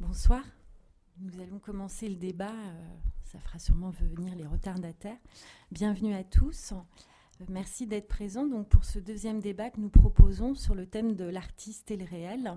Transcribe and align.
Bonsoir. 0.00 0.44
Nous 1.18 1.40
allons 1.40 1.58
commencer 1.58 2.08
le 2.08 2.14
débat. 2.14 2.52
euh, 2.52 2.94
ça 3.24 3.40
fera 3.40 3.58
sûrement 3.58 3.90
venir 3.90 4.32
les 4.36 4.46
retardataires. 4.46 5.18
Bienvenue 5.72 6.14
à 6.14 6.22
tous. 6.22 6.72
Euh, 6.72 7.44
Merci 7.48 7.88
d'être 7.88 8.06
présents 8.06 8.46
donc, 8.46 8.68
pour 8.68 8.84
ce 8.84 9.00
deuxième 9.00 9.40
débat 9.40 9.70
que 9.70 9.80
nous 9.80 9.88
proposons 9.88 10.54
sur 10.54 10.76
le 10.76 10.86
thème 10.86 11.16
de 11.16 11.24
l'artiste 11.24 11.90
et 11.90 11.96
le 11.96 12.04
réel, 12.04 12.56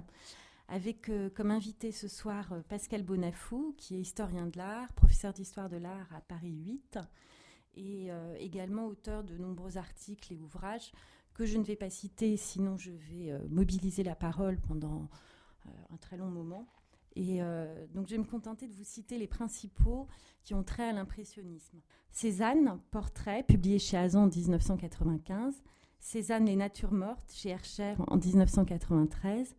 avec 0.67 1.09
euh, 1.09 1.31
comme 1.31 1.49
invité 1.49 1.91
ce 1.91 2.07
soir 2.07 2.53
Pascal 2.69 3.01
Bonafou, 3.01 3.73
qui 3.75 3.95
est 3.95 4.01
historien 4.01 4.45
de 4.45 4.59
l'art, 4.59 4.93
professeur 4.93 5.33
d'histoire 5.33 5.67
de 5.67 5.77
l'art 5.77 6.13
à 6.15 6.21
Paris 6.21 6.53
8, 6.53 6.99
et 7.75 8.09
également 8.37 8.85
auteur 8.85 9.23
de 9.23 9.37
nombreux 9.37 9.77
articles 9.77 10.33
et 10.33 10.37
ouvrages 10.37 10.91
que 11.33 11.45
je 11.45 11.57
ne 11.57 11.63
vais 11.63 11.77
pas 11.77 11.89
citer, 11.89 12.35
sinon 12.35 12.75
je 12.75 12.91
vais 12.91 13.31
mobiliser 13.49 14.03
la 14.03 14.13
parole 14.13 14.59
pendant 14.59 15.07
un 15.89 15.97
très 15.97 16.17
long 16.17 16.29
moment. 16.29 16.67
Et 17.15 17.41
euh, 17.41 17.85
donc 17.93 18.07
je 18.07 18.15
vais 18.15 18.19
me 18.19 18.25
contenter 18.25 18.67
de 18.67 18.73
vous 18.73 18.83
citer 18.83 19.17
les 19.17 19.27
principaux 19.27 20.07
qui 20.43 20.53
ont 20.53 20.63
trait 20.63 20.89
à 20.89 20.93
l'impressionnisme. 20.93 21.79
Cézanne, 22.11 22.79
portrait, 22.91 23.43
publié 23.43 23.79
chez 23.79 23.97
Azan 23.97 24.23
en 24.23 24.27
1995. 24.27 25.61
Cézanne, 25.99 26.45
Les 26.45 26.55
Natures 26.55 26.93
mortes, 26.93 27.31
chez 27.33 27.49
Hercher 27.49 27.95
en 28.07 28.17
1993. 28.17 29.55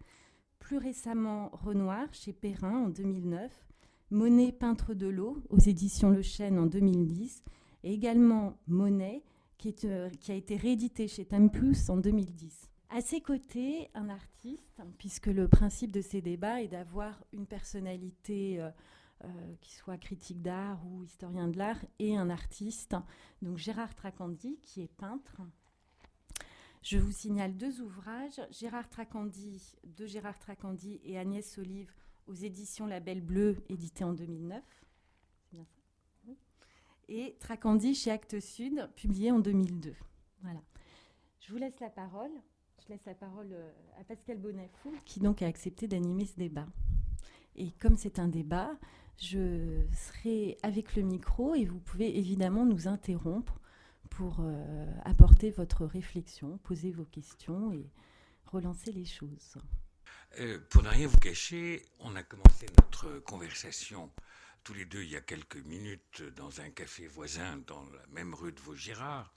Plus 0.59 0.79
récemment, 0.79 1.51
Renoir, 1.53 2.13
chez 2.13 2.33
Perrin 2.33 2.87
en 2.87 2.89
2009. 2.89 3.69
Monet, 4.11 4.53
peintre 4.53 4.95
de 4.95 5.07
l'eau, 5.07 5.43
aux 5.51 5.59
éditions 5.59 6.11
Le 6.11 6.23
Chêne 6.23 6.59
en 6.59 6.67
2010. 6.67 7.43
Et 7.85 7.93
également 7.93 8.59
Monet, 8.67 9.23
qui, 9.57 9.75
euh, 9.85 10.11
qui 10.21 10.33
a 10.33 10.35
été 10.35 10.57
réédité 10.57 11.09
chez 11.09 11.25
Tempus 11.25 11.89
en 11.89 11.97
2010. 11.97 12.72
À 12.95 13.01
ses 13.01 13.23
côtés, 13.23 13.89
un 13.95 14.11
artiste, 14.11 14.83
puisque 14.99 15.29
le 15.29 15.49
principe 15.49 15.93
de 15.93 16.03
ces 16.03 16.21
débats 16.21 16.61
est 16.61 16.69
d'avoir 16.69 17.25
une 17.33 17.47
personnalité 17.47 18.61
euh, 18.61 18.71
euh, 19.25 19.55
qui 19.63 19.73
soit 19.73 19.97
critique 19.97 20.43
d'art 20.43 20.79
ou 20.87 21.03
historien 21.03 21.49
de 21.49 21.57
l'art 21.57 21.83
et 21.99 22.19
un 22.19 22.29
artiste. 22.29 22.95
Donc 23.41 23.57
Gérard 23.57 23.95
Tracandi, 23.95 24.59
qui 24.61 24.83
est 24.83 24.93
peintre. 24.95 25.41
Je 26.83 26.99
vous 26.99 27.13
signale 27.13 27.57
deux 27.57 27.81
ouvrages, 27.81 28.43
Gérard 28.51 28.91
Tracandi, 28.91 29.75
de 29.85 30.05
Gérard 30.05 30.39
Tracandi 30.39 31.01
et 31.03 31.19
Agnès 31.19 31.51
Solive 31.51 31.95
aux 32.27 32.35
éditions 32.35 32.87
Label 32.87 33.23
Bleu, 33.23 33.57
édité 33.71 34.05
en 34.05 34.13
2009. 34.13 34.63
C'est 35.41 35.57
bien 35.57 35.65
ça? 35.65 35.81
Oui. 36.27 36.37
Et 37.09 37.39
Tracandi 37.41 37.95
chez 37.95 38.11
Actes 38.11 38.39
Sud, 38.41 38.87
publié 38.97 39.31
en 39.31 39.39
2002. 39.39 39.95
Voilà. 40.43 40.61
Je 41.41 41.53
vous 41.53 41.59
laisse 41.59 41.81
la 41.81 41.89
parole. 41.89 42.33
Je 42.83 42.93
laisse 42.93 43.05
la 43.07 43.15
parole 43.15 43.49
euh, 43.53 43.71
à 44.01 44.05
Pascal 44.05 44.39
Bonafou, 44.39 44.93
qui 45.05 45.21
donc 45.21 45.43
a 45.43 45.47
accepté 45.47 45.87
d'animer 45.87 46.27
ce 46.27 46.37
débat. 46.37 46.67
Et 47.55 47.71
comme 47.73 47.97
c'est 47.97 48.19
un 48.19 48.29
débat, 48.29 48.77
je 49.19 49.85
serai 49.93 50.59
avec 50.63 50.97
le 50.97 51.03
micro 51.03 51.55
et 51.55 51.65
vous 51.65 51.79
pouvez 51.79 52.19
évidemment 52.19 52.65
nous 52.65 52.89
interrompre 52.89 53.61
pour 54.11 54.39
euh, 54.41 54.87
apporter 55.05 55.51
votre 55.51 55.87
réflexion, 55.87 56.59
poser 56.59 56.91
vos 56.91 57.05
questions 57.05 57.73
et 57.73 57.89
relancer 58.47 58.91
les 58.93 59.05
choses. 59.05 59.59
Euh, 60.41 60.59
pour 60.71 60.83
ne 60.83 60.89
rien 60.89 61.07
vous 61.07 61.19
cacher, 61.19 61.85
on 62.01 62.17
a 62.17 62.23
commencé 62.23 62.67
notre 62.79 63.21
conversation 63.21 64.11
tous 64.65 64.75
les 64.75 64.85
deux 64.85 65.03
il 65.03 65.11
y 65.11 65.17
a 65.17 65.21
quelques 65.21 65.65
minutes 65.65 66.23
dans 66.37 66.61
un 66.61 66.71
café 66.71 67.07
voisin 67.07 67.59
dans 67.67 67.83
la 67.83 68.07
même 68.13 68.35
rue 68.35 68.53
de 68.53 68.61
Vaugirard. 68.61 69.33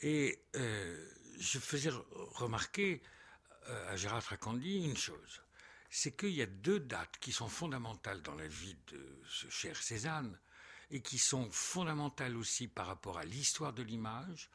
Et 0.00 0.40
euh, 0.54 1.08
je 1.38 1.58
faisais 1.58 1.90
re- 1.90 2.04
remarquer 2.34 3.02
euh, 3.68 3.92
à 3.92 3.96
Gérard 3.96 4.22
Tracandi 4.22 4.84
une 4.84 4.96
chose. 4.96 5.42
C'est 5.90 6.16
qu'il 6.16 6.30
y 6.34 6.42
a 6.42 6.46
deux 6.46 6.80
dates 6.80 7.18
qui 7.18 7.32
sont 7.32 7.48
fondamentales 7.48 8.20
dans 8.22 8.34
la 8.34 8.46
vie 8.48 8.76
de 8.88 9.22
ce 9.28 9.48
cher 9.48 9.76
Cézanne 9.82 10.38
et 10.90 11.00
qui 11.02 11.18
sont 11.18 11.50
fondamentales 11.50 12.36
aussi 12.36 12.68
par 12.68 12.86
rapport 12.86 13.18
à 13.18 13.24
l'histoire 13.24 13.72
de 13.72 13.82
l'image, 13.82 14.50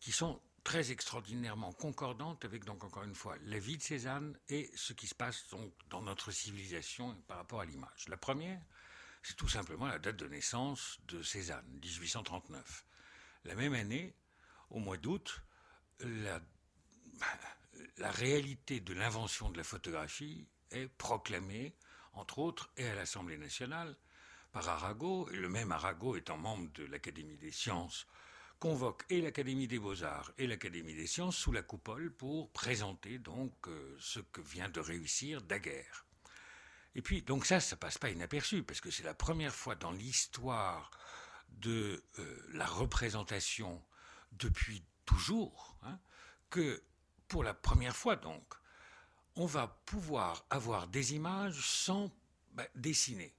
qui 0.00 0.12
sont 0.12 0.40
très 0.64 0.90
extraordinairement 0.90 1.72
concordantes 1.72 2.44
avec, 2.44 2.64
donc 2.64 2.84
encore 2.84 3.02
une 3.04 3.14
fois, 3.14 3.36
la 3.44 3.58
vie 3.58 3.76
de 3.78 3.82
Cézanne 3.82 4.38
et 4.48 4.70
ce 4.74 4.92
qui 4.92 5.06
se 5.06 5.14
passe 5.14 5.46
donc 5.48 5.72
dans 5.88 6.02
notre 6.02 6.30
civilisation 6.30 7.14
par 7.26 7.38
rapport 7.38 7.60
à 7.60 7.64
l'image. 7.64 8.06
La 8.08 8.16
première, 8.18 8.60
c'est 9.22 9.36
tout 9.36 9.48
simplement 9.48 9.86
la 9.86 9.98
date 9.98 10.16
de 10.16 10.26
naissance 10.28 10.98
de 11.08 11.22
Cézanne, 11.22 11.66
1839. 11.82 12.84
La 13.44 13.54
même 13.54 13.74
année, 13.74 14.14
au 14.70 14.78
mois 14.78 14.96
d'août, 14.98 15.42
la, 16.00 16.40
la 17.98 18.10
réalité 18.10 18.80
de 18.80 18.94
l'invention 18.94 19.50
de 19.50 19.56
la 19.56 19.64
photographie 19.64 20.46
est 20.70 20.88
proclamée, 20.88 21.74
entre 22.12 22.38
autres, 22.38 22.70
et 22.76 22.86
à 22.86 22.94
l'Assemblée 22.94 23.38
nationale, 23.38 23.96
par 24.52 24.68
Arago, 24.68 25.28
et 25.30 25.36
le 25.36 25.48
même 25.48 25.72
Arago 25.72 26.16
étant 26.16 26.36
membre 26.36 26.70
de 26.72 26.84
l'Académie 26.84 27.36
des 27.36 27.52
sciences, 27.52 28.06
convoque 28.58 29.04
et 29.08 29.20
l'Académie 29.20 29.68
des 29.68 29.78
beaux-arts 29.78 30.32
et 30.38 30.46
l'Académie 30.46 30.94
des 30.94 31.06
sciences 31.06 31.36
sous 31.36 31.52
la 31.52 31.62
coupole 31.62 32.12
pour 32.12 32.50
présenter 32.50 33.18
donc 33.18 33.52
euh, 33.68 33.96
ce 34.00 34.18
que 34.20 34.40
vient 34.40 34.68
de 34.68 34.80
réussir 34.80 35.42
Daguerre. 35.42 36.06
Et 36.94 37.02
puis, 37.02 37.22
donc 37.22 37.46
ça, 37.46 37.60
ça 37.60 37.76
passe 37.76 37.98
pas 37.98 38.10
inaperçu, 38.10 38.62
parce 38.64 38.80
que 38.80 38.90
c'est 38.90 39.04
la 39.04 39.14
première 39.14 39.54
fois 39.54 39.76
dans 39.76 39.92
l'histoire 39.92 40.90
de 41.50 42.02
euh, 42.18 42.46
la 42.52 42.66
représentation 42.66 43.80
depuis 44.32 44.84
toujours 45.08 45.76
hein, 45.82 45.98
que, 46.50 46.82
pour 47.28 47.42
la 47.42 47.54
première 47.54 47.96
fois 47.96 48.16
donc, 48.16 48.44
on 49.36 49.46
va 49.46 49.68
pouvoir 49.86 50.44
avoir 50.50 50.86
des 50.86 51.14
images 51.14 51.60
sans 51.60 52.12
bah, 52.52 52.66
dessiner. 52.74 53.32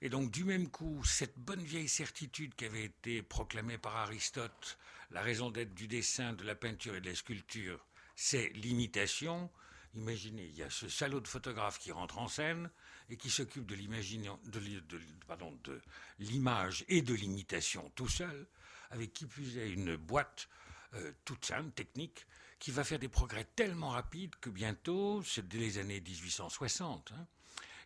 Et 0.00 0.10
donc, 0.10 0.30
du 0.30 0.44
même 0.44 0.70
coup, 0.70 1.02
cette 1.04 1.38
bonne 1.38 1.62
vieille 1.62 1.88
certitude 1.88 2.54
qui 2.54 2.66
avait 2.66 2.84
été 2.84 3.22
proclamée 3.22 3.78
par 3.78 3.96
Aristote, 3.96 4.78
la 5.10 5.22
raison 5.22 5.50
d'être 5.50 5.74
du 5.74 5.88
dessin, 5.88 6.34
de 6.34 6.44
la 6.44 6.54
peinture 6.54 6.94
et 6.94 7.00
de 7.00 7.08
la 7.08 7.14
sculpture, 7.14 7.86
c'est 8.14 8.48
l'imitation. 8.50 9.50
Imaginez, 9.94 10.44
il 10.44 10.56
y 10.56 10.62
a 10.62 10.70
ce 10.70 10.88
salaud 10.88 11.20
de 11.20 11.28
photographe 11.28 11.78
qui 11.78 11.90
rentre 11.90 12.18
en 12.18 12.28
scène 12.28 12.70
et 13.08 13.16
qui 13.16 13.30
s'occupe 13.30 13.66
de 13.66 13.74
l'imagina- 13.74 14.38
de 14.44 15.80
l'image 16.18 16.84
et 16.88 17.00
de 17.00 17.14
l'imitation 17.14 17.90
tout 17.94 18.08
seul, 18.08 18.46
avec 18.94 19.12
qui 19.12 19.26
plus 19.26 19.58
est 19.58 19.68
une 19.70 19.96
boîte 19.96 20.48
euh, 20.94 21.12
toute 21.24 21.44
simple, 21.44 21.72
technique, 21.72 22.26
qui 22.60 22.70
va 22.70 22.84
faire 22.84 23.00
des 23.00 23.08
progrès 23.08 23.44
tellement 23.56 23.90
rapides 23.90 24.36
que 24.36 24.48
bientôt, 24.48 25.22
c'est 25.24 25.46
dès 25.46 25.58
les 25.58 25.78
années 25.78 26.00
1860, 26.00 27.12
hein, 27.12 27.26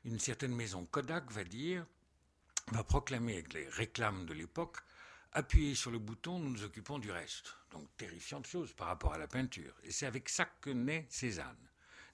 une 0.05 0.19
certaine 0.19 0.55
maison 0.55 0.85
Kodak 0.85 1.33
va 1.33 1.45
dire, 1.45 1.87
va 2.73 2.85
proclamer 2.85 3.35
avec 3.35 3.55
les 3.55 3.67
réclames 3.71 4.27
de 4.27 4.35
l'époque, 4.35 4.77
appuyez 5.33 5.75
sur 5.75 5.91
le 5.91 5.99
bouton, 5.99 6.39
nous 6.39 6.51
nous 6.51 6.63
occupons 6.63 6.99
du 6.99 7.11
reste. 7.11 7.57
Donc 7.73 7.89
terrifiante 7.97 8.47
chose 8.47 8.75
par 8.75 8.89
rapport 8.89 9.15
à 9.15 9.19
la 9.19 9.27
peinture. 9.27 9.75
Et 9.85 9.91
c'est 9.91 10.07
avec 10.07 10.29
ça 10.29 10.45
que 10.61 10.71
naît 10.71 11.07
Cézanne. 11.09 11.57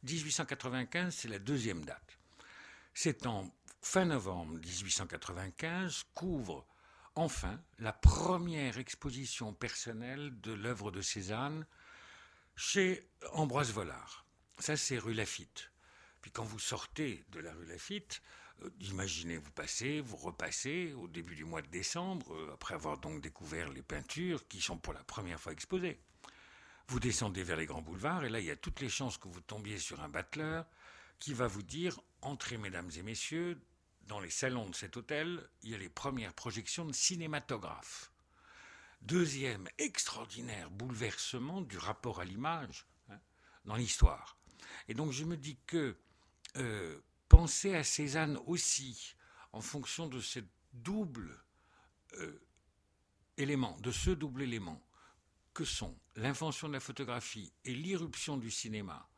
1895, 0.05 1.15
c'est 1.15 1.29
la 1.29 1.39
deuxième 1.39 1.85
date. 1.85 2.19
C'est 2.93 3.27
en 3.27 3.53
fin 3.83 4.05
novembre 4.05 4.55
1895 4.59 6.05
qu'ouvre 6.15 6.65
enfin 7.15 7.61
la 7.79 7.93
première 7.93 8.79
exposition 8.79 9.53
personnelle 9.53 10.41
de 10.41 10.53
l'œuvre 10.53 10.91
de 10.91 11.01
Cézanne 11.01 11.67
chez 12.57 13.09
Ambroise 13.33 13.73
Vollard. 13.73 14.25
Ça, 14.59 14.77
c'est 14.77 14.99
rue 14.99 15.15
Lafitte. 15.15 15.71
Puis 16.21 16.31
quand 16.31 16.45
vous 16.45 16.59
sortez 16.59 17.25
de 17.33 17.41
la 17.41 17.53
rue 17.53 17.67
Lafitte, 17.67 18.23
euh, 18.63 18.71
imaginez 18.81 19.37
vous 19.37 19.51
passez, 19.51 20.01
vous 20.01 20.17
repassez 20.17 20.95
au 20.95 21.09
début 21.09 21.35
du 21.35 21.45
mois 21.45 21.63
de 21.63 21.67
décembre, 21.69 22.35
euh, 22.35 22.55
après 22.55 22.75
avoir 22.75 22.99
donc 22.99 23.21
découvert 23.21 23.69
les 23.71 23.83
peintures 23.83 24.47
qui 24.49 24.61
sont 24.61 24.79
pour 24.79 24.93
la 24.93 25.03
première 25.05 25.41
fois 25.41 25.53
exposées. 25.53 26.01
Vous 26.89 27.01
descendez 27.01 27.43
vers 27.43 27.57
les 27.57 27.67
grands 27.67 27.83
boulevards 27.83 28.25
et 28.25 28.29
là, 28.29 28.41
il 28.41 28.47
y 28.47 28.51
a 28.51 28.57
toutes 28.57 28.81
les 28.81 28.89
chances 28.89 29.19
que 29.19 29.29
vous 29.29 29.41
tombiez 29.41 29.79
sur 29.79 30.03
un 30.03 30.09
battleur 30.09 30.67
qui 31.19 31.33
va 31.33 31.47
vous 31.47 31.63
dire 31.63 32.01
Entrez, 32.21 32.57
mesdames 32.57 32.91
et 32.97 33.03
messieurs, 33.03 33.61
dans 34.07 34.21
les 34.21 34.31
salons 34.31 34.69
de 34.69 34.75
cet 34.75 34.97
hôtel, 34.97 35.49
il 35.63 35.71
y 35.71 35.75
a 35.75 35.79
les 35.79 35.89
premières 35.89 36.35
projections 36.35 36.85
de 36.85 36.93
cinématographes. 36.93 38.13
Deuxième 39.03 39.69
extraordinaire 39.79 40.71
bouleversement 40.71 41.61
du 41.61 41.79
rapport 41.79 42.21
à 42.21 42.25
l'image 42.25 42.87
hein, 43.11 43.19
dans 43.65 43.77
l'histoire. 43.77 44.39
Et 44.89 44.95
donc 44.95 45.13
je 45.13 45.25
me 45.25 45.37
dis 45.37 45.59
que 45.67 45.99
euh, 46.57 47.01
penser 47.29 47.75
à 47.75 47.85
Cézanne 47.85 48.39
aussi 48.47 49.15
en 49.53 49.61
fonction 49.61 50.07
de 50.07 50.21
cette 50.21 50.49
double 50.73 51.43
euh, 52.15 52.47
élément, 53.37 53.79
de 53.81 53.91
ce 53.91 54.11
double 54.11 54.43
élément 54.43 54.87
que 55.53 55.65
sont 55.65 55.97
l'invention 56.17 56.69
de 56.69 56.73
la 56.73 56.81
photographie 56.81 57.53
et 57.65 57.75
l'irruption 57.75 58.37
du 58.37 58.51
cinéma, 58.51 59.09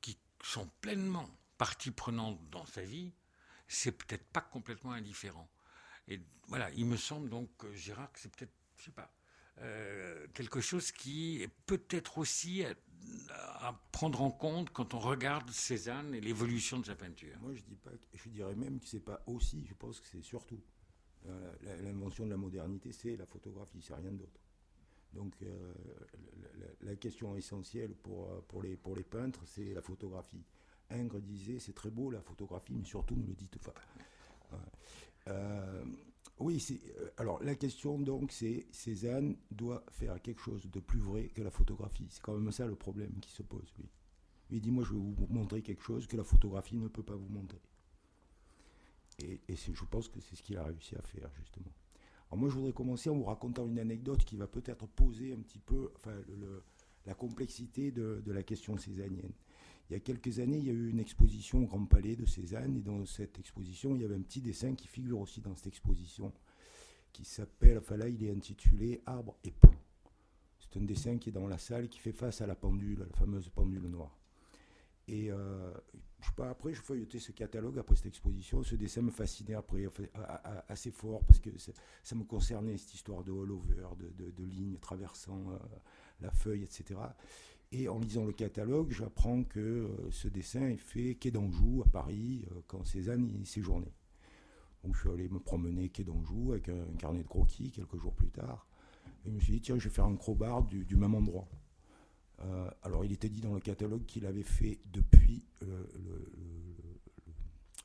qui 0.00 0.18
sont 0.42 0.68
pleinement 0.80 1.28
partie 1.58 1.90
prenante 1.90 2.38
dans 2.50 2.66
sa 2.66 2.82
vie, 2.82 3.12
c'est 3.66 3.92
peut-être 3.92 4.24
pas 4.26 4.40
complètement 4.40 4.92
indifférent. 4.92 5.48
Et 6.08 6.20
voilà, 6.48 6.70
il 6.72 6.86
me 6.86 6.96
semble 6.96 7.28
donc, 7.28 7.48
euh, 7.64 7.74
Gérard, 7.74 8.12
que 8.12 8.20
c'est 8.20 8.34
peut-être, 8.34 8.52
je 8.76 8.84
sais 8.84 8.90
pas, 8.90 9.10
euh, 9.60 10.26
quelque 10.34 10.60
chose 10.60 10.92
qui 10.92 11.42
est 11.42 11.48
peut-être 11.66 12.18
aussi, 12.18 12.64
à 13.30 13.80
prendre 13.92 14.22
en 14.22 14.30
compte 14.30 14.70
quand 14.70 14.94
on 14.94 14.98
regarde 14.98 15.50
Cézanne 15.50 16.14
et 16.14 16.20
l'évolution 16.20 16.78
de 16.78 16.86
sa 16.86 16.94
peinture 16.94 17.36
Moi, 17.40 17.54
je, 17.54 17.62
dis 17.62 17.76
pas, 17.76 17.90
je 18.12 18.28
dirais 18.28 18.54
même 18.54 18.80
que 18.80 18.86
c'est 18.86 19.04
pas 19.04 19.22
aussi, 19.26 19.64
je 19.66 19.74
pense 19.74 20.00
que 20.00 20.06
c'est 20.06 20.22
surtout. 20.22 20.60
L'invention 21.62 22.26
de 22.26 22.30
la 22.30 22.36
modernité, 22.36 22.92
c'est 22.92 23.16
la 23.16 23.24
photographie, 23.24 23.80
c'est 23.80 23.94
rien 23.94 24.12
d'autre. 24.12 24.40
Donc 25.14 25.34
euh, 25.42 25.72
la, 26.82 26.96
question 26.96 27.36
essentielle 27.36 27.94
pour, 27.94 28.62
les, 28.62 28.76
pour 28.76 28.96
les 28.96 29.04
peintres, 29.04 29.40
c'est 29.46 29.72
la 29.72 29.80
photographie. 29.80 30.44
Ingres 30.90 31.20
disait, 31.20 31.58
c'est 31.58 31.74
très 31.74 31.90
beau 31.90 32.10
la 32.10 32.20
photographie, 32.20 32.74
mais 32.74 32.84
surtout 32.84 33.16
ne 33.16 33.26
le 33.26 33.34
dites 33.34 33.58
pas. 33.58 33.74
Euh, 35.28 35.84
oui, 36.38 36.64
euh, 36.98 37.08
alors 37.16 37.42
la 37.42 37.54
question 37.54 37.98
donc, 37.98 38.32
c'est 38.32 38.66
Cézanne 38.70 39.36
doit 39.50 39.84
faire 39.90 40.20
quelque 40.20 40.40
chose 40.40 40.68
de 40.70 40.80
plus 40.80 40.98
vrai 40.98 41.28
que 41.28 41.42
la 41.42 41.50
photographie. 41.50 42.06
C'est 42.10 42.22
quand 42.22 42.36
même 42.36 42.52
ça 42.52 42.66
le 42.66 42.74
problème 42.74 43.12
qui 43.20 43.30
se 43.30 43.42
pose, 43.42 43.72
lui. 43.78 43.88
Il 44.50 44.60
dit, 44.60 44.70
moi 44.70 44.84
je 44.84 44.92
vais 44.92 44.98
vous 44.98 45.26
montrer 45.30 45.62
quelque 45.62 45.82
chose 45.82 46.06
que 46.06 46.16
la 46.16 46.24
photographie 46.24 46.76
ne 46.76 46.88
peut 46.88 47.02
pas 47.02 47.16
vous 47.16 47.28
montrer. 47.28 47.60
Et, 49.20 49.40
je 49.48 49.84
pense 49.84 50.08
que 50.08 50.20
c'est 50.20 50.36
ce 50.36 50.42
qu'il 50.42 50.58
a 50.58 50.64
réussi 50.64 50.96
à 50.96 51.02
faire, 51.02 51.30
justement. 51.38 51.72
Alors 52.28 52.38
moi, 52.38 52.48
je 52.48 52.54
voudrais 52.54 52.72
commencer 52.72 53.10
en 53.10 53.14
vous 53.14 53.24
racontant 53.24 53.66
une 53.66 53.78
anecdote 53.78 54.24
qui 54.24 54.36
va 54.36 54.46
peut-être 54.46 54.86
poser 54.88 55.32
un 55.32 55.38
petit 55.38 55.60
peu 55.60 55.92
enfin, 55.96 56.14
la 57.06 57.14
complexité 57.14 57.92
de, 57.92 58.22
la 58.26 58.42
question 58.42 58.76
césanienne. 58.76 59.32
Il 59.88 59.92
y 59.92 59.96
a 59.96 60.00
quelques 60.00 60.38
années, 60.38 60.58
il 60.58 60.64
y 60.64 60.70
a 60.70 60.72
eu 60.72 60.88
une 60.88 60.98
exposition 60.98 61.62
au 61.62 61.66
Grand 61.66 61.84
Palais 61.84 62.16
de 62.16 62.24
Cézanne, 62.24 62.76
et 62.76 62.80
dans 62.80 63.04
cette 63.04 63.38
exposition, 63.38 63.94
il 63.94 64.02
y 64.02 64.04
avait 64.04 64.14
un 64.14 64.22
petit 64.22 64.40
dessin 64.40 64.74
qui 64.74 64.88
figure 64.88 65.20
aussi 65.20 65.40
dans 65.40 65.54
cette 65.54 65.66
exposition, 65.66 66.32
qui 67.12 67.24
s'appelle, 67.24 67.78
enfin 67.78 67.96
là, 67.96 68.08
il 68.08 68.22
est 68.24 68.30
intitulé 68.30 69.02
Arbre 69.06 69.36
et 69.44 69.50
pont. 69.50 69.74
C'est 70.58 70.78
un 70.78 70.84
dessin 70.84 71.18
qui 71.18 71.28
est 71.28 71.32
dans 71.32 71.46
la 71.46 71.58
salle, 71.58 71.88
qui 71.88 72.00
fait 72.00 72.12
face 72.12 72.40
à 72.40 72.46
la 72.46 72.54
pendule, 72.54 73.00
la 73.00 73.16
fameuse 73.16 73.48
pendule 73.50 73.86
noire. 73.88 74.18
Et 75.06 75.30
euh, 75.30 75.72
je 76.20 76.26
sais 76.26 76.34
pas, 76.34 76.48
après, 76.48 76.72
je 76.72 76.80
feuilletais 76.80 77.18
ce 77.18 77.32
catalogue 77.32 77.78
après 77.78 77.94
cette 77.94 78.06
exposition. 78.06 78.62
Ce 78.62 78.74
dessin 78.74 79.02
me 79.02 79.10
fascinait 79.10 79.54
après, 79.54 79.86
assez 80.68 80.90
fort, 80.90 81.22
parce 81.24 81.38
que 81.38 81.50
ça 82.02 82.14
me 82.14 82.24
concernait, 82.24 82.78
cette 82.78 82.94
histoire 82.94 83.22
de 83.22 83.30
all-over, 83.30 83.88
de, 83.98 84.44
lignes 84.44 84.78
traversant 84.78 85.50
euh, 85.50 85.58
la 86.22 86.30
feuille, 86.30 86.62
etc. 86.62 86.98
Et 87.76 87.88
en 87.88 87.98
lisant 87.98 88.24
le 88.24 88.32
catalogue, 88.32 88.92
j'apprends 88.92 89.42
que 89.42 89.58
euh, 89.58 89.88
ce 90.12 90.28
dessin 90.28 90.68
est 90.68 90.76
fait 90.76 91.16
quai 91.16 91.32
d'Anjou, 91.32 91.82
à 91.84 91.90
Paris, 91.90 92.46
quand 92.68 92.84
Cézanne 92.84 93.28
y 93.28 93.44
séjournait. 93.44 93.92
Donc 94.84 94.94
je 94.94 95.00
suis 95.00 95.10
allé 95.10 95.28
me 95.28 95.40
promener 95.40 95.88
quai 95.88 96.04
d'Anjou 96.04 96.52
avec 96.52 96.68
un, 96.68 96.84
carnet 96.98 97.24
de 97.24 97.28
croquis 97.28 97.72
quelques 97.72 97.98
jours 97.98 98.14
plus 98.14 98.30
tard. 98.30 98.68
Et 99.24 99.30
je 99.30 99.34
me 99.34 99.40
suis 99.40 99.54
dit, 99.54 99.60
tiens, 99.60 99.76
je 99.76 99.88
vais 99.88 99.94
faire 99.94 100.04
un 100.04 100.14
crowbar 100.14 100.62
du, 100.62 100.94
même 100.94 101.16
endroit. 101.16 101.48
Euh, 102.42 102.70
alors, 102.82 103.04
il 103.04 103.10
était 103.10 103.28
dit 103.28 103.40
dans 103.40 103.54
le 103.54 103.60
catalogue 103.60 104.04
qu'il 104.06 104.24
avait 104.26 104.44
fait 104.44 104.78
depuis 104.92 105.44
euh, 105.64 105.84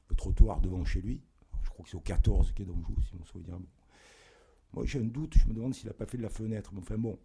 le, 0.10 0.16
trottoir 0.16 0.62
devant 0.62 0.86
chez 0.86 1.02
lui. 1.02 1.24
je 1.64 1.70
crois 1.70 1.84
que 1.84 1.90
c'est 1.90 1.98
au 1.98 2.02
14 2.02 2.52
quai 2.52 2.66
d'Anjou, 2.66 2.96
si 3.08 3.16
on 3.20 3.26
se 3.26 3.32
souvient. 3.32 3.58
Bon. 3.58 3.68
Moi, 4.74 4.86
j'ai 4.86 5.00
un 5.00 5.06
doute, 5.06 5.36
je 5.36 5.48
me 5.48 5.54
demande 5.56 5.74
s'il 5.74 5.88
n'a 5.88 5.94
pas 5.94 6.06
fait 6.06 6.18
de 6.18 6.24
la 6.24 6.30
fenêtre. 6.30 6.72
Mais 6.74 6.82
enfin, 6.82 6.98
bon, 6.98 7.18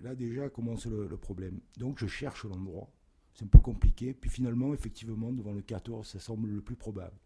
là 0.00 0.14
déjà 0.14 0.48
commence 0.48 0.86
le, 0.86 1.08
problème. 1.16 1.60
Donc, 1.78 1.98
je 1.98 2.06
cherche 2.06 2.44
l'endroit. 2.44 2.90
C'est 3.34 3.44
un 3.44 3.48
peu 3.48 3.60
compliqué. 3.60 4.14
Puis 4.14 4.30
finalement, 4.30 4.74
effectivement, 4.74 5.32
devant 5.32 5.52
le 5.52 5.62
14, 5.62 6.06
ça 6.06 6.20
semble 6.20 6.48
le 6.48 6.60
plus 6.60 6.76
probable. 6.76 7.16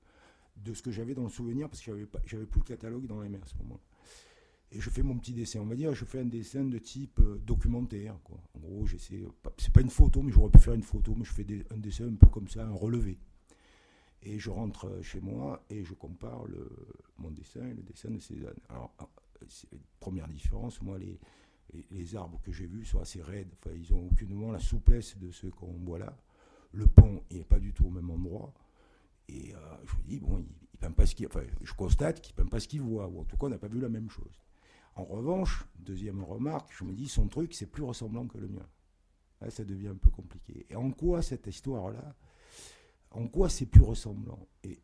De 0.57 0.73
ce 0.73 0.83
que 0.83 0.93
j'avais 0.93 1.15
dans 1.15 1.25
le 1.25 1.31
souvenir, 1.31 1.69
parce 1.69 1.83
que 1.83 2.07
j'avais 2.27 2.47
plus 2.47 2.61
le 2.61 2.65
catalogue 2.65 3.07
dans 3.07 3.21
les 3.23 3.29
mains 3.29 3.41
à 3.43 3.47
ce 3.47 3.57
moment-là 3.59 3.81
et 4.75 4.81
je 4.81 4.91
fais 4.91 5.03
mon 5.03 5.17
petit 5.17 5.33
dessin. 5.33 5.61
On 5.61 5.67
va 5.67 5.77
dire, 5.77 5.95
je 5.95 6.05
fais 6.05 6.21
un 6.21 6.25
dessin 6.25 6.65
de 6.65 6.79
type 6.79 7.21
euh, 7.21 7.41
documentaire. 7.47 8.17
En 8.55 8.59
gros, 8.59 8.87
j'essaie. 8.87 9.25
C'est 9.57 9.73
pas 9.73 9.81
une 9.81 9.91
photo, 9.91 10.21
mais 10.23 10.33
j'aurais 10.33 10.51
pu 10.51 10.59
faire 10.59 10.75
une 10.75 10.83
photo, 10.83 11.15
mais 11.17 11.25
je 11.25 11.33
fais 11.33 11.47
un 11.71 11.77
dessin 11.79 12.09
un 12.09 12.15
peu 12.15 12.27
comme 12.27 12.49
ça, 12.49 12.67
un 12.67 12.75
relevé. 12.75 13.19
Et 14.23 14.39
je 14.39 14.51
rentre 14.51 15.01
chez 15.03 15.21
moi 15.21 15.65
et 15.71 15.85
je 15.85 15.95
compare 15.95 16.47
le, 16.47 16.69
mon 17.19 17.31
dessin 17.31 17.67
et 17.69 17.75
le 17.75 17.83
dessin 17.83 18.11
de 18.11 18.19
Cézanne. 18.19 18.59
Alors, 18.69 18.93
ah, 18.99 19.09
première 20.01 20.29
différence, 20.29 20.81
moi, 20.83 20.99
les, 20.99 21.21
les, 21.91 22.17
arbres 22.17 22.41
que 22.43 22.53
j'ai 22.53 22.67
vus 22.67 22.85
sont 22.85 23.01
assez 23.01 23.23
raides. 23.23 23.55
Ils 23.75 23.93
n'ont 23.93 24.07
aucunement 24.07 24.53
la 24.53 24.61
souplesse 24.61 25.19
de 25.19 25.31
ceux 25.31 25.51
qu'on 25.51 25.73
voit 25.85 25.99
là. 25.99 26.17
Le 26.73 26.87
pont, 26.87 27.23
n'est 27.31 27.45
pas 27.45 27.59
du 27.59 27.73
tout 27.73 27.87
au 27.87 27.91
même 27.91 28.11
endroit. 28.11 28.53
Et 29.29 29.55
euh, 29.55 29.59
je 29.87 29.97
me 29.97 30.03
dis, 30.03 30.21
bon, 30.21 30.39
il, 30.39 30.47
il 30.83 30.93
pas 30.93 31.07
ce 31.07 31.15
qu'il. 31.15 31.27
Enfin, 31.27 31.43
je 31.63 31.73
constate 31.73 32.21
qu'il 32.21 32.35
ne 32.37 32.43
peint 32.43 32.49
pas 32.49 32.61
ce 32.61 32.69
qu'il 32.69 32.83
voit, 32.83 33.09
ou 33.09 33.21
en 33.21 33.25
tout 33.25 33.37
cas, 33.37 33.47
on 33.47 33.51
n'a 33.51 33.59
pas 33.59 33.69
vu 33.69 33.81
la 33.81 33.89
même 33.89 34.11
chose. 34.11 34.41
En 34.97 35.05
revanche, 35.05 35.65
deuxième 35.79 36.23
remarque, 36.23 36.73
je 36.77 36.85
me 36.85 36.93
dis, 36.93 37.09
son 37.09 37.29
truc, 37.29 37.55
c'est 37.55 37.67
plus 37.67 37.83
ressemblant 37.83 38.27
que 38.27 38.39
le 38.39 38.49
mien. 38.49 38.67
Là, 39.41 39.51
ça 39.51 39.65
devient 39.65 39.89
un 39.89 39.97
peu 39.97 40.11
compliqué. 40.11 40.67
Et 40.71 40.77
en 40.77 40.91
quoi 40.91 41.23
cette 41.23 41.47
histoire-là, 41.47 42.15
en 43.11 43.27
quoi 43.27 43.49
c'est 43.49 43.67
plus 43.67 43.83
ressemblant? 43.83 44.47
Et 44.63 44.81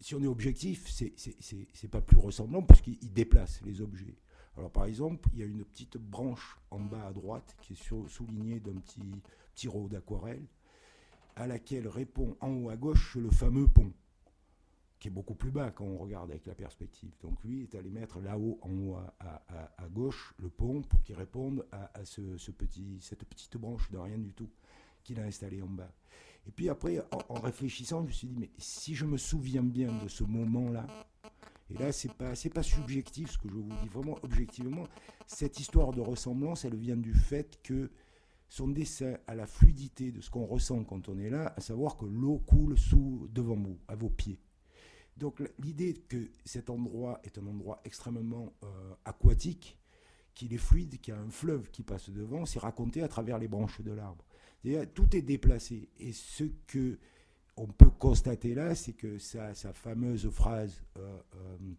si 0.00 0.14
on 0.14 0.22
est 0.22 0.26
objectif, 0.26 0.90
c'est 0.90 1.88
pas 1.88 2.00
plus 2.00 2.16
ressemblant 2.16 2.62
parce 2.62 2.80
qu'il 2.80 3.12
déplace 3.12 3.60
les 3.62 3.80
objets. 3.80 4.16
Alors 4.56 4.70
par 4.70 4.84
exemple, 4.84 5.28
il 5.32 5.40
y 5.40 5.42
a 5.42 5.46
une 5.46 5.64
petite 5.64 5.96
branche 5.96 6.58
en 6.70 6.80
bas 6.80 7.06
à 7.06 7.12
droite 7.12 7.56
qui 7.60 7.72
est 7.72 8.08
soulignée 8.08 8.60
d'un 8.60 8.74
petit, 8.74 9.02
petit 9.54 9.68
d'aquarelle 9.90 10.44
à 11.36 11.46
laquelle 11.46 11.88
répond 11.88 12.36
en 12.40 12.50
haut 12.50 12.70
à 12.70 12.76
gauche 12.76 13.16
le 13.16 13.30
fameux 13.30 13.66
pont 13.66 13.92
qui 15.04 15.08
est 15.08 15.10
beaucoup 15.10 15.34
plus 15.34 15.50
bas 15.50 15.70
quand 15.70 15.84
on 15.84 15.98
regarde 15.98 16.30
avec 16.30 16.46
la 16.46 16.54
perspective. 16.54 17.10
Donc 17.20 17.44
lui 17.44 17.64
est 17.64 17.74
allé 17.74 17.90
mettre 17.90 18.20
là-haut, 18.20 18.58
en 18.62 18.70
haut 18.70 18.96
à, 19.20 19.88
gauche, 19.90 20.32
le 20.38 20.48
pont 20.48 20.80
pour 20.80 21.02
qu'il 21.02 21.14
réponde 21.14 21.66
à, 21.72 22.06
ce, 22.06 22.50
petit, 22.50 22.96
cette 23.02 23.22
petite 23.26 23.58
branche 23.58 23.90
de 23.90 23.98
rien 23.98 24.16
du 24.16 24.32
tout 24.32 24.48
qu'il 25.02 25.20
a 25.20 25.24
installé 25.24 25.60
en 25.60 25.68
bas. 25.68 25.92
Et 26.46 26.50
puis 26.50 26.70
après, 26.70 27.02
en, 27.28 27.34
réfléchissant, 27.34 28.00
je 28.00 28.06
me 28.06 28.12
suis 28.12 28.28
dit, 28.28 28.36
mais 28.38 28.50
si 28.56 28.94
je 28.94 29.04
me 29.04 29.18
souviens 29.18 29.62
bien 29.62 29.92
de 30.02 30.08
ce 30.08 30.24
moment-là, 30.24 30.86
et 31.70 31.74
là, 31.74 31.92
c'est 31.92 32.12
pas, 32.12 32.34
c'est 32.34 32.50
pas 32.50 32.62
subjectif 32.62 33.32
ce 33.32 33.38
que 33.38 33.48
je 33.48 33.54
vous 33.54 33.72
dis, 33.82 33.88
vraiment 33.88 34.18
objectivement, 34.22 34.86
cette 35.26 35.58
histoire 35.58 35.92
de 35.92 36.00
ressemblance, 36.00 36.64
elle 36.64 36.76
vient 36.76 36.96
du 36.96 37.14
fait 37.14 37.58
que 37.62 37.90
son 38.48 38.68
dessin 38.68 39.16
a 39.26 39.34
la 39.34 39.46
fluidité 39.46 40.12
de 40.12 40.20
ce 40.20 40.30
qu'on 40.30 40.44
ressent 40.44 40.84
quand 40.84 41.08
on 41.08 41.18
est 41.18 41.30
là, 41.30 41.54
à 41.56 41.60
savoir 41.60 41.96
que 41.96 42.04
l'eau 42.04 42.38
coule 42.38 42.78
sous, 42.78 43.28
devant 43.32 43.56
vous, 43.56 43.78
à 43.88 43.94
vos 43.94 44.10
pieds. 44.10 44.38
Donc 45.16 45.42
l'idée 45.58 45.94
que 46.08 46.28
cet 46.44 46.70
endroit 46.70 47.20
est 47.24 47.38
un 47.38 47.46
endroit 47.46 47.80
extrêmement 47.84 48.52
euh, 48.62 48.94
aquatique, 49.04 49.78
qu'il 50.34 50.52
est 50.52 50.58
fluide, 50.58 51.00
qu'il 51.00 51.14
y 51.14 51.16
a 51.16 51.20
un 51.20 51.30
fleuve 51.30 51.70
qui 51.70 51.82
passe 51.82 52.10
devant, 52.10 52.44
c'est 52.44 52.58
raconté 52.58 53.02
à 53.02 53.08
travers 53.08 53.38
les 53.38 53.48
branches 53.48 53.80
de 53.80 53.92
l'arbre. 53.92 54.24
Tout 54.94 55.14
est 55.14 55.22
déplacé. 55.22 55.88
Et 55.98 56.12
ce 56.12 56.44
que 56.66 56.98
on 57.56 57.66
peut 57.66 57.90
constater 57.90 58.54
là, 58.54 58.74
c'est 58.74 58.92
que 58.92 59.18
sa, 59.18 59.54
fameuse 59.54 60.28
phrase 60.30 60.82
euh, 60.98 61.20
euh, 61.36 61.74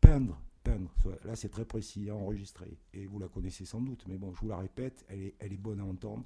peindre, 0.00 0.40
peindre, 0.62 0.90
là 1.24 1.36
c'est 1.36 1.48
très 1.48 1.64
précis 1.64 2.10
à 2.10 2.14
enregistrer, 2.14 2.78
et 2.92 3.06
vous 3.06 3.18
la 3.18 3.28
connaissez 3.28 3.64
sans 3.64 3.80
doute, 3.80 4.04
mais 4.08 4.18
bon, 4.18 4.32
je 4.34 4.40
vous 4.40 4.48
la 4.48 4.58
répète, 4.58 5.04
elle 5.08 5.52
est, 5.52 5.56
bonne 5.56 5.80
à 5.80 5.84
entendre. 5.84 6.24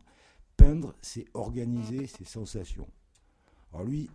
Peindre, 0.56 0.94
c'est 1.00 1.26
organiser 1.34 2.06
ses 2.06 2.24
sensations. 2.24 2.88
Alors 3.72 3.86
lui, 3.86 4.10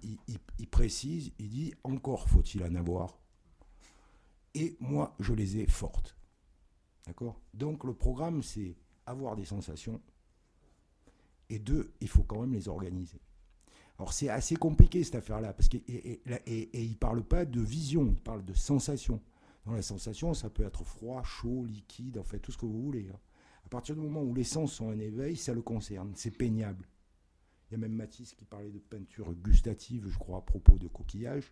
il, 0.57 0.67
précise, 0.67 1.31
il 1.39 1.49
dit 1.49 1.73
encore 1.83 2.27
faut-il 2.27 2.63
en 2.63 2.75
avoir. 2.75 3.17
Et 4.53 4.75
moi, 4.79 5.15
je 5.19 5.33
les 5.33 5.57
ai 5.57 5.65
fortes. 5.65 6.15
D'accord? 7.07 7.39
Donc 7.53 7.83
le 7.83 7.93
programme, 7.93 8.43
c'est 8.43 8.75
avoir 9.05 9.35
des 9.35 9.45
sensations. 9.45 10.01
Et 11.49 11.59
deux, 11.59 11.93
il 12.01 12.09
faut 12.09 12.23
quand 12.23 12.41
même 12.41 12.53
les 12.53 12.67
organiser. 12.67 13.21
Alors 13.97 14.13
c'est 14.13 14.29
assez 14.29 14.55
compliqué 14.55 15.03
cette 15.03 15.15
affaire-là, 15.15 15.53
parce 15.53 15.69
qu'il 15.69 15.81
et, 15.87 16.21
et, 16.45 16.87
ne 16.87 16.93
parle 16.95 17.23
pas 17.23 17.45
de 17.45 17.61
vision, 17.61 18.07
il 18.07 18.21
parle 18.21 18.43
de 18.43 18.53
sensation. 18.53 19.21
Dans 19.65 19.73
la 19.73 19.81
sensation, 19.81 20.33
ça 20.33 20.49
peut 20.49 20.63
être 20.63 20.83
froid, 20.83 21.23
chaud, 21.23 21.65
liquide, 21.65 22.17
en 22.17 22.23
fait, 22.23 22.39
tout 22.39 22.51
ce 22.51 22.57
que 22.57 22.65
vous 22.65 22.81
voulez. 22.83 23.09
Hein. 23.11 23.19
À 23.65 23.69
partir 23.69 23.95
du 23.95 24.01
moment 24.01 24.21
où 24.21 24.33
les 24.33 24.43
sens 24.43 24.73
sont 24.73 24.87
en 24.87 24.99
éveil, 24.99 25.35
ça 25.35 25.53
le 25.53 25.61
concerne, 25.61 26.11
c'est 26.15 26.31
peignable. 26.31 26.87
Il 27.69 27.73
y 27.73 27.75
a 27.75 27.77
même 27.79 27.93
Matisse 27.93 28.35
qui 28.35 28.45
parlait 28.45 28.69
de 28.69 28.77
peinture 28.77 29.33
gustative, 29.33 30.07
je 30.07 30.17
crois, 30.19 30.37
à 30.37 30.41
propos 30.41 30.77
de 30.77 30.87
coquillages. 30.87 31.51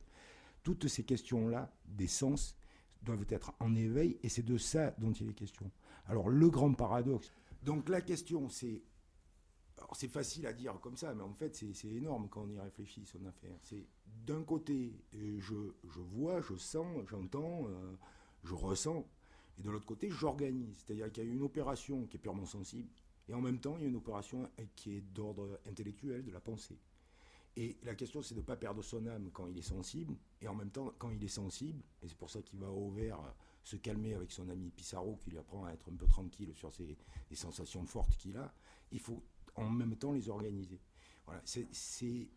Toutes 0.62 0.88
ces 0.88 1.04
questions-là, 1.04 1.74
des 1.88 2.08
sens, 2.08 2.56
doivent 3.02 3.26
être 3.30 3.54
en 3.60 3.76
éveil, 3.76 4.18
et 4.22 4.30
c'est 4.30 4.44
de 4.44 4.58
ça 4.58 4.94
dont 5.00 5.12
il 5.12 5.30
est 5.30 5.34
question. 5.34 5.70
Alors, 6.08 6.30
le 6.30 6.50
grand 6.50 6.74
paradoxe. 6.74 7.32
Donc, 7.64 7.90
la 7.90 8.02
question, 8.02 8.48
c'est. 8.50 8.84
C'est 9.96 10.08
facile 10.08 10.48
à 10.48 10.54
dire 10.54 10.80
comme 10.82 10.98
ça, 10.98 11.14
mais 11.14 11.24
en 11.24 11.34
fait, 11.34 11.56
c'est 11.56 11.88
énorme 11.88 12.28
quand 12.30 12.44
on 12.44 12.50
y 12.50 12.60
réfléchit, 12.60 13.06
son 13.06 13.26
affaire. 13.26 13.56
C'est 13.62 13.86
d'un 14.26 14.44
côté, 14.44 14.94
euh, 15.16 15.40
je, 15.40 15.56
je, 15.90 16.00
vois, 16.00 16.42
je 16.42 16.56
sens, 16.56 16.88
j'entends, 17.10 17.68
euh, 17.68 17.96
je 18.44 18.54
ressens, 18.54 19.06
et 19.58 19.62
de 19.62 19.70
l'autre 19.70 19.86
côté, 19.86 20.10
j'organise. 20.10 20.84
C'est-à-dire 20.86 21.12
qu'il 21.12 21.26
y 21.26 21.28
a 21.28 21.30
une 21.30 21.42
opération 21.42 22.06
qui 22.08 22.18
est 22.18 22.20
purement 22.20 22.46
sensible, 22.46 22.90
et 23.30 23.34
en 23.34 23.42
même 23.42 23.60
temps, 23.60 23.76
il 23.78 23.84
y 23.84 23.86
a 23.86 23.90
une 23.90 23.96
opération 23.96 24.50
qui 24.76 24.98
est 24.98 25.02
d'ordre 25.02 25.60
intellectuel, 25.66 26.24
de 26.24 26.32
la 26.32 26.40
pensée. 26.40 26.80
Et 27.56 27.78
la 27.84 27.94
question, 27.94 28.22
c'est 28.22 28.34
de 28.34 28.40
ne 28.40 28.46
pas 28.46 28.56
perdre 28.56 28.82
son 28.82 29.06
âme 29.06 29.30
quand 29.32 29.48
il 29.48 29.58
est 29.58 29.62
sensible, 29.62 30.16
et 30.42 30.48
en 30.48 30.56
même 30.56 30.72
temps, 30.72 30.92
quand 30.98 31.12
il 31.12 31.24
est 31.24 31.28
sensible, 31.28 31.84
et 32.02 32.08
c'est 32.08 32.18
pour 32.18 32.30
ça 32.30 32.42
qu'il 32.42 32.60
va 32.60 32.70
au 32.70 32.90
vert 32.90 33.20
se 33.64 33.76
calmer 33.76 34.14
avec 34.14 34.32
son 34.32 34.50
ami 34.50 34.72
Pissarro, 34.72 35.18
qui 35.18 35.30
lui 35.30 35.38
apprend 35.38 35.66
à 35.66 35.72
être 35.72 35.90
un 35.90 35.96
peu 35.96 36.08
tranquille 36.08 36.52
sur 36.56 36.74
ces, 36.74 36.98
les 37.30 37.36
sensations 37.36 37.86
fortes 37.86 38.18
qu'il 38.18 38.38
a, 38.38 38.54
il 38.92 39.00
faut 39.00 39.24
en 39.56 39.70
même 39.70 39.96
temps 39.96 40.14
les 40.14 40.30
organiser. 40.30 40.80
Voilà, 41.26 41.42
c'est 41.46 42.28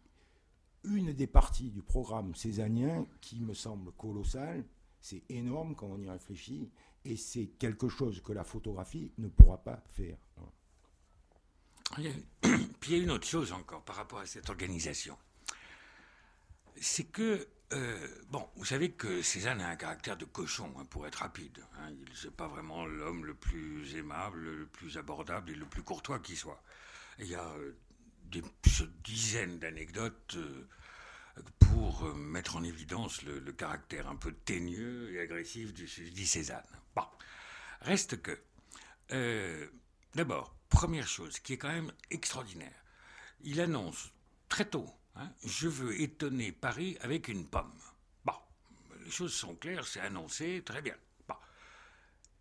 une 0.84 1.12
des 1.12 1.26
parties 1.26 1.70
du 1.70 1.82
programme 1.82 2.34
césanien 2.34 3.06
qui 3.20 3.40
me 3.40 3.54
semble 3.54 3.92
colossale. 3.92 4.64
C'est 5.00 5.22
énorme 5.28 5.74
quand 5.74 5.86
on 5.86 6.00
y 6.00 6.08
réfléchit 6.08 6.70
et 7.04 7.16
c'est 7.16 7.46
quelque 7.58 7.88
chose 7.88 8.20
que 8.22 8.32
la 8.32 8.44
photographie 8.44 9.12
ne 9.18 9.28
pourra 9.28 9.58
pas 9.58 9.82
faire. 9.92 10.16
Puis 12.80 12.92
il 12.92 12.96
y 12.96 13.00
a 13.00 13.02
une 13.02 13.10
autre 13.10 13.26
chose 13.26 13.52
encore 13.52 13.84
par 13.84 13.96
rapport 13.96 14.18
à 14.18 14.26
cette 14.26 14.50
organisation. 14.50 15.16
C'est 16.78 17.04
que, 17.04 17.46
euh, 17.72 18.08
bon, 18.28 18.46
vous 18.56 18.64
savez 18.64 18.90
que 18.92 19.22
Cézanne 19.22 19.60
a 19.60 19.68
un 19.68 19.76
caractère 19.76 20.16
de 20.16 20.24
cochon, 20.24 20.72
hein, 20.78 20.84
pour 20.90 21.06
être 21.06 21.16
rapide. 21.16 21.64
Hein. 21.78 21.90
Il 21.90 22.24
n'est 22.24 22.30
pas 22.36 22.48
vraiment 22.48 22.84
l'homme 22.84 23.24
le 23.24 23.34
plus 23.34 23.96
aimable, 23.96 24.40
le 24.40 24.66
plus 24.66 24.98
abordable 24.98 25.50
et 25.50 25.54
le 25.54 25.64
plus 25.64 25.82
courtois 25.82 26.18
qui 26.18 26.36
soit. 26.36 26.62
Il 27.18 27.26
y 27.26 27.34
a 27.34 27.44
euh, 27.44 27.76
des 28.24 28.42
dizaines 29.04 29.58
d'anecdotes 29.58 30.36
euh, 30.36 30.66
pour 31.58 32.14
mettre 32.14 32.56
en 32.56 32.64
évidence 32.64 33.22
le, 33.22 33.40
caractère 33.52 34.08
un 34.08 34.16
peu 34.16 34.32
teigneux 34.32 35.12
et 35.12 35.20
agressif 35.20 35.72
du, 35.74 35.84
du 35.84 36.26
Cézanne. 36.26 36.64
Bon, 36.94 37.04
reste 37.82 38.22
que, 38.22 38.38
d'abord, 40.14 40.56
première 40.70 41.06
chose 41.06 41.38
qui 41.40 41.52
est 41.52 41.58
quand 41.58 41.72
même 41.72 41.92
extraordinaire, 42.10 42.84
il 43.42 43.60
annonce 43.60 44.12
très 44.48 44.64
tôt, 44.64 44.88
hein, 45.14 45.30
je 45.44 45.68
veux 45.68 46.00
étonner 46.00 46.52
Paris 46.52 46.96
avec 47.00 47.28
une 47.28 47.46
pomme. 47.46 47.78
Bon, 48.24 48.34
les 49.04 49.10
choses 49.10 49.34
sont 49.34 49.54
claires, 49.54 49.86
c'est 49.86 50.00
annoncé, 50.00 50.62
très 50.64 50.82
bien. 50.82 50.96
Bon. 51.28 51.36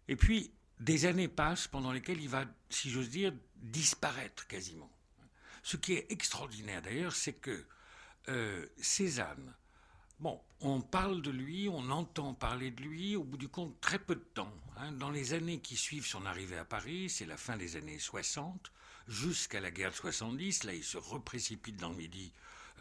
Et 0.08 0.16
puis, 0.16 0.55
des 0.80 1.06
années 1.06 1.28
passent 1.28 1.68
pendant 1.68 1.92
lesquelles 1.92 2.22
il 2.22 2.30
va, 2.30 2.46
si 2.70 2.90
j'ose 2.90 3.10
dire, 3.10 3.34
disparaître 3.56 4.48
quasiment. 4.48 4.92
Ce 5.64 5.78
qui 5.78 5.94
est 5.94 6.12
extraordinaire 6.12 6.82
d'ailleurs, 6.82 7.16
c'est 7.16 7.34
que 7.34 7.66
euh, 8.30 8.66
Cézanne, 8.78 9.54
bon, 10.20 10.40
on 10.62 10.82
parle 10.82 11.22
de 11.22 11.32
lui, 11.32 11.70
on 11.70 11.90
entend 11.90 12.34
parler 12.34 12.72
de 12.72 12.82
lui, 12.82 13.16
au 13.16 13.24
bout 13.24 13.38
du 13.38 13.48
compte, 13.48 13.80
très 13.82 14.00
peu 14.00 14.16
de 14.16 14.26
temps. 14.34 14.54
Hein. 14.78 14.92
Dans 14.94 15.10
les 15.10 15.34
années 15.34 15.60
qui 15.60 15.76
suivent 15.76 16.06
son 16.06 16.26
arrivée 16.26 16.58
à 16.58 16.66
Paris, 16.66 17.10
c'est 17.10 17.26
la 17.26 17.38
fin 17.38 17.58
des 17.58 17.76
années 17.78 18.00
60, 18.00 18.72
jusqu'à 19.08 19.60
la 19.60 19.72
guerre 19.72 19.92
de 19.92 19.96
70, 19.96 20.64
là 20.64 20.74
il 20.74 20.84
se 20.84 20.98
reprécipite 20.98 21.78
dans 21.78 21.90
le 21.90 21.96
Midi 21.96 22.32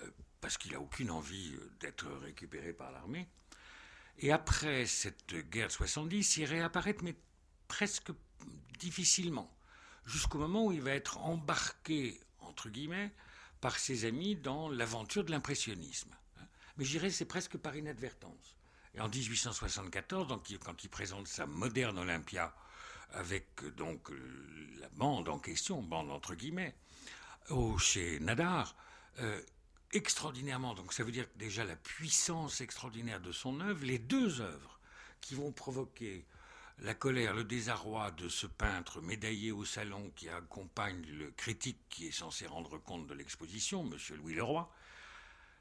euh, 0.02 0.10
parce 0.40 0.58
qu'il 0.58 0.72
n'a 0.72 0.80
aucune 0.80 1.10
envie 1.10 1.54
euh, 1.54 1.72
d'être 1.80 2.06
récupéré 2.22 2.72
par 2.72 2.92
l'armée. 2.92 3.28
Et 4.18 4.32
après 4.32 4.86
cette 4.86 5.34
guerre 5.50 5.68
de 5.68 5.72
70, 5.72 6.36
il 6.36 6.44
réapparaît, 6.44 6.96
mais 7.02 7.16
presque 7.68 8.12
difficilement, 8.78 9.50
jusqu'au 10.06 10.38
moment 10.38 10.66
où 10.66 10.72
il 10.72 10.82
va 10.82 10.92
être 10.92 11.18
embarqué, 11.18 12.20
entre 12.40 12.68
guillemets, 12.68 13.12
par 13.60 13.78
ses 13.78 14.04
amis 14.04 14.36
dans 14.36 14.68
l'aventure 14.68 15.24
de 15.24 15.30
l'impressionnisme 15.30 16.14
mais 16.76 16.84
j'irais 16.84 17.10
c'est 17.10 17.24
presque 17.24 17.56
par 17.56 17.76
inadvertance. 17.76 18.56
Et 18.94 19.00
en 19.00 19.08
1874, 19.08 20.28
donc, 20.28 20.46
quand 20.64 20.84
il 20.84 20.88
présente 20.88 21.26
sa 21.26 21.46
moderne 21.46 21.98
Olympia 21.98 22.54
avec 23.12 23.64
donc 23.76 24.10
la 24.80 24.88
bande 24.90 25.28
en 25.28 25.38
question, 25.38 25.82
bande 25.82 26.10
entre 26.10 26.34
guillemets, 26.34 26.74
au, 27.50 27.78
chez 27.78 28.18
Nadar, 28.20 28.74
euh, 29.20 29.40
extraordinairement, 29.92 30.74
donc 30.74 30.92
ça 30.92 31.04
veut 31.04 31.12
dire 31.12 31.26
déjà 31.36 31.64
la 31.64 31.76
puissance 31.76 32.60
extraordinaire 32.60 33.20
de 33.20 33.32
son 33.32 33.60
œuvre, 33.60 33.84
les 33.84 33.98
deux 33.98 34.40
œuvres 34.40 34.80
qui 35.20 35.34
vont 35.34 35.52
provoquer 35.52 36.24
la 36.78 36.94
colère, 36.94 37.34
le 37.34 37.44
désarroi 37.44 38.10
de 38.12 38.28
ce 38.28 38.46
peintre 38.46 39.00
médaillé 39.00 39.52
au 39.52 39.64
salon 39.64 40.10
qui 40.16 40.28
accompagne 40.28 41.02
le 41.06 41.30
critique 41.30 41.80
qui 41.88 42.06
est 42.06 42.12
censé 42.12 42.46
rendre 42.46 42.78
compte 42.78 43.06
de 43.06 43.14
l'exposition, 43.14 43.84
M. 43.90 44.16
Louis 44.16 44.34
Leroy, 44.34 44.70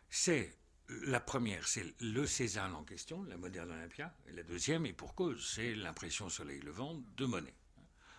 c'est 0.09 0.57
la 0.89 1.19
première, 1.19 1.67
c'est 1.67 1.93
le 2.01 2.25
Cézanne 2.25 2.73
en 2.75 2.83
question, 2.83 3.23
la 3.23 3.37
moderne 3.37 3.71
Olympia, 3.71 4.13
et 4.27 4.33
la 4.33 4.43
deuxième, 4.43 4.85
et 4.85 4.93
pour 4.93 5.15
cause, 5.15 5.53
c'est 5.55 5.75
l'impression 5.75 6.29
Soleil 6.29 6.59
Levant 6.59 7.01
de 7.17 7.25
Monet. 7.25 7.55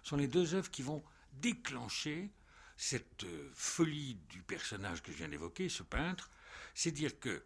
Ce 0.02 0.10
sont 0.10 0.16
les 0.16 0.28
deux 0.28 0.54
œuvres 0.54 0.70
qui 0.70 0.82
vont 0.82 1.04
déclencher 1.32 2.32
cette 2.76 3.24
euh, 3.24 3.50
folie 3.54 4.18
du 4.28 4.42
personnage 4.42 5.02
que 5.02 5.12
je 5.12 5.18
viens 5.18 5.28
d'évoquer, 5.28 5.68
ce 5.68 5.82
peintre. 5.82 6.30
C'est 6.74 6.90
dire 6.90 7.18
que, 7.20 7.44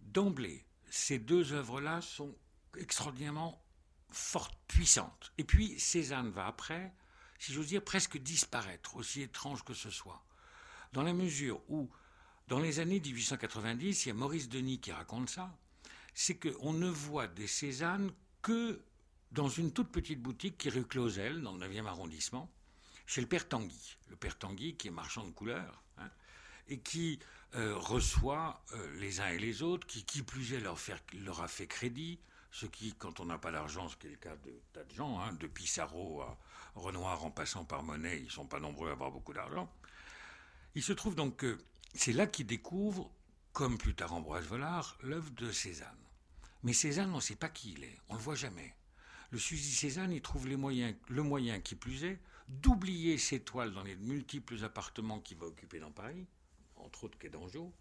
d'emblée, 0.00 0.64
ces 0.90 1.18
deux 1.18 1.52
œuvres-là 1.52 2.00
sont 2.00 2.36
extraordinairement 2.78 3.62
fortes, 4.12 4.58
puissantes. 4.68 5.32
Et 5.38 5.44
puis, 5.44 5.78
Cézanne 5.78 6.30
va 6.30 6.46
après, 6.46 6.92
si 7.38 7.52
j'ose 7.52 7.68
dire, 7.68 7.82
presque 7.82 8.18
disparaître, 8.18 8.96
aussi 8.96 9.22
étrange 9.22 9.64
que 9.64 9.74
ce 9.74 9.90
soit. 9.90 10.24
Dans 10.92 11.02
la 11.02 11.12
mesure 11.12 11.60
où 11.68 11.90
dans 12.48 12.58
les 12.58 12.80
années 12.80 13.00
1890, 13.00 14.04
il 14.04 14.08
y 14.08 14.10
a 14.10 14.14
Maurice 14.14 14.48
Denis 14.48 14.80
qui 14.80 14.92
raconte 14.92 15.30
ça, 15.30 15.56
c'est 16.14 16.38
qu'on 16.38 16.72
ne 16.72 16.88
voit 16.88 17.26
des 17.26 17.46
Cézannes 17.46 18.12
que 18.42 18.82
dans 19.30 19.48
une 19.48 19.72
toute 19.72 19.90
petite 19.90 20.20
boutique 20.20 20.58
qui 20.58 20.68
est 20.68 20.70
rue 20.70 20.84
Clausel, 20.84 21.40
dans 21.40 21.56
le 21.56 21.66
9e 21.66 21.86
arrondissement, 21.86 22.50
chez 23.06 23.20
le 23.20 23.26
père 23.26 23.48
Tanguy. 23.48 23.96
Le 24.08 24.16
père 24.16 24.38
Tanguy 24.38 24.76
qui 24.76 24.88
est 24.88 24.90
marchand 24.90 25.24
de 25.24 25.30
couleurs, 25.30 25.82
hein, 25.98 26.10
et 26.68 26.80
qui 26.80 27.18
euh, 27.54 27.74
reçoit 27.76 28.62
euh, 28.72 29.00
les 29.00 29.20
uns 29.20 29.28
et 29.28 29.38
les 29.38 29.62
autres, 29.62 29.86
qui 29.86 30.04
qui 30.04 30.22
plus 30.22 30.52
est 30.52 30.60
leur, 30.60 30.78
leur 31.14 31.40
a 31.40 31.48
fait 31.48 31.66
crédit, 31.66 32.20
ce 32.52 32.66
qui, 32.66 32.94
quand 32.94 33.18
on 33.18 33.24
n'a 33.24 33.38
pas 33.38 33.50
d'argent, 33.50 33.88
ce 33.88 33.96
qui 33.96 34.06
est 34.06 34.10
le 34.10 34.16
cas 34.16 34.36
de 34.36 34.60
tas 34.74 34.84
de 34.84 34.92
gens, 34.92 35.18
hein, 35.18 35.32
de 35.32 35.46
Pissarro 35.46 36.20
à 36.20 36.38
Renoir 36.74 37.24
en 37.24 37.30
passant 37.30 37.64
par 37.64 37.82
Monet, 37.82 38.18
ils 38.18 38.26
ne 38.26 38.30
sont 38.30 38.46
pas 38.46 38.60
nombreux 38.60 38.90
à 38.90 38.92
avoir 38.92 39.10
beaucoup 39.10 39.32
d'argent. 39.32 39.72
Il 40.74 40.82
se 40.82 40.92
trouve 40.92 41.14
donc 41.14 41.36
que 41.38 41.58
c'est 41.94 42.12
là 42.12 42.26
qu'il 42.26 42.46
découvre, 42.46 43.10
comme 43.52 43.78
plus 43.78 43.94
tard 43.94 44.12
Ambroise 44.12 44.46
Vollard, 44.46 44.98
l'œuvre 45.02 45.30
de 45.30 45.50
Cézanne. 45.50 45.88
Mais 46.62 46.74
Cézanne, 46.74 47.10
on 47.12 47.16
ne 47.16 47.20
sait 47.20 47.36
pas 47.36 47.48
qui 47.48 47.72
il 47.72 47.84
est, 47.84 47.98
on 48.08 48.14
ne 48.14 48.18
le 48.18 48.24
voit 48.24 48.34
jamais. 48.34 48.74
Le 49.30 49.38
Suzy 49.38 49.74
Cézanne, 49.74 50.12
il 50.12 50.20
trouve 50.20 50.46
le 50.46 50.56
moyen 51.22 51.60
qui 51.60 51.74
plus 51.74 52.04
est 52.04 52.20
d'oublier 52.48 53.16
ses 53.16 53.40
toiles 53.40 53.72
dans 53.72 53.82
les 53.82 53.96
multiples 53.96 54.62
appartements 54.62 55.20
qu'il 55.20 55.38
va 55.38 55.46
occuper 55.46 55.80
dans 55.80 55.90
Paris, 55.90 56.26
entre 56.76 57.04
autres 57.04 57.18
quai 57.18 57.30
d'Anjou, 57.30 57.72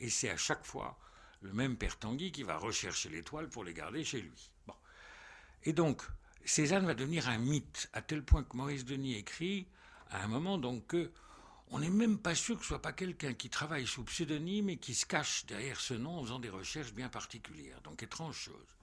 et 0.00 0.08
c'est 0.08 0.30
à 0.30 0.36
chaque 0.38 0.64
fois 0.64 0.98
le 1.44 1.52
même 1.52 1.76
père 1.76 1.98
Tanguy 1.98 2.32
qui 2.32 2.42
va 2.42 2.56
rechercher 2.56 3.10
les 3.10 3.22
toiles 3.22 3.48
pour 3.48 3.64
les 3.64 3.74
garder 3.74 4.02
chez 4.02 4.20
lui. 4.20 4.50
Et 5.64 5.72
donc, 5.72 6.02
Cézanne 6.44 6.86
va 6.86 6.94
devenir 6.94 7.28
un 7.28 7.38
mythe, 7.38 7.88
à 7.92 8.02
tel 8.02 8.24
point 8.24 8.42
que 8.44 8.56
Maurice 8.56 8.84
Denis 8.84 9.14
écrit 9.14 9.66
à 10.10 10.24
un 10.24 10.26
moment 10.26 10.58
donc 10.58 10.86
que 10.86 11.10
on 11.68 11.78
n'est 11.78 11.90
même 11.90 12.18
pas 12.18 12.34
sûr 12.34 12.56
que 12.56 12.62
ce 12.62 12.68
soit 12.68 12.82
pas 12.82 12.92
quelqu'un 12.92 13.32
qui 13.32 13.48
travaille 13.48 13.86
sous 13.86 14.04
pseudonyme 14.04 14.68
et 14.68 14.76
qui 14.76 14.94
se 14.94 15.06
cache 15.06 15.46
derrière 15.46 15.80
ce 15.80 15.94
nom 15.94 16.18
en 16.18 16.22
faisant 16.22 16.38
des 16.38 16.50
recherches 16.50 16.92
bien 16.92 17.08
particulières. 17.08 17.80
Donc 17.82 18.02
étrange 18.02 18.36
chose. 18.36 18.76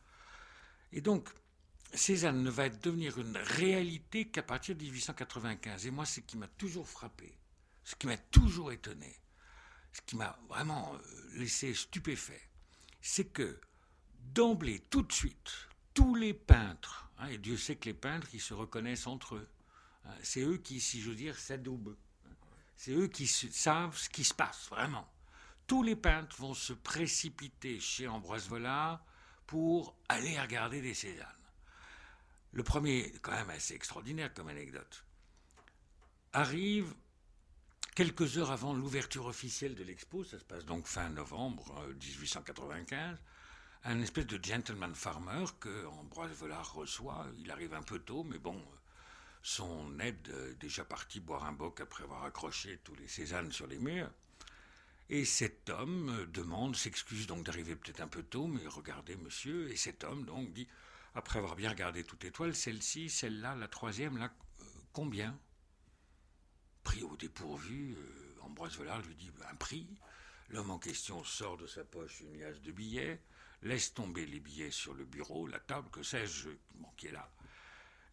Et 0.91 1.01
donc, 1.01 1.29
Cézanne 1.93 2.43
ne 2.43 2.49
va 2.49 2.69
devenir 2.69 3.17
une 3.19 3.37
réalité 3.37 4.27
qu'à 4.27 4.43
partir 4.43 4.75
de 4.75 4.81
1895. 4.81 5.85
Et 5.85 5.91
moi, 5.91 6.05
ce 6.05 6.19
qui 6.19 6.37
m'a 6.37 6.47
toujours 6.47 6.89
frappé, 6.89 7.37
ce 7.83 7.95
qui 7.95 8.07
m'a 8.07 8.17
toujours 8.17 8.71
étonné, 8.71 9.15
ce 9.93 10.01
qui 10.01 10.15
m'a 10.15 10.37
vraiment 10.49 10.93
euh, 10.95 11.39
laissé 11.39 11.73
stupéfait, 11.73 12.41
c'est 13.01 13.25
que 13.25 13.59
d'emblée, 14.33 14.79
tout 14.89 15.01
de 15.01 15.11
suite, 15.11 15.67
tous 15.93 16.15
les 16.15 16.33
peintres, 16.33 17.09
hein, 17.17 17.27
et 17.27 17.37
Dieu 17.37 17.57
sait 17.57 17.75
que 17.75 17.85
les 17.85 17.93
peintres, 17.93 18.29
ils 18.33 18.41
se 18.41 18.53
reconnaissent 18.53 19.07
entre 19.07 19.35
eux, 19.35 19.49
hein, 20.05 20.13
c'est 20.23 20.41
eux 20.41 20.57
qui, 20.57 20.79
si 20.79 21.01
je 21.01 21.09
veux 21.09 21.15
dire, 21.15 21.37
s'adoubent. 21.37 21.97
C'est 22.75 22.93
eux 22.93 23.07
qui 23.07 23.27
savent 23.27 23.95
ce 23.95 24.09
qui 24.09 24.23
se 24.23 24.33
passe, 24.33 24.67
vraiment. 24.69 25.07
Tous 25.67 25.83
les 25.83 25.95
peintres 25.95 26.35
vont 26.37 26.55
se 26.55 26.73
précipiter 26.73 27.79
chez 27.79 28.07
Ambroise 28.07 28.47
Vollard 28.47 29.05
pour 29.45 29.95
aller 30.09 30.39
regarder 30.39 30.81
des 30.81 30.93
Cézannes. 30.93 31.27
Le 32.53 32.63
premier, 32.63 33.13
quand 33.21 33.31
même 33.31 33.49
assez 33.51 33.75
extraordinaire 33.75 34.33
comme 34.33 34.49
anecdote, 34.49 35.05
arrive 36.33 36.93
quelques 37.95 38.37
heures 38.37 38.51
avant 38.51 38.73
l'ouverture 38.73 39.25
officielle 39.25 39.75
de 39.75 39.83
l'expo, 39.83 40.23
ça 40.23 40.39
se 40.39 40.43
passe 40.43 40.65
donc 40.65 40.87
fin 40.87 41.09
novembre 41.09 41.85
1895, 41.99 43.13
euh, 43.13 43.17
un 43.83 44.01
espèce 44.01 44.27
de 44.27 44.39
gentleman 44.43 44.93
farmer 44.95 45.45
que 45.59 45.85
Ambroise 45.87 46.31
Vollard 46.33 46.73
reçoit. 46.73 47.27
Il 47.39 47.49
arrive 47.51 47.73
un 47.73 47.81
peu 47.81 47.99
tôt, 47.99 48.23
mais 48.23 48.37
bon, 48.37 48.61
son 49.41 49.99
aide 49.99 50.29
euh, 50.29 50.53
déjà 50.59 50.85
parti 50.85 51.19
boire 51.19 51.45
un 51.45 51.53
boc 51.53 51.81
après 51.81 52.03
avoir 52.03 52.23
accroché 52.23 52.79
tous 52.83 52.95
les 52.95 53.07
Cézannes 53.07 53.51
sur 53.51 53.67
les 53.67 53.79
murs. 53.79 54.11
Et 55.09 55.25
cet 55.25 55.69
homme 55.69 56.09
euh, 56.09 56.25
demande, 56.27 56.75
s'excuse 56.75 57.27
donc 57.27 57.43
d'arriver 57.43 57.75
peut-être 57.75 58.01
un 58.01 58.07
peu 58.07 58.23
tôt, 58.23 58.47
mais 58.47 58.65
regardez 58.67 59.15
monsieur, 59.17 59.69
et 59.69 59.75
cet 59.75 60.03
homme 60.03 60.25
donc 60.25 60.53
dit, 60.53 60.67
après 61.15 61.39
avoir 61.39 61.55
bien 61.55 61.69
regardé 61.69 62.03
toute 62.03 62.23
étoile, 62.23 62.55
celle-ci, 62.55 63.09
celle-là, 63.09 63.55
la 63.55 63.67
troisième, 63.67 64.17
là, 64.17 64.31
euh, 64.61 64.63
combien? 64.93 65.37
Pris 66.83 67.03
au 67.03 67.15
dépourvu, 67.17 67.95
Ambroise 68.41 68.77
Vollard 68.77 69.01
lui 69.01 69.15
dit, 69.15 69.31
un 69.49 69.55
prix. 69.55 69.87
L'homme 70.49 70.71
en 70.71 70.79
question 70.79 71.23
sort 71.23 71.57
de 71.57 71.67
sa 71.67 71.83
poche 71.83 72.21
une 72.21 72.39
liasse 72.39 72.61
de 72.61 72.71
billets, 72.71 73.21
laisse 73.61 73.93
tomber 73.93 74.25
les 74.25 74.39
billets 74.39 74.71
sur 74.71 74.93
le 74.93 75.05
bureau, 75.05 75.47
la 75.47 75.59
table, 75.59 75.89
que 75.91 76.03
sais-je, 76.03 76.49
qui 76.97 77.07
est 77.07 77.11
là 77.11 77.31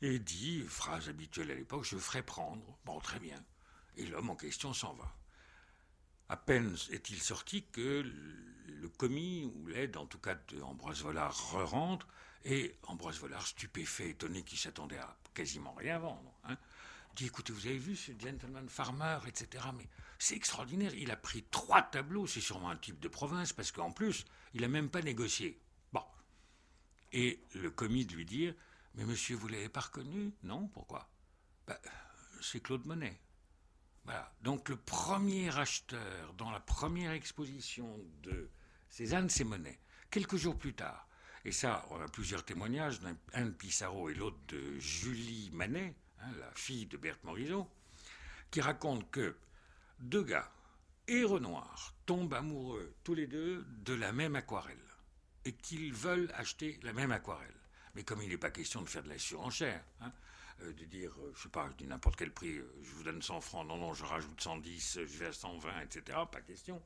et 0.02 0.18
dit, 0.18 0.62
phrase 0.62 1.08
habituelle 1.08 1.50
à 1.50 1.54
l'époque, 1.54 1.84
je 1.84 1.96
ferai 1.96 2.22
prendre. 2.22 2.62
Bon, 2.84 3.00
très 3.00 3.18
bien. 3.18 3.42
Et 3.96 4.06
l'homme 4.06 4.30
en 4.30 4.36
question 4.36 4.72
s'en 4.72 4.94
va. 4.94 5.12
À 6.28 6.36
peine 6.36 6.76
est-il 6.90 7.20
sorti 7.20 7.64
que 7.72 8.04
le 8.66 8.88
commis, 8.90 9.44
ou 9.44 9.66
l'aide, 9.66 9.96
en 9.96 10.06
tout 10.06 10.18
cas 10.18 10.36
d'Ambroise 10.52 11.02
Vollard, 11.02 11.34
re-rentre, 11.52 12.06
et 12.44 12.76
Ambroise 12.84 13.18
Vollard, 13.18 13.46
stupéfait, 13.46 14.10
étonné, 14.10 14.44
qui 14.44 14.56
s'attendait 14.56 14.98
à 14.98 15.16
quasiment 15.34 15.72
rien 15.72 15.98
vendre, 15.98 16.32
dit 17.14 17.26
écoutez, 17.26 17.52
vous 17.52 17.66
avez 17.66 17.78
vu 17.78 17.96
ce 17.96 18.12
gentleman 18.18 18.68
farmer, 18.68 19.18
etc. 19.26 19.64
Mais 19.76 19.88
c'est 20.18 20.36
extraordinaire, 20.36 20.94
il 20.94 21.10
a 21.10 21.16
pris 21.16 21.44
trois 21.50 21.82
tableaux, 21.82 22.26
c'est 22.26 22.40
sûrement 22.40 22.70
un 22.70 22.76
type 22.76 23.00
de 23.00 23.08
province, 23.08 23.52
parce 23.52 23.72
qu'en 23.72 23.92
plus, 23.92 24.24
il 24.54 24.62
n'a 24.62 24.68
même 24.68 24.90
pas 24.90 25.02
négocié. 25.02 25.60
Bon. 25.92 26.04
Et 27.12 27.42
le 27.54 27.70
commis 27.70 28.06
de 28.06 28.14
lui 28.14 28.24
dire 28.24 28.54
mais 28.98 29.04
monsieur, 29.04 29.36
vous 29.36 29.46
l'avez 29.46 29.68
pas 29.68 29.80
reconnu? 29.80 30.32
Non 30.42 30.66
Pourquoi? 30.66 31.08
Ben, 31.68 31.76
C'est 32.40 32.60
Claude 32.60 32.84
Monet. 32.84 33.20
Voilà. 34.04 34.34
Donc 34.42 34.68
le 34.68 34.76
premier 34.76 35.56
acheteur 35.56 36.32
dans 36.34 36.50
la 36.50 36.58
première 36.58 37.12
exposition 37.12 37.96
de 38.22 38.50
Cézanne, 38.88 39.30
c'est 39.30 39.44
Monet. 39.44 39.78
Quelques 40.10 40.36
jours 40.36 40.58
plus 40.58 40.74
tard, 40.74 41.06
et 41.44 41.52
ça, 41.52 41.86
on 41.90 42.00
a 42.00 42.08
plusieurs 42.08 42.44
témoignages, 42.44 43.00
un 43.34 43.46
de 43.46 43.50
Pissarro 43.50 44.08
et 44.08 44.14
l'autre 44.14 44.40
de 44.48 44.78
Julie 44.80 45.50
Manet, 45.52 45.94
hein, 46.20 46.30
la 46.38 46.50
fille 46.54 46.86
de 46.86 46.96
Berthe 46.96 47.22
Morisot, 47.24 47.68
qui 48.50 48.60
racontent 48.60 49.06
que 49.10 49.36
deux 50.00 50.22
gars 50.22 50.50
et 51.06 51.24
Renoir 51.24 51.94
tombent 52.06 52.34
amoureux 52.34 52.94
tous 53.04 53.14
les 53.14 53.26
deux 53.26 53.64
de 53.84 53.94
la 53.94 54.12
même 54.12 54.36
aquarelle 54.36 54.76
et 55.44 55.52
qu'ils 55.52 55.92
veulent 55.92 56.30
acheter 56.34 56.78
la 56.82 56.92
même 56.92 57.12
aquarelle. 57.12 57.54
Mais 57.94 58.04
comme 58.04 58.22
il 58.22 58.28
n'est 58.28 58.38
pas 58.38 58.50
question 58.50 58.82
de 58.82 58.88
faire 58.88 59.02
de 59.02 59.08
la 59.08 59.18
surenchère, 59.18 59.82
hein, 60.00 60.12
euh, 60.62 60.72
de 60.72 60.84
dire, 60.84 61.12
je 61.16 61.20
euh, 61.20 61.32
je 61.34 61.42
sais 61.42 61.48
pas, 61.48 61.68
je 61.70 61.76
dis 61.76 61.86
n'importe 61.86 62.16
quel 62.16 62.32
prix, 62.32 62.58
euh, 62.58 62.70
je 62.82 62.90
vous 62.90 63.02
donne 63.02 63.22
100 63.22 63.40
francs, 63.40 63.66
non, 63.66 63.76
non, 63.76 63.94
je 63.94 64.04
rajoute 64.04 64.40
110, 64.40 65.00
je 65.06 65.18
vais 65.18 65.26
à 65.26 65.32
120, 65.32 65.80
etc., 65.80 66.18
pas 66.30 66.40
question. 66.40 66.82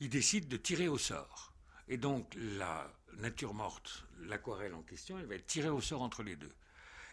Il 0.00 0.08
décide 0.08 0.48
de 0.48 0.56
tirer 0.56 0.88
au 0.88 0.98
sort. 0.98 1.52
Et 1.88 1.96
donc, 1.96 2.34
la 2.36 2.90
nature 3.18 3.54
morte, 3.54 4.04
l'aquarelle 4.20 4.74
en 4.74 4.82
question, 4.82 5.18
elle 5.18 5.26
va 5.26 5.34
être 5.34 5.46
tirée 5.46 5.68
au 5.68 5.80
sort 5.80 6.02
entre 6.02 6.22
les 6.22 6.36
deux. 6.36 6.54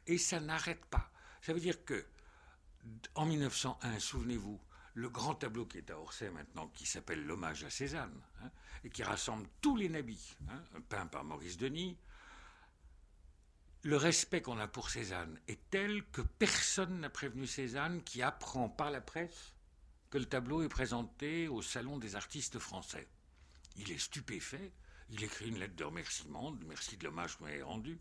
Et 0.05 0.17
ça 0.17 0.39
n'arrête 0.39 0.84
pas. 0.86 1.12
Ça 1.41 1.53
veut 1.53 1.60
dire 1.60 1.84
que, 1.86 2.06
en 3.15 3.25
1901, 3.25 4.00
souvenez-vous, 4.00 4.60
le 4.94 5.10
grand 5.10 5.36
tableau 5.36 5.65
qui 5.65 5.77
est 5.77 5.91
à 5.91 6.00
Orsay 6.00 6.29
maintenant, 6.32 6.67
qui 6.70 6.86
s'appelle 6.86 7.24
L'hommage 7.24 7.63
à 7.63 7.70
Cézanne, 7.70 8.20
hein, 8.41 8.50
et 8.84 8.89
qui 8.89 9.03
rassemble 9.03 9.48
tous 9.62 9.77
les 9.77 9.89
nabis, 9.89 10.36
hein, 10.50 10.62
peint 10.89 11.06
par 11.06 11.24
Maurice 11.24 11.58
Denis, 11.58 11.98
le 13.84 13.96
respect 13.96 14.41
qu'on 14.41 14.58
a 14.58 14.67
pour 14.67 14.89
Cézanne 14.89 15.39
est 15.48 15.60
tel 15.70 16.03
que 16.12 16.22
personne 16.22 17.00
n'a 17.00 17.10
prévenu 17.10 17.46
Cézanne 17.46 18.03
qui 18.03 18.22
apprend 18.22 18.70
par 18.70 18.91
la 18.91 19.01
presse 19.01 19.53
que 20.10 20.17
le 20.17 20.25
tableau 20.25 20.63
est 20.63 20.70
présenté 20.70 21.48
au 21.48 21.62
Salon 21.62 21.98
des 21.98 22.15
artistes 22.15 22.60
français. 22.60 23.08
Il 23.75 23.91
est 23.91 24.00
stupéfait, 24.00 24.72
il 25.10 25.24
écrit 25.24 25.50
une 25.50 25.60
lettre 25.60 25.75
de 25.75 25.84
remerciement, 25.84 26.51
de 26.51 26.65
merci 26.65 26.98
de 26.98 27.03
l'hommage 27.03 27.36
que 27.36 27.39
vous 27.39 27.46
m'avez 27.46 27.62
rendu, 27.62 28.00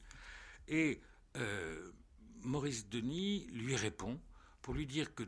et 0.66 1.00
euh, 1.36 1.92
Maurice 2.46 2.88
Denis 2.88 3.46
lui 3.52 3.76
répond 3.76 4.20
pour 4.62 4.74
lui 4.74 4.86
dire 4.86 5.14
que 5.14 5.24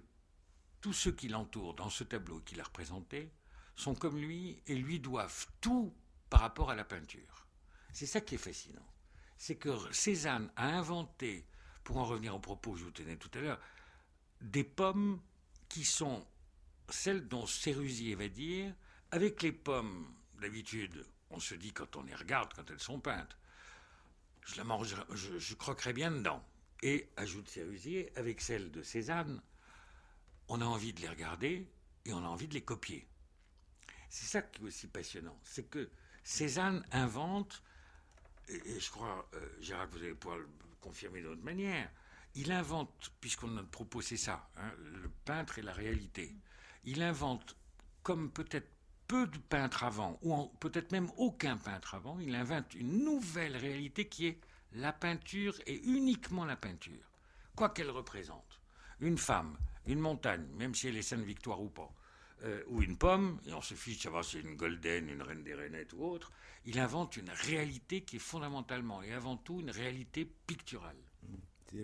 tous 0.80 0.92
ceux 0.92 1.12
qui 1.12 1.28
l'entourent 1.28 1.74
dans 1.74 1.90
ce 1.90 2.04
tableau 2.04 2.40
qu'il 2.40 2.60
a 2.60 2.64
représenté 2.64 3.30
sont 3.76 3.94
comme 3.94 4.18
lui 4.18 4.62
et 4.66 4.74
lui 4.74 5.00
doivent 5.00 5.46
tout 5.60 5.92
par 6.30 6.40
rapport 6.40 6.70
à 6.70 6.74
la 6.74 6.84
peinture. 6.84 7.46
C'est 7.92 8.06
ça 8.06 8.20
qui 8.20 8.36
est 8.36 8.38
fascinant 8.38 8.86
c'est 9.38 9.54
que 9.54 9.70
Cézanne 9.92 10.50
a 10.56 10.66
inventé, 10.66 11.46
pour 11.84 11.96
en 11.96 12.04
revenir 12.04 12.34
au 12.34 12.40
propos 12.40 12.72
que 12.72 12.80
je 12.80 12.84
vous 12.84 12.90
tenais 12.90 13.16
tout 13.16 13.30
à 13.34 13.40
l'heure, 13.40 13.60
des 14.40 14.64
pommes 14.64 15.20
qui 15.68 15.84
sont 15.84 16.26
celles 16.88 17.28
dont 17.28 17.46
Sérusier 17.46 18.14
va 18.16 18.28
dire, 18.28 18.74
avec 19.10 19.42
les 19.42 19.52
pommes, 19.52 20.12
d'habitude, 20.40 21.06
on 21.30 21.40
se 21.40 21.54
dit 21.54 21.72
quand 21.72 21.96
on 21.96 22.02
les 22.02 22.14
regarde, 22.14 22.52
quand 22.54 22.68
elles 22.70 22.80
sont 22.80 23.00
peintes, 23.00 23.38
je, 24.44 25.54
croquerai 25.54 25.92
bien 25.92 26.10
dedans. 26.10 26.44
Et, 26.82 27.08
ajoute 27.16 27.48
Sérusier, 27.48 28.12
avec 28.16 28.40
celles 28.40 28.70
de 28.70 28.82
Cézanne, 28.82 29.42
on 30.48 30.60
a 30.60 30.64
envie 30.64 30.92
de 30.92 31.00
les 31.00 31.08
regarder 31.08 31.66
et 32.04 32.12
on 32.12 32.18
a 32.18 32.28
envie 32.28 32.48
de 32.48 32.54
les 32.54 32.62
copier. 32.62 33.06
C'est 34.08 34.26
ça 34.26 34.42
qui 34.42 34.62
est 34.62 34.64
aussi 34.64 34.86
passionnant, 34.86 35.38
c'est 35.44 35.68
que 35.68 35.90
Cézanne 36.24 36.84
invente 36.92 37.62
et, 38.48 38.80
je 38.80 38.90
crois, 38.90 39.28
euh, 39.34 39.48
Gérard, 39.60 39.88
vous 39.88 39.98
allez 39.98 40.14
pouvoir 40.14 40.38
le 40.38 40.48
confirmer 40.80 41.20
d'une 41.20 41.32
autre 41.32 41.42
manière, 41.42 41.90
il 42.34 42.52
invente, 42.52 43.12
puisqu'on 43.20 43.56
a 43.58 43.62
proposé 43.62 44.16
ça, 44.16 44.48
hein, 44.56 44.72
le 44.78 45.10
peintre 45.24 45.58
et 45.58 45.62
la 45.62 45.72
réalité, 45.72 46.34
il 46.84 47.02
invente, 47.02 47.56
comme 48.02 48.30
peut-être 48.30 48.68
peu 49.06 49.26
de 49.26 49.38
peintres 49.38 49.84
avant, 49.84 50.18
ou 50.22 50.46
peut-être 50.60 50.92
même 50.92 51.10
aucun 51.16 51.56
peintre 51.56 51.94
avant, 51.94 52.18
il 52.20 52.34
invente 52.34 52.74
une 52.74 53.04
nouvelle 53.04 53.56
réalité 53.56 54.08
qui 54.08 54.26
est 54.26 54.40
la 54.72 54.92
peinture 54.92 55.54
et 55.66 55.76
uniquement 55.84 56.44
la 56.44 56.56
peinture, 56.56 57.10
quoi 57.56 57.70
qu'elle 57.70 57.90
représente. 57.90 58.60
Une 59.00 59.18
femme, 59.18 59.56
une 59.86 60.00
montagne, 60.00 60.46
même 60.56 60.74
si 60.74 60.88
elle 60.88 60.96
est 60.96 61.02
Sainte-Victoire 61.02 61.60
ou 61.62 61.68
pas, 61.68 61.92
euh, 62.44 62.62
ou 62.68 62.82
une 62.82 62.96
pomme, 62.96 63.40
et 63.46 63.52
on 63.52 63.60
se 63.60 63.74
fiche 63.74 63.96
de 63.98 64.02
savoir 64.02 64.24
si 64.24 64.32
c'est 64.32 64.48
une 64.48 64.56
golden, 64.56 65.08
une 65.08 65.22
reine 65.22 65.42
des 65.42 65.54
rainettes 65.54 65.92
ou 65.92 66.04
autre, 66.04 66.30
il 66.66 66.78
invente 66.78 67.16
une 67.16 67.30
réalité 67.30 68.02
qui 68.02 68.16
est 68.16 68.20
fondamentalement 68.20 69.02
et 69.02 69.12
avant 69.12 69.36
tout 69.36 69.60
une 69.60 69.70
réalité 69.70 70.30
picturale. 70.46 70.96
je, 71.72 71.80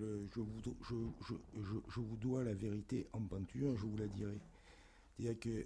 vous, 2.01 2.16
dois 2.16 2.44
la 2.44 2.55
vérité 2.55 3.09
en 3.12 3.23
peinture, 3.23 3.77
je 3.77 3.87
vous 3.87 3.97
la 3.97 4.07
dirai. 4.07 4.38
C'est-à-dire 5.16 5.40
que 5.40 5.64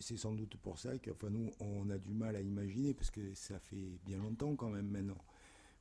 c'est 0.00 0.16
sans 0.16 0.32
doute 0.32 0.56
pour 0.56 0.78
ça 0.78 0.96
que 0.98 1.10
enfin, 1.10 1.30
nous, 1.30 1.52
on 1.60 1.90
a 1.90 1.98
du 1.98 2.12
mal 2.12 2.36
à 2.36 2.40
imaginer, 2.40 2.94
parce 2.94 3.10
que 3.10 3.34
ça 3.34 3.58
fait 3.58 3.98
bien 4.06 4.18
longtemps 4.18 4.54
quand 4.56 4.70
même 4.70 4.88
maintenant. 4.88 5.18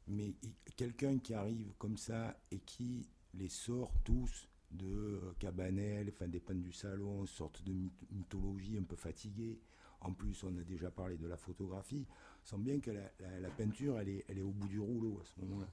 Mais 0.07 0.33
quelqu'un 0.75 1.17
qui 1.19 1.33
arrive 1.33 1.73
comme 1.77 1.97
ça 1.97 2.37
et 2.51 2.59
qui 2.59 3.07
les 3.33 3.49
sort 3.49 3.91
tous 4.03 4.47
de 4.71 4.85
euh, 4.85 5.33
Cabanel, 5.39 6.09
enfin 6.09 6.27
des 6.27 6.39
pannes 6.39 6.61
du 6.61 6.71
salon, 6.71 7.25
sorte 7.25 7.63
de 7.63 7.73
mythologie 8.11 8.77
un 8.77 8.83
peu 8.83 8.95
fatiguée. 8.95 9.59
En 10.01 10.13
plus, 10.13 10.43
on 10.43 10.55
a 10.57 10.63
déjà 10.63 10.91
parlé 10.91 11.17
de 11.17 11.27
la 11.27 11.37
photographie. 11.37 12.05
On 12.43 12.45
sent 12.45 12.57
bien 12.59 12.79
que 12.79 12.91
la, 12.91 13.49
peinture, 13.57 13.99
elle 13.99 14.09
est, 14.09 14.25
elle 14.27 14.37
est 14.37 14.43
au 14.43 14.51
bout 14.51 14.67
du 14.67 14.79
rouleau 14.79 15.19
à 15.21 15.25
ce 15.25 15.39
moment-là. 15.41 15.69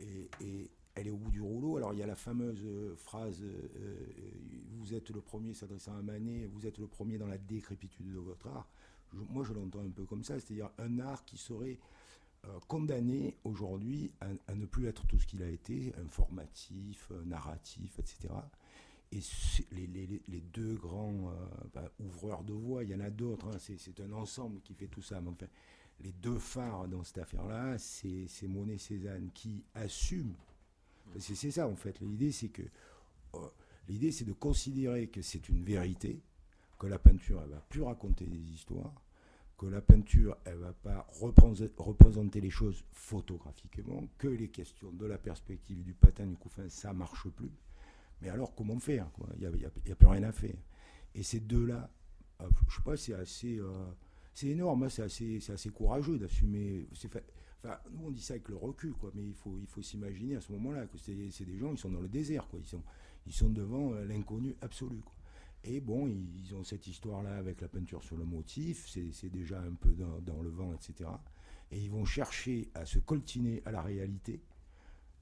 Et, 0.00 0.70
elle 0.96 1.08
est 1.08 1.10
au 1.10 1.16
bout 1.16 1.32
du 1.32 1.40
rouleau. 1.40 1.76
Alors, 1.76 1.92
il 1.92 1.98
y 1.98 2.04
a 2.04 2.06
la 2.06 2.14
fameuse 2.14 2.64
euh, 2.64 2.94
phrase 2.94 3.42
euh, 3.42 4.06
Vous 4.78 4.94
êtes 4.94 5.10
le 5.10 5.20
premier 5.20 5.52
s'adressant 5.52 5.96
à 5.96 6.02
Manet, 6.02 6.46
vous 6.46 6.66
êtes 6.68 6.78
le 6.78 6.86
premier 6.86 7.18
dans 7.18 7.26
la 7.26 7.36
décrépitude 7.36 8.12
de 8.12 8.18
votre 8.18 8.46
art. 8.46 8.68
moi, 9.12 9.42
je 9.42 9.52
l'entends 9.52 9.80
un 9.80 9.90
peu 9.90 10.04
comme 10.04 10.22
ça, 10.22 10.38
c'est-à-dire 10.38 10.70
un 10.78 11.00
art 11.00 11.24
qui 11.24 11.36
serait 11.36 11.78
condamné 12.68 13.36
aujourd'hui 13.44 14.12
à, 14.20 14.54
ne 14.54 14.66
plus 14.66 14.86
être 14.86 15.06
tout 15.06 15.18
ce 15.18 15.26
qu'il 15.26 15.42
a 15.42 15.48
été, 15.48 15.92
informatif, 16.04 17.08
euh, 17.12 17.24
narratif, 17.24 17.98
etc. 17.98 18.34
Et 19.12 19.20
les, 19.72 20.40
deux 20.52 20.74
grands 20.74 21.30
euh, 21.30 21.46
bah, 21.72 21.90
ouvreurs 22.00 22.42
de 22.42 22.52
voix, 22.52 22.82
il 22.82 22.90
y 22.90 22.94
en 22.94 23.00
a 23.00 23.10
d'autres, 23.10 23.46
hein, 23.48 23.58
c'est 23.58 24.00
un 24.00 24.12
ensemble 24.12 24.60
qui 24.62 24.74
fait 24.74 24.88
tout 24.88 25.02
ça. 25.02 25.20
Mais 25.20 25.30
les 26.00 26.12
deux 26.12 26.38
phares 26.38 26.88
dans 26.88 27.04
cette 27.04 27.18
affaire-là, 27.18 27.78
c'est 27.78 28.48
Monet 28.48 28.78
Cézanne 28.78 29.30
qui 29.32 29.62
assument. 29.74 30.34
C'est 31.18 31.50
ça 31.50 31.68
en 31.68 31.76
fait. 31.76 32.00
L'idée, 32.00 32.32
c'est 32.32 32.48
que 32.48 32.62
l'idée, 33.88 34.10
c'est 34.10 34.24
de 34.24 34.32
considérer 34.32 35.06
que 35.06 35.22
c'est 35.22 35.48
une 35.48 35.62
vérité, 35.62 36.20
que 36.78 36.88
la 36.88 36.98
peinture, 36.98 37.40
elle 37.42 37.50
va 37.50 37.60
plus 37.60 37.82
raconter 37.82 38.26
des 38.26 38.52
histoires, 38.52 39.00
que 39.56 39.66
la 39.66 39.80
peinture, 39.80 40.36
elle 40.44 40.56
va 40.56 40.72
pas 40.72 41.06
représenter 41.20 42.40
les 42.40 42.50
choses 42.50 42.84
photographiquement, 42.92 44.08
que 44.18 44.28
les 44.28 44.48
questions 44.48 44.90
de 44.90 45.06
la 45.06 45.18
perspective, 45.18 45.82
du 45.82 45.92
patin, 45.92 46.26
du 46.26 46.36
couffin, 46.36 46.68
ça 46.68 46.92
marche 46.92 47.28
plus. 47.28 47.52
Mais 48.20 48.28
alors, 48.30 48.54
comment 48.54 48.78
faire 48.78 49.08
Il 49.36 49.48
n'y 49.48 49.64
a, 49.64 49.70
plus 49.70 50.06
rien 50.06 50.22
à 50.24 50.32
faire. 50.32 50.56
Et 51.14 51.22
ces 51.22 51.40
deux-là, 51.40 51.90
euh, 52.40 52.48
je 52.68 52.76
sais 52.76 52.82
pas, 52.82 52.96
c'est 52.96 53.14
assez, 53.14 53.58
euh, 53.58 53.70
c'est 54.32 54.48
énorme, 54.48 54.84
hein, 54.84 54.88
c'est 54.88 55.02
assez, 55.02 55.40
assez 55.50 55.70
courageux 55.70 56.18
d'assumer. 56.18 56.88
Nous 57.92 58.06
on 58.06 58.10
dit 58.10 58.20
ça 58.20 58.34
avec 58.34 58.48
le 58.48 58.56
recul, 58.56 58.92
quoi, 58.92 59.10
mais 59.14 59.24
il 59.24 59.34
faut, 59.34 59.82
s'imaginer 59.82 60.36
à 60.36 60.40
ce 60.40 60.52
moment-là 60.52 60.86
que 60.86 60.98
c'est, 60.98 61.14
des 61.14 61.58
gens, 61.58 61.72
ils 61.72 61.78
sont 61.78 61.90
dans 61.90 62.00
le 62.00 62.08
désert, 62.08 62.48
quoi. 62.48 62.60
Ils 63.26 63.32
sont, 63.32 63.48
devant 63.48 63.92
euh, 63.92 64.04
l'inconnu 64.04 64.54
absolu. 64.60 65.00
Et 65.66 65.80
bon, 65.80 66.06
ils 66.08 66.54
ont 66.54 66.62
cette 66.62 66.86
histoire-là 66.86 67.36
avec 67.36 67.62
la 67.62 67.68
peinture 67.68 68.02
sur 68.02 68.18
le 68.18 68.24
motif, 68.24 68.86
c'est 68.86 69.30
déjà 69.30 69.60
un 69.60 69.72
peu 69.72 69.90
dans, 69.92 70.42
le 70.42 70.50
vent, 70.50 70.74
etc. 70.74 71.08
Et 71.70 71.80
ils 71.80 71.90
vont 71.90 72.04
chercher 72.04 72.68
à 72.74 72.84
se 72.84 72.98
coltiner 72.98 73.62
à 73.64 73.70
la 73.70 73.80
réalité, 73.80 74.42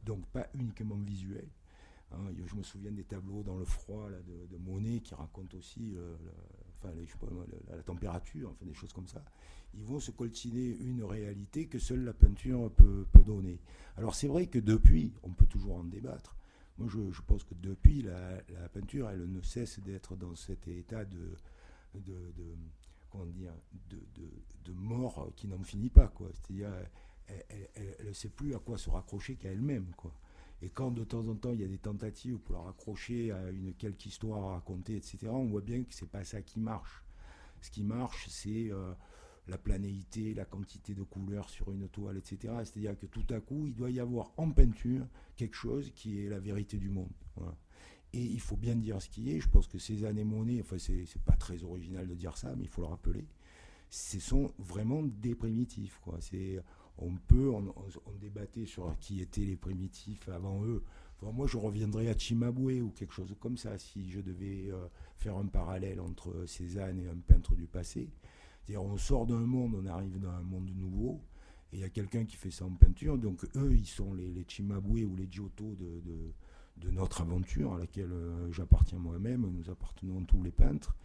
donc 0.04 0.26
pas 0.26 0.48
uniquement 0.54 0.96
visuel. 0.96 1.46
Hein. 2.10 2.32
je 2.44 2.56
me 2.56 2.62
souviens 2.62 2.90
des 2.90 3.04
tableaux 3.04 3.42
dans 3.42 3.56
le 3.56 3.64
froid 3.64 4.08
de, 4.50 4.56
Monet 4.58 5.00
qui 5.00 5.14
racontent 5.14 5.56
aussi 5.56 5.94
euh, 5.96 6.16
la, 7.70 7.82
température, 7.84 8.50
enfin 8.50 8.66
des 8.66 8.74
choses 8.74 8.92
comme 8.92 9.06
ça. 9.06 9.24
Ils 9.74 9.84
vont 9.84 10.00
se 10.00 10.10
coltiner 10.10 10.76
une 10.80 11.04
réalité 11.04 11.66
que 11.66 11.78
seule 11.78 12.02
la 12.02 12.12
peinture 12.12 12.70
peut 12.72 13.06
donner. 13.24 13.60
Alors 13.96 14.16
c'est 14.16 14.26
vrai 14.26 14.48
que 14.48 14.58
depuis, 14.58 15.12
on 15.22 15.30
peut 15.30 15.46
toujours 15.46 15.76
en 15.76 15.84
débattre 15.84 16.36
Je, 16.88 17.22
pense 17.22 17.44
que 17.44 17.54
depuis, 17.54 18.02
la, 18.02 18.42
peinture, 18.72 19.10
elle 19.10 19.30
ne 19.30 19.42
cesse 19.42 19.80
d'être 19.80 20.16
dans 20.16 20.34
cet 20.34 20.68
état 20.68 21.04
de, 21.04 21.36
de, 21.94 22.32
comment 23.10 23.26
dire, 23.26 23.52
de, 23.90 23.98
de, 24.64 24.72
mort 24.72 25.30
qui 25.36 25.48
n'en 25.48 25.62
finit 25.62 25.90
pas. 25.90 26.12
C'est-à-dire, 26.18 26.70
elle 27.26 28.06
ne 28.06 28.12
sait 28.12 28.28
plus 28.28 28.54
à 28.54 28.58
quoi 28.58 28.78
se 28.78 28.90
raccrocher 28.90 29.36
qu'à 29.36 29.50
elle-même. 29.50 29.86
Et 30.62 30.70
quand 30.70 30.92
de 30.92 31.02
temps 31.02 31.26
en 31.26 31.34
temps 31.34 31.52
il 31.52 31.60
y 31.60 31.64
a 31.64 31.68
des 31.68 31.78
tentatives 31.78 32.38
pour 32.38 32.54
la 32.54 32.62
raccrocher 32.62 33.32
à 33.32 33.50
une 33.50 33.74
quelque 33.74 34.06
histoire 34.06 34.44
à 34.44 34.52
raconter, 34.54 34.96
etc., 34.96 35.18
on 35.28 35.46
voit 35.46 35.60
bien 35.60 35.82
que 35.82 35.92
c'est 35.92 36.08
pas 36.08 36.24
ça 36.24 36.40
qui 36.40 36.60
marche. 36.60 37.02
Ce 37.60 37.70
qui 37.70 37.82
marche, 37.82 38.28
c'est 38.28 38.70
euh, 38.70 38.92
la 39.48 39.58
planéité, 39.58 40.34
la 40.34 40.44
quantité 40.44 40.94
de 40.94 41.02
couleurs 41.02 41.50
sur 41.50 41.72
une 41.72 41.88
toile, 41.88 42.16
etc. 42.16 42.54
C'est-à-dire 42.64 42.98
que 42.98 43.06
tout 43.06 43.26
à 43.30 43.40
coup, 43.40 43.66
il 43.66 43.74
doit 43.74 43.90
y 43.90 44.00
avoir 44.00 44.32
en 44.36 44.50
peinture 44.50 45.06
quelque 45.36 45.56
chose 45.56 45.90
qui 45.94 46.20
est 46.20 46.28
la 46.28 46.38
vérité 46.38 46.78
du 46.78 46.90
monde. 46.90 47.10
Et 48.12 48.22
il 48.22 48.40
faut 48.40 48.56
bien 48.56 48.76
dire 48.76 49.00
ce 49.00 49.08
qui 49.08 49.30
est. 49.30 49.40
Je 49.40 49.48
pense 49.48 49.66
que 49.66 49.78
Cézanne 49.78 50.18
et 50.18 50.24
Monet, 50.24 50.60
enfin, 50.60 50.76
c'est 50.78 51.22
pas 51.24 51.36
très 51.36 51.64
original 51.64 52.06
de 52.06 52.14
dire 52.14 52.36
ça, 52.36 52.54
mais 52.56 52.64
il 52.64 52.68
faut 52.68 52.82
le 52.82 52.88
rappeler. 52.88 53.26
Ce 53.90 54.20
sont 54.20 54.52
vraiment 54.58 55.02
des 55.02 55.34
primitifs. 55.34 56.00
On 56.98 57.16
peut, 57.16 57.50
on, 57.50 57.72
débattait 58.20 58.66
sur 58.66 58.96
qui 59.00 59.20
étaient 59.20 59.44
les 59.44 59.56
primitifs 59.56 60.28
avant 60.28 60.64
eux. 60.64 60.84
moi, 61.22 61.46
je 61.46 61.56
reviendrais 61.56 62.08
à 62.08 62.16
Chimabue 62.16 62.82
ou 62.82 62.90
quelque 62.90 63.14
chose 63.14 63.34
comme 63.40 63.56
ça, 63.56 63.78
si 63.78 64.10
je 64.10 64.20
devais 64.20 64.70
euh, 64.70 64.86
faire 65.16 65.36
un 65.36 65.46
parallèle 65.46 66.00
entre 66.00 66.44
Cézanne 66.46 67.00
et 67.00 67.08
un 67.08 67.16
peintre 67.16 67.54
du 67.54 67.66
passé. 67.66 68.10
On 68.76 68.96
sort 68.96 69.26
d'un 69.26 69.40
monde, 69.40 69.74
on 69.74 69.86
arrive 69.86 70.18
dans 70.18 70.30
un 70.30 70.42
monde 70.42 70.70
nouveau, 70.76 71.20
et 71.72 71.76
il 71.76 71.80
y 71.80 71.84
a 71.84 71.88
quelqu'un 71.88 72.24
qui 72.24 72.36
fait 72.36 72.50
ça 72.50 72.64
en 72.64 72.70
peinture. 72.70 73.18
Donc, 73.18 73.44
eux, 73.56 73.74
ils 73.74 73.86
sont 73.86 74.14
les, 74.14 74.30
les 74.30 74.44
Chimabue 74.46 75.04
ou 75.04 75.16
les 75.16 75.28
Giotto 75.30 75.74
de, 75.76 76.90
notre 76.90 77.20
aventure, 77.20 77.74
à 77.74 77.78
laquelle 77.78 78.12
euh, 78.12 78.50
j'appartiens 78.50 78.98
moi-même, 78.98 79.42
nous 79.42 79.70
appartenons 79.70 80.24
tous 80.24 80.42
les 80.42 80.50
peintres. 80.50 80.96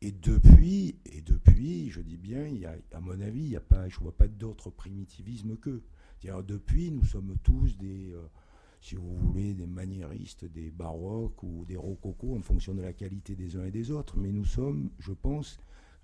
Et 0.00 0.10
depuis, 0.10 0.96
et 1.06 1.20
depuis, 1.20 1.90
je 1.90 2.00
dis 2.00 2.16
bien, 2.16 2.48
y 2.48 2.66
a, 2.66 2.74
à 2.92 3.00
mon 3.00 3.20
avis, 3.20 3.42
il 3.42 3.50
y 3.50 3.56
a 3.56 3.60
pas, 3.60 3.88
je 3.88 3.98
ne 3.98 4.02
vois 4.02 4.16
pas 4.16 4.26
d'autre 4.26 4.70
primitivisme 4.70 5.56
qu'eux. 5.56 5.82
Depuis, 6.24 6.90
nous 6.90 7.04
sommes 7.04 7.36
tous 7.42 7.76
des, 7.78 8.12
euh, 8.12 8.26
si 8.80 8.96
vous 8.96 9.16
voulez, 9.16 9.54
des 9.54 9.66
maniéristes, 9.66 10.44
des 10.44 10.70
baroques 10.70 11.42
ou 11.42 11.64
des 11.66 11.76
rococo 11.76 12.36
en 12.36 12.42
fonction 12.42 12.74
de 12.74 12.82
la 12.82 12.92
qualité 12.92 13.36
des 13.36 13.56
uns 13.56 13.64
et 13.64 13.70
des 13.70 13.90
autres. 13.90 14.16
Mais 14.16 14.32
nous 14.32 14.44
sommes, 14.44 14.90
je 14.98 15.12
pense, 15.12 15.58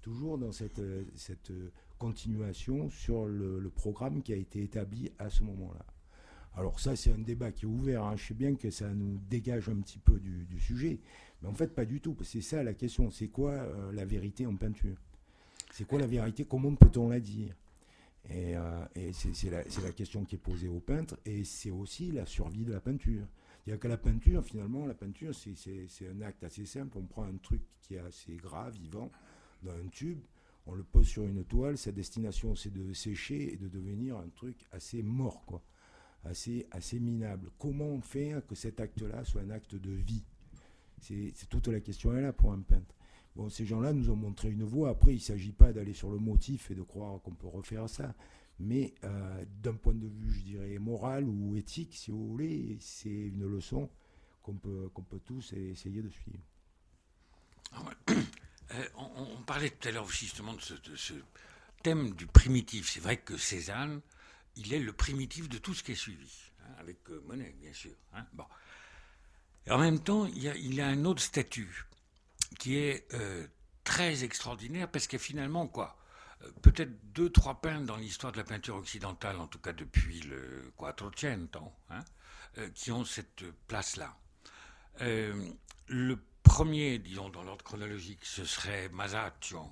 toujours 0.09 0.39
dans 0.39 0.53
cette, 0.53 0.81
cette 1.17 1.53
continuation 1.99 2.89
sur 2.89 3.27
le, 3.27 3.71
programme 3.75 4.23
qui 4.23 4.33
a 4.33 4.37
été 4.37 4.63
établi 4.63 5.13
à 5.19 5.29
ce 5.29 5.43
moment-là. 5.45 5.85
Alors 6.57 6.81
ça, 6.81 6.97
c'est 6.97 7.13
un 7.13 7.19
débat 7.19 7.53
qui 7.53 7.67
est 7.67 7.69
ouvert. 7.69 8.05
Hein. 8.05 8.17
Je 8.17 8.29
sais 8.29 8.35
bien 8.35 8.55
que 8.55 8.71
ça 8.71 8.89
nous 8.89 9.19
dégage 9.29 9.69
un 9.69 9.77
petit 9.77 9.99
peu 9.99 10.19
du, 10.19 10.59
sujet. 10.59 10.99
Mais 11.43 11.49
en 11.49 11.55
fait, 11.55 11.75
pas 11.75 11.85
du 11.85 12.01
tout. 12.01 12.17
C'est 12.23 12.41
ça 12.41 12.63
la 12.63 12.73
question. 12.73 13.11
C'est 13.11 13.29
quoi 13.29 13.53
euh, 13.53 13.93
la 13.93 14.07
vérité 14.07 14.47
en 14.47 14.57
peinture? 14.57 14.97
C'est 15.73 15.87
quoi 15.87 15.99
la 15.99 16.07
vérité? 16.07 16.47
Comment 16.47 16.75
peut-on 16.75 17.11
la 17.11 17.21
dire? 17.21 17.55
Et, 18.31 18.57
euh, 18.57 18.85
c'est 19.13 19.51
la, 19.51 19.63
la, 19.63 19.93
question 19.93 20.25
qui 20.25 20.37
est 20.37 20.39
posée 20.39 20.69
aux 20.69 20.81
peintres. 20.81 21.19
Et 21.27 21.45
c'est 21.45 21.71
aussi 21.71 22.11
la 22.13 22.25
survie 22.25 22.65
de 22.65 22.73
la 22.73 22.81
peinture. 22.81 23.27
A 23.71 23.77
que 23.77 23.89
la 23.89 23.99
peinture, 23.99 24.43
finalement, 24.43 24.87
la 24.87 24.95
peinture, 24.95 25.35
c'est 25.35 26.09
un 26.09 26.23
acte 26.23 26.43
assez 26.43 26.65
simple. 26.65 26.97
On 26.97 27.05
prend 27.05 27.25
un 27.25 27.37
truc 27.37 27.61
qui 27.83 27.97
est 27.97 27.99
assez 27.99 28.35
grave, 28.37 28.75
vivant, 28.75 29.11
dans 29.63 29.73
un 29.73 29.89
tube, 29.89 30.21
on 30.67 30.75
le 30.75 30.83
pose 30.83 31.07
sur 31.07 31.25
une 31.25 31.45
toile. 31.45 31.79
Sa 31.79 31.93
destination, 31.93 32.55
c'est 32.55 32.73
de 32.73 32.93
sécher 32.93 33.55
et 33.55 33.57
de 33.57 33.69
devenir 33.69 34.17
un 34.19 34.29
truc 34.29 34.67
assez 34.73 35.03
mort, 35.03 35.45
quoi. 35.47 35.63
Assez, 36.25 36.67
assez 36.73 36.99
minable. 36.99 37.51
Comment 37.59 38.01
fait 38.01 38.35
que 38.47 38.55
cet 38.55 38.81
acte-là 38.81 39.25
soit 39.25 39.43
un 39.43 39.51
acte 39.51 39.77
de 39.77 39.91
vie? 39.91 40.25
C'est 41.01 41.49
toute 41.49 41.69
la 41.69 41.81
question 41.81 42.17
est 42.17 42.21
là 42.21 42.33
pour 42.33 42.53
un 42.53 42.61
peintre. 42.61 42.95
Bon, 43.37 43.49
ces 43.49 43.65
gens-là 43.65 43.93
nous 43.93 44.11
ont 44.11 44.17
montré 44.17 44.51
une 44.51 44.65
voie. 44.65 44.91
Après, 44.91 45.13
il 45.13 45.19
ne 45.19 45.21
s'agit 45.21 45.53
pas 45.53 45.73
d'aller 45.73 45.95
sur 45.95 46.11
le 46.11 46.19
motif 46.19 46.73
et 46.73 46.75
de 46.75 46.83
croire 46.83 47.23
qu'on 47.23 47.35
peut 47.35 47.47
refaire 47.47 47.89
ça. 47.89 48.15
Mais 48.59 48.95
euh, 49.05 49.45
d'un 49.63 49.75
point 49.75 49.95
de 49.95 50.09
vue, 50.09 50.33
je 50.33 50.43
dirais, 50.43 50.79
moral 50.79 51.29
ou 51.29 51.55
éthique, 51.55 51.95
si 51.95 52.11
vous 52.11 52.27
voulez, 52.27 52.77
c'est 52.81 53.09
une 53.09 53.47
leçon 53.47 53.89
qu'on 54.43 54.55
peut, 54.55 54.91
qu'on 54.93 55.03
peut 55.03 55.21
tous 55.21 55.53
essayer 55.53 56.03
de 56.03 56.09
suivre. 56.09 56.43
Ah 57.73 57.85
euh, 58.75 58.89
on, 58.97 59.43
parlait 59.43 59.71
tout 59.71 59.89
à 59.89 59.93
l'heure 59.93 60.09
justement 60.11 60.53
de 60.55 60.61
ce, 60.61 61.15
thème 61.83 62.15
du 62.15 62.27
primitif. 62.27 62.91
C'est 62.91 63.01
vrai 63.01 63.17
que 63.17 63.37
Cézanne, 63.37 64.01
il 64.57 64.75
est 64.75 64.79
le 64.79 64.93
primitif 64.93 65.49
de 65.49 65.59
tout 65.59 65.75
ce 65.75 65.83
qui 65.83 65.93
est 65.93 65.97
suivi, 65.97 66.31
hein, 66.61 66.75
avec 66.79 66.99
euh, 67.11 67.23
Monet, 67.27 67.55
bien 67.61 67.73
sûr. 67.73 67.95
Hein. 68.15 68.27
Bon 68.33 68.45
en 69.71 69.77
même 69.79 70.01
temps, 70.01 70.25
il 70.27 70.75
y 70.75 70.81
a, 70.81 70.87
un 70.87 71.05
autre 71.05 71.21
statut 71.21 71.87
qui 72.59 72.77
est 72.77 73.07
euh, 73.13 73.47
très 73.85 74.25
extraordinaire 74.25 74.91
parce 74.91 75.07
qu'il 75.07 75.19
y 75.19 75.23
a 75.23 75.25
finalement 75.25 75.67
quoi 75.67 75.97
Peut-être 76.63 77.13
deux, 77.13 77.31
trois 77.31 77.61
peintres 77.61 77.85
dans 77.85 77.97
l'histoire 77.97 78.33
de 78.33 78.39
la 78.39 78.45
peinture 78.45 78.77
occidentale, 78.77 79.39
en 79.41 79.47
tout 79.49 79.59
cas 79.59 79.75
depuis 79.75 80.21
le 80.21 80.73
Quattrocento, 80.77 81.73
hein, 81.91 82.01
qui 82.75 82.93
ont 82.93 83.05
cette 83.05 83.45
place-là. 83.67 84.17
le 85.01 86.17
premier, 86.49 86.99
disons, 86.99 87.29
dans 87.29 87.43
l'ordre 87.43 87.63
chronologique, 87.63 88.25
ce 88.25 88.45
serait 88.45 88.89
Masaccio, 88.89 89.71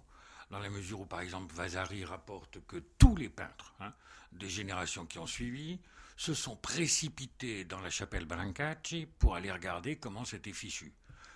dans 0.50 0.58
la 0.58 0.68
mesure 0.68 1.00
où, 1.00 1.06
par 1.06 1.20
exemple, 1.20 1.54
Vasari 1.54 2.04
rapporte 2.04 2.64
que 2.66 2.76
tous 2.98 3.16
les 3.16 3.30
peintres 3.30 3.74
hein, 3.80 3.92
des 4.32 4.48
générations 4.48 5.06
qui 5.06 5.18
ont 5.18 5.26
suivi 5.26 5.80
se 6.18 6.34
sont 6.34 6.54
précipités 6.54 7.64
dans 7.64 7.80
la 7.80 7.88
chapelle 7.88 8.26
Brancacci 8.26 9.08
pour 9.18 9.34
aller 9.34 9.50
regarder 9.50 9.96
comment 9.96 10.24
c'était 10.24 10.52
fichu, 10.52 10.92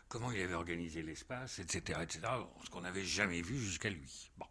comment 0.09 0.31
il 0.31 0.43
avait 0.43 0.55
organisé 0.55 1.03
l'espace, 1.03 1.59
etc., 1.59 2.01
etc., 2.03 2.21
ce 2.63 2.71
qu'on 2.71 2.83
n'avait 2.83 3.05
jamais 3.05 3.41
vu 3.41 3.59
jusqu'à 3.59 3.91
lui. 3.91 4.31
Bon. 4.37 4.47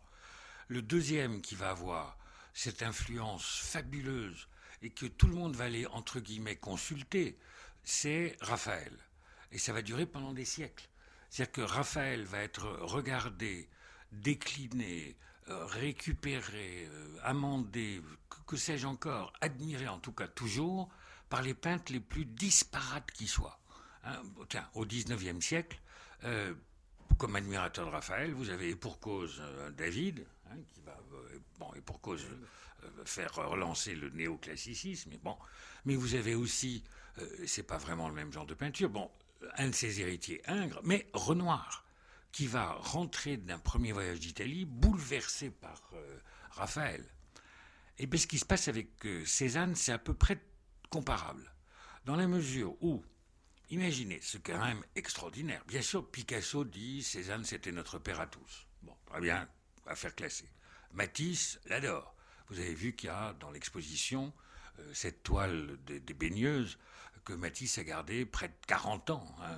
Le 0.68 0.82
deuxième 0.82 1.42
qui 1.42 1.56
va 1.56 1.70
avoir 1.70 2.18
cette 2.54 2.82
influence 2.82 3.60
fabuleuse 3.60 4.48
et 4.82 4.90
que 4.90 5.06
tout 5.06 5.28
le 5.28 5.36
monde 5.36 5.56
va 5.56 5.66
aller, 5.66 5.86
entre 5.88 6.20
guillemets, 6.20 6.58
consulter, 6.58 7.38
c'est 7.84 8.36
Raphaël. 8.42 8.98
Et 9.52 9.58
ça 9.58 9.74
va 9.74 9.82
durer 9.82 10.06
pendant 10.06 10.34
des 10.34 10.46
siècles. 10.46 10.88
C'est-à-dire 11.30 11.52
que 11.52 11.62
Raphaël 11.62 12.24
va 12.24 12.40
être 12.40 12.66
regardé, 12.82 13.70
décliné, 14.12 15.16
euh, 15.50 15.66
récupéré, 15.66 16.88
euh, 16.92 17.18
amendé, 17.24 18.02
que, 18.46 18.56
sais-je 18.56 18.86
encore, 18.86 19.34
admiré 19.42 19.88
en 19.88 19.98
tout 20.00 20.12
cas 20.12 20.28
toujours 20.28 20.90
par 21.28 21.42
les 21.42 21.56
peintres 21.56 21.92
les 21.92 22.00
plus 22.00 22.26
disparates 22.26 23.12
qui 23.12 23.28
soient. 23.28 23.60
Hein, 24.04 24.22
tiens, 24.48 24.68
au 24.76 24.86
XIXe 24.86 25.44
siècle, 25.44 25.80
euh, 26.24 26.54
comme 27.18 27.36
admirateur 27.36 27.86
de 27.88 27.92
Raphaël, 27.92 28.32
vous 28.34 28.50
avez 28.52 28.76
pour 28.76 29.00
cause 29.00 29.42
David, 29.76 30.26
hein, 30.52 30.58
qui 30.68 30.82
va, 30.82 30.98
bon, 31.58 31.74
et 31.74 31.82
pour 31.82 32.00
cause 32.00 32.26
faire 33.06 33.34
relancer 33.34 33.96
le 33.96 34.10
néoclassicisme, 34.10 35.10
mais 35.12 35.18
bon, 35.18 35.36
mais 35.86 35.96
vous 35.96 36.16
avez 36.16 36.36
aussi, 36.36 36.84
c'est 37.46 37.64
pas 37.64 37.78
vraiment 37.78 38.08
le 38.08 38.16
même 38.16 38.32
genre 38.32 38.46
de 38.46 38.54
peinture, 38.54 38.90
bon, 38.90 39.12
un 39.58 39.70
de 39.70 39.76
ses 39.76 40.02
héritiers, 40.02 40.42
Ingres, 40.48 40.82
mais 40.84 41.10
Renoir 41.14 41.86
qui 42.32 42.48
va 42.48 42.74
rentrer 42.74 43.38
d'un 43.38 43.60
premier 43.60 43.92
voyage 43.92 44.20
d'Italie 44.20 44.66
bouleversé 44.66 45.50
par 45.50 45.90
euh, 45.94 46.20
Raphaël. 46.52 47.04
Et 47.98 48.08
bien 48.08 48.20
ce 48.20 48.28
qui 48.28 48.40
se 48.40 48.46
passe 48.46 48.68
avec 48.68 49.06
euh, 49.06 49.26
Cézanne, 49.26 49.76
c'est 49.76 49.92
à 49.92 49.98
peu 49.98 50.14
près 50.14 50.40
comparable. 50.90 51.54
Dans 52.06 52.16
la 52.16 52.28
mesure 52.28 52.76
où, 52.82 53.04
imaginez, 53.70 54.22
ce 54.22 54.38
quand 54.38 54.64
même 54.64 54.84
extraordinaire. 54.96 55.64
Bien 55.68 55.82
sûr, 55.82 56.10
Picasso 56.10 56.64
dit 56.64 57.04
Cézanne, 57.04 57.44
c'était 57.44 57.72
notre 57.72 58.00
père 58.00 58.20
à 58.20 58.28
tous. 58.28 58.68
Bon, 58.84 58.96
très 59.06 59.22
bien, 59.22 59.50
affaire 59.86 60.16
classée. 60.16 60.50
Matisse 60.94 61.60
l'adore. 61.66 62.16
Vous 62.50 62.60
avez 62.60 62.74
vu 62.74 62.96
qu'il 62.96 63.08
y 63.08 63.12
a 63.12 63.34
dans 63.34 63.52
l'exposition 63.52 64.34
euh, 64.80 64.94
cette 64.94 65.24
toile 65.24 65.78
des, 65.86 66.00
baigneuses 66.14 66.78
que 67.24 67.34
Matisse 67.34 67.78
a 67.78 67.84
gardée 67.84 68.26
près 68.26 68.48
de 68.50 68.54
40 68.68 69.10
ans. 69.12 69.36
Hein, 69.42 69.58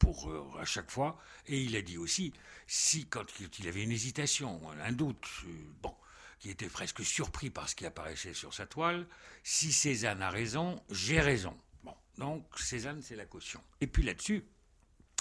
pour 0.00 0.30
euh, 0.30 0.42
à 0.58 0.64
chaque 0.64 0.90
fois. 0.90 1.20
Et 1.46 1.62
il 1.62 1.76
a 1.76 1.82
dit 1.82 1.96
aussi, 1.96 2.32
si 2.66 3.06
quand 3.06 3.24
il 3.58 3.68
avait 3.68 3.84
une 3.84 3.92
hésitation, 3.92 4.60
un 4.82 4.92
doute, 4.92 5.28
euh, 5.46 5.52
bon, 5.82 5.94
qui 6.40 6.50
était 6.50 6.68
presque 6.68 7.04
surpris 7.04 7.50
par 7.50 7.68
ce 7.68 7.76
qui 7.76 7.86
apparaissait 7.86 8.34
sur 8.34 8.52
sa 8.52 8.66
toile, 8.66 9.06
si 9.44 9.72
Cézanne 9.72 10.22
a 10.22 10.30
raison, 10.30 10.82
j'ai 10.90 11.20
raison. 11.20 11.56
Bon, 11.84 11.94
donc 12.18 12.44
Cézanne, 12.58 13.02
c'est 13.02 13.16
la 13.16 13.26
caution. 13.26 13.62
Et 13.80 13.86
puis 13.86 14.02
là-dessus, 14.02 14.44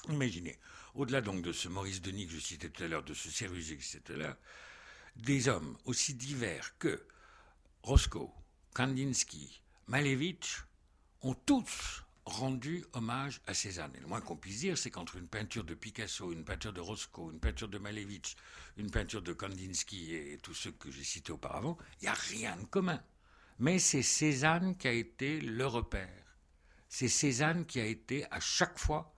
imaginez, 0.08 0.58
au-delà 0.96 1.22
donc 1.22 1.44
de 1.44 1.52
ce 1.52 1.68
Maurice 1.68 2.02
Denis 2.02 2.26
que 2.26 2.34
je 2.34 2.40
citais 2.40 2.70
tout 2.70 2.84
à 2.84 2.88
l'heure, 2.88 3.04
de 3.04 3.14
ce 3.14 3.30
Cérusier 3.30 3.78
que 3.78 3.84
je 3.84 3.98
tout 3.98 4.14
à 4.14 4.16
l'heure, 4.16 4.38
des 5.18 5.50
hommes 5.50 5.78
aussi 5.86 6.14
divers 6.14 6.78
que 6.78 7.06
Roscoe, 7.84 8.32
Kandinsky, 8.74 9.62
Malevich 9.88 10.64
ont 11.22 11.34
tous 11.34 12.04
rendu 12.26 12.86
hommage 12.94 13.42
à 13.48 13.54
Cézanne. 13.54 13.92
Et 13.96 14.00
le 14.00 14.08
moins 14.08 14.22
qu'on 14.22 14.36
puisse 14.36 14.60
dire, 14.60 14.78
c'est 14.78 14.92
qu'entre 14.92 15.18
une 15.18 15.28
peinture 15.28 15.64
de 15.64 15.74
Picasso, 15.74 16.32
une 16.32 16.46
peinture 16.46 16.74
de 16.74 16.80
Roscoe, 16.80 17.32
une 17.32 17.40
peinture 17.40 17.68
de 17.68 17.78
Malevich, 17.78 18.36
une 18.78 18.92
peinture 18.92 19.22
de 19.22 19.34
Kandinsky 19.34 20.14
et 20.14 20.38
tous 20.42 20.54
ceux 20.54 20.72
que 20.72 20.92
j'ai 20.92 21.04
cités 21.04 21.32
auparavant, 21.32 21.78
il 22.00 22.04
n'y 22.04 22.10
a 22.10 22.14
rien 22.14 22.56
de 22.56 22.66
commun. 22.66 23.02
Mais 23.58 23.80
c'est 23.80 24.04
Cézanne 24.04 24.78
qui 24.78 24.88
a 24.88 24.94
été 24.94 25.42
le 25.42 25.66
repère. 25.66 26.38
c'est 26.88 27.10
Cézanne 27.10 27.66
qui 27.66 27.80
a 27.80 27.86
été 27.86 28.26
à 28.32 28.40
chaque 28.40 28.80
fois, 28.80 29.14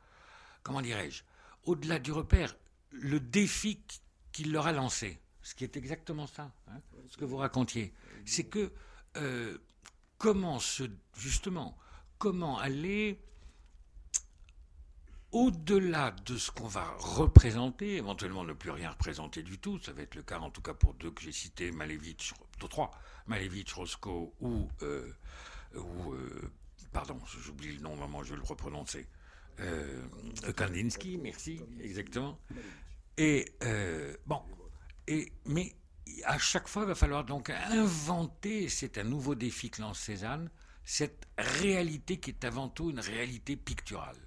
comment 0.63 0.81
dirais-je, 0.81 1.23
au-delà 1.63 1.99
du 1.99 2.11
repère, 2.11 2.55
le 2.91 3.19
défi 3.19 3.83
qu'il 4.31 4.51
leur 4.51 4.67
a 4.67 4.71
lancé. 4.71 5.19
Ce 5.43 5.55
qui 5.55 5.63
est 5.63 5.77
exactement 5.77 6.27
ça, 6.27 6.51
hein, 6.67 6.81
ce 7.07 7.17
que 7.17 7.25
vous 7.25 7.37
racontiez. 7.37 7.93
C'est 8.25 8.45
que 8.45 8.71
euh, 9.17 9.57
comment 10.17 10.59
se, 10.59 10.83
justement, 11.17 11.77
comment 12.21 12.59
aller 12.59 13.19
au-delà 15.31 16.11
de 16.27 16.37
ce 16.37 16.51
qu'on 16.51 16.67
va 16.67 16.85
représenter, 16.99 17.95
éventuellement 17.95 18.43
ne 18.43 18.53
plus 18.53 18.69
rien 18.69 18.91
représenter 18.91 19.41
du 19.41 19.57
tout, 19.57 19.79
ça 19.79 19.91
va 19.91 20.03
être 20.03 20.13
le 20.13 20.21
cas 20.21 20.37
en 20.37 20.51
tout 20.51 20.61
cas 20.61 20.75
pour 20.75 20.93
deux 20.93 21.09
que 21.09 21.23
j'ai 21.23 21.31
cités, 21.31 21.71
Malevich, 21.71 22.33
trois, 22.69 22.91
Malevich, 23.25 23.73
Roscoe 23.73 24.31
ou, 24.39 24.69
euh, 24.83 25.11
euh, 25.73 26.51
pardon, 26.93 27.19
j'oublie 27.25 27.73
le 27.77 27.81
nom, 27.81 27.95
vraiment, 27.95 28.21
je 28.21 28.35
vais 28.35 28.39
le 28.39 28.45
reprononcer, 28.45 29.07
euh, 29.59 30.03
Kandinsky, 30.55 31.17
merci, 31.17 31.59
exactement. 31.79 32.37
Et 33.17 33.51
euh, 33.63 34.15
bon, 34.27 34.43
et, 35.07 35.31
mais 35.47 35.73
à 36.25 36.37
chaque 36.37 36.67
fois, 36.67 36.83
il 36.83 36.89
va 36.89 36.95
falloir 36.95 37.23
donc 37.25 37.49
inventer, 37.49 38.69
c'est 38.69 38.99
un 38.99 39.05
nouveau 39.05 39.33
défi 39.33 39.71
que 39.71 39.81
lance 39.81 39.99
Cézanne, 39.99 40.51
cette 40.83 41.27
réalité 41.37 42.19
qui 42.19 42.31
est 42.31 42.45
avant 42.45 42.69
tout 42.69 42.89
une 42.89 42.99
réalité 42.99 43.55
picturale. 43.55 44.17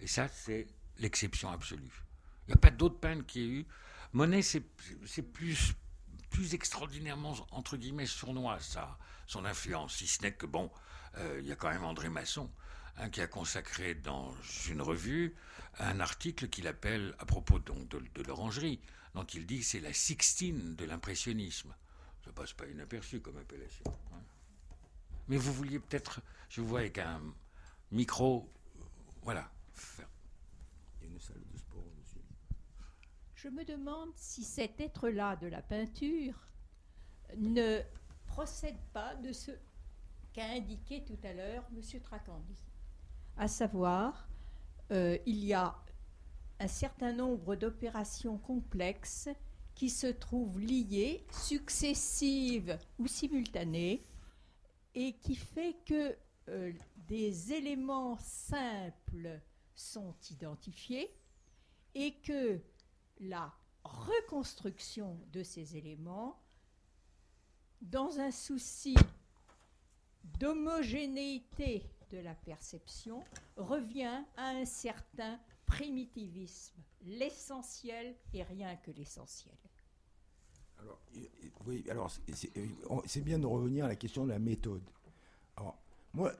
Et 0.00 0.06
ça, 0.06 0.28
c'est 0.28 0.66
l'exception 0.98 1.50
absolue. 1.50 2.04
Il 2.46 2.50
n'y 2.50 2.54
a 2.54 2.58
pas 2.58 2.70
d'autre 2.70 2.98
peintre 2.98 3.26
qui 3.26 3.40
ait 3.40 3.48
eu. 3.48 3.66
Monet, 4.12 4.42
c'est 4.42 4.62
plus, 5.32 5.74
plus 6.30 6.54
extraordinairement, 6.54 7.34
entre 7.50 7.76
guillemets, 7.76 8.06
sournois, 8.06 8.60
ça, 8.60 8.98
son 9.26 9.44
influence. 9.44 9.96
Si 9.96 10.06
ce 10.06 10.22
n'est 10.22 10.34
que, 10.34 10.46
bon, 10.46 10.70
euh, 11.16 11.38
il 11.40 11.46
y 11.46 11.52
a 11.52 11.56
quand 11.56 11.70
même 11.70 11.84
André 11.84 12.08
Masson, 12.08 12.50
hein, 12.98 13.08
qui 13.08 13.20
a 13.20 13.26
consacré 13.26 13.94
dans 13.94 14.34
une 14.68 14.82
revue 14.82 15.34
un 15.78 16.00
article 16.00 16.48
qu'il 16.48 16.68
appelle, 16.68 17.14
à 17.18 17.26
propos 17.26 17.58
donc 17.58 17.88
de, 17.88 18.22
l'orangerie, 18.22 18.80
dont 19.14 19.24
il 19.24 19.46
dit 19.46 19.62
c'est 19.62 19.80
la 19.80 19.92
sixtine 19.92 20.76
de 20.76 20.84
l'impressionnisme. 20.84 21.74
Ça 22.24 22.32
passe 22.32 22.52
pas 22.52 22.66
inaperçu 22.66 23.20
comme 23.20 23.36
appellation. 23.36 23.84
Hein. 24.12 24.20
Mais 25.28 25.36
vous 25.36 25.52
vouliez 25.52 25.78
peut-être, 25.78 26.20
je 26.48 26.60
vous 26.60 26.68
vois 26.68 26.80
avec 26.80 26.98
un 26.98 27.20
micro, 27.90 28.50
voilà. 29.22 29.50
Il 31.00 31.08
y 31.08 31.10
a 31.10 31.12
une 31.12 31.20
salle 31.20 31.42
de 31.52 31.58
sport 31.58 31.84
dessus. 31.98 32.20
Je 33.34 33.48
me 33.48 33.64
demande 33.64 34.10
si 34.16 34.44
cet 34.44 34.80
être-là 34.80 35.36
de 35.36 35.46
la 35.46 35.62
peinture 35.62 36.48
ne 37.36 37.80
procède 38.26 38.78
pas 38.92 39.14
de 39.16 39.32
ce 39.32 39.50
qu'a 40.32 40.46
indiqué 40.46 41.04
tout 41.04 41.18
à 41.22 41.32
l'heure 41.32 41.64
M. 41.74 42.00
Tracandi. 42.02 42.62
À 43.36 43.48
savoir, 43.48 44.28
euh, 44.90 45.16
il 45.26 45.44
y 45.44 45.54
a 45.54 45.74
un 46.60 46.68
certain 46.68 47.12
nombre 47.12 47.56
d'opérations 47.56 48.38
complexes 48.38 49.28
qui 49.74 49.90
se 49.90 50.06
trouvent 50.06 50.60
liées, 50.60 51.24
successives 51.30 52.78
ou 52.98 53.06
simultanées, 53.06 54.04
et 54.94 55.14
qui 55.14 55.34
fait 55.34 55.76
que 55.84 56.16
euh, 56.48 56.72
des 56.96 57.52
éléments 57.52 58.18
simples 58.18 59.40
sont 59.74 60.14
identifiés 60.30 61.10
et 61.94 62.14
que 62.20 62.60
la 63.20 63.52
reconstruction 63.82 65.18
de 65.32 65.42
ces 65.42 65.76
éléments, 65.76 66.40
dans 67.80 68.18
un 68.18 68.30
souci 68.30 68.94
d'homogénéité 70.38 71.82
de 72.10 72.18
la 72.18 72.34
perception, 72.34 73.24
revient 73.56 74.22
à 74.36 74.48
un 74.48 74.64
certain 74.64 75.38
primitivisme. 75.66 76.82
L'essentiel 77.02 78.16
et 78.32 78.42
rien 78.42 78.76
que 78.76 78.90
l'essentiel. 78.90 79.54
Alors, 80.84 81.00
alors 81.90 82.10
c'est 83.06 83.24
bien 83.24 83.38
de 83.38 83.46
revenir 83.46 83.86
à 83.86 83.88
la 83.88 83.96
question 83.96 84.24
de 84.24 84.30
la 84.30 84.38
méthode. 84.38 84.82
Alors, 85.56 85.78
moi, 86.12 86.32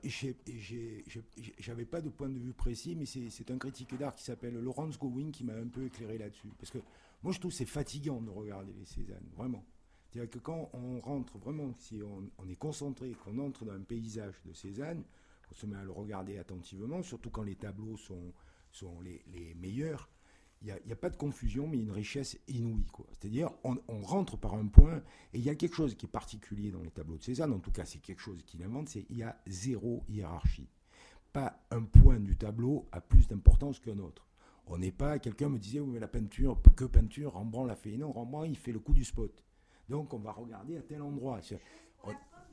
j'avais 1.58 1.84
pas 1.84 2.00
de 2.00 2.08
point 2.08 2.28
de 2.28 2.38
vue 2.38 2.52
précis, 2.52 2.94
mais 2.94 3.06
c'est 3.06 3.50
un 3.50 3.58
critique 3.58 3.96
d'art 3.96 4.14
qui 4.14 4.22
s'appelle 4.22 4.54
Laurence 4.54 4.98
Gowing 4.98 5.32
qui 5.32 5.44
m'a 5.44 5.54
un 5.54 5.66
peu 5.66 5.86
éclairé 5.86 6.18
là-dessus. 6.18 6.52
Parce 6.58 6.70
que 6.70 6.78
moi, 7.22 7.32
je 7.32 7.40
trouve 7.40 7.52
c'est 7.52 7.64
fatigant 7.64 8.20
de 8.20 8.30
regarder 8.30 8.72
les 8.72 8.84
Cézanne, 8.84 9.26
vraiment. 9.36 9.64
C'est-à-dire 10.10 10.30
que 10.30 10.38
quand 10.38 10.70
on 10.74 11.00
rentre 11.00 11.38
vraiment, 11.38 11.72
si 11.74 12.00
on, 12.02 12.48
est 12.48 12.54
concentré, 12.56 13.16
qu'on 13.24 13.38
entre 13.38 13.64
dans 13.64 13.72
un 13.72 13.80
paysage 13.80 14.34
de 14.44 14.52
Cézanne, 14.52 15.02
on 15.50 15.54
se 15.54 15.66
met 15.66 15.76
à 15.76 15.82
le 15.82 15.90
regarder 15.90 16.38
attentivement, 16.38 17.02
surtout 17.02 17.30
quand 17.30 17.42
les 17.42 17.56
tableaux 17.56 17.96
sont, 17.96 18.32
les 19.02 19.54
meilleurs, 19.54 20.08
il 20.62 20.74
n'y 20.86 20.92
a, 20.92 20.96
pas 20.96 21.10
de 21.10 21.16
confusion, 21.16 21.68
mais 21.68 21.78
une 21.78 21.90
richesse 21.90 22.38
inouïe. 22.48 22.86
C'est-à-dire, 23.10 23.50
on, 23.64 24.00
rentre 24.00 24.38
par 24.38 24.54
un 24.54 24.66
point, 24.66 25.02
et 25.32 25.38
il 25.38 25.44
y 25.44 25.50
a 25.50 25.54
quelque 25.54 25.76
chose 25.76 25.94
qui 25.94 26.06
est 26.06 26.08
particulier 26.08 26.70
dans 26.70 26.82
les 26.82 26.90
tableaux 26.90 27.18
de 27.18 27.22
Cézanne, 27.22 27.52
en 27.52 27.58
tout 27.58 27.70
cas 27.70 27.84
c'est 27.84 27.98
quelque 27.98 28.20
chose 28.20 28.42
qu'il 28.44 28.62
invente, 28.62 28.88
c'est 28.88 29.02
qu'il 29.02 29.18
y 29.18 29.22
a 29.22 29.38
zéro 29.46 30.04
hiérarchie. 30.08 30.68
Pas 31.32 31.66
un 31.70 31.82
point 31.82 32.18
du 32.18 32.36
tableau 32.36 32.86
a 32.92 33.00
plus 33.00 33.28
d'importance 33.28 33.78
qu'un 33.78 33.98
autre. 33.98 34.26
On 34.66 34.78
n'est 34.78 34.92
pas, 34.92 35.18
quelqu'un 35.18 35.50
me 35.50 35.58
disait, 35.58 35.80
oui 35.80 35.90
mais 35.92 36.00
la 36.00 36.08
peinture, 36.08 36.58
que 36.76 36.84
peinture, 36.86 37.32
Rembrandt 37.32 37.68
l'a 37.68 37.76
fait. 37.76 37.96
Non, 37.98 38.12
Rembrandt, 38.12 38.48
il 38.48 38.56
fait 38.56 38.72
le 38.72 38.78
coup 38.78 38.94
du 38.94 39.04
spot. 39.04 39.44
Donc 39.88 40.14
on 40.14 40.18
va 40.18 40.32
regarder 40.32 40.78
à 40.78 40.82
tel 40.82 41.02
endroit. 41.02 41.40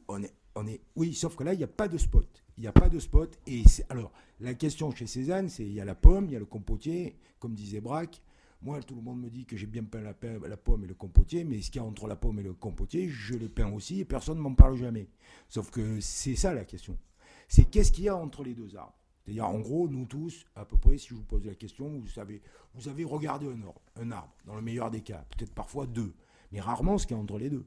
On, 0.07 0.21
est, 0.21 0.33
on 0.55 0.67
est, 0.67 0.81
oui, 0.95 1.13
sauf 1.13 1.35
que 1.37 1.43
là, 1.43 1.53
il 1.53 1.57
n'y 1.57 1.63
a 1.63 1.67
pas 1.67 1.87
de 1.87 1.97
spot. 1.97 2.43
Il 2.61 2.65
n'y 2.65 2.67
a 2.67 2.73
pas 2.73 2.89
de 2.89 2.99
spot. 2.99 3.39
Et 3.47 3.63
alors, 3.89 4.11
la 4.39 4.53
question 4.53 4.91
chez 4.91 5.07
Cézanne, 5.07 5.49
c'est 5.49 5.65
il 5.65 5.73
y 5.73 5.81
a 5.81 5.85
la 5.85 5.95
pomme, 5.95 6.25
il 6.25 6.33
y 6.33 6.35
a 6.35 6.39
le 6.39 6.45
compotier, 6.45 7.17
comme 7.39 7.55
disait 7.55 7.81
Braque. 7.81 8.21
Moi, 8.61 8.83
tout 8.83 8.93
le 8.93 9.01
monde 9.01 9.19
me 9.19 9.31
dit 9.31 9.47
que 9.47 9.57
j'ai 9.57 9.65
bien 9.65 9.83
peint 9.83 9.99
la, 9.99 10.13
pomme 10.13 10.83
et 10.83 10.87
le 10.87 10.93
compotier, 10.93 11.43
mais 11.43 11.59
ce 11.63 11.71
qu'il 11.71 11.81
y 11.81 11.83
a 11.83 11.87
entre 11.87 12.05
la 12.05 12.15
pomme 12.15 12.37
et 12.37 12.43
le 12.43 12.53
compotier, 12.53 13.09
je 13.09 13.33
l'ai 13.33 13.49
peint 13.49 13.71
aussi 13.71 14.01
et 14.01 14.05
personne 14.05 14.37
ne 14.37 14.43
m'en 14.43 14.53
parle 14.53 14.75
jamais. 14.75 15.07
Sauf 15.49 15.71
que 15.71 15.99
c'est 16.01 16.35
ça 16.35 16.53
la 16.53 16.63
question. 16.63 16.95
C'est 17.47 17.63
qu'est-ce 17.63 17.91
qu'il 17.91 18.03
y 18.03 18.09
a 18.09 18.15
entre 18.15 18.43
les 18.43 18.53
deux 18.53 18.75
arbres? 18.75 18.93
C'est-à-dire, 19.25 19.47
en 19.47 19.57
gros, 19.57 19.87
nous 19.89 20.05
tous, 20.05 20.45
à 20.55 20.63
peu 20.63 20.77
près, 20.77 20.99
si 20.99 21.07
je 21.07 21.15
vous 21.15 21.23
pose 21.23 21.43
la 21.43 21.55
question, 21.55 21.89
vous 21.97 22.09
savez, 22.09 22.43
vous 22.75 22.87
avez 22.87 23.05
regardé 23.05 23.47
un 23.47 23.63
arbre, 23.63 23.81
un 23.95 24.11
arbre 24.11 24.35
dans 24.45 24.53
le 24.53 24.61
meilleur 24.61 24.91
des 24.91 25.01
cas, 25.01 25.25
peut-être 25.35 25.55
parfois 25.55 25.87
deux, 25.87 26.13
mais 26.51 26.61
rarement 26.61 26.99
ce 26.99 27.07
qu'il 27.07 27.17
y 27.17 27.19
a 27.19 27.23
entre 27.23 27.39
les 27.39 27.49
deux. 27.49 27.65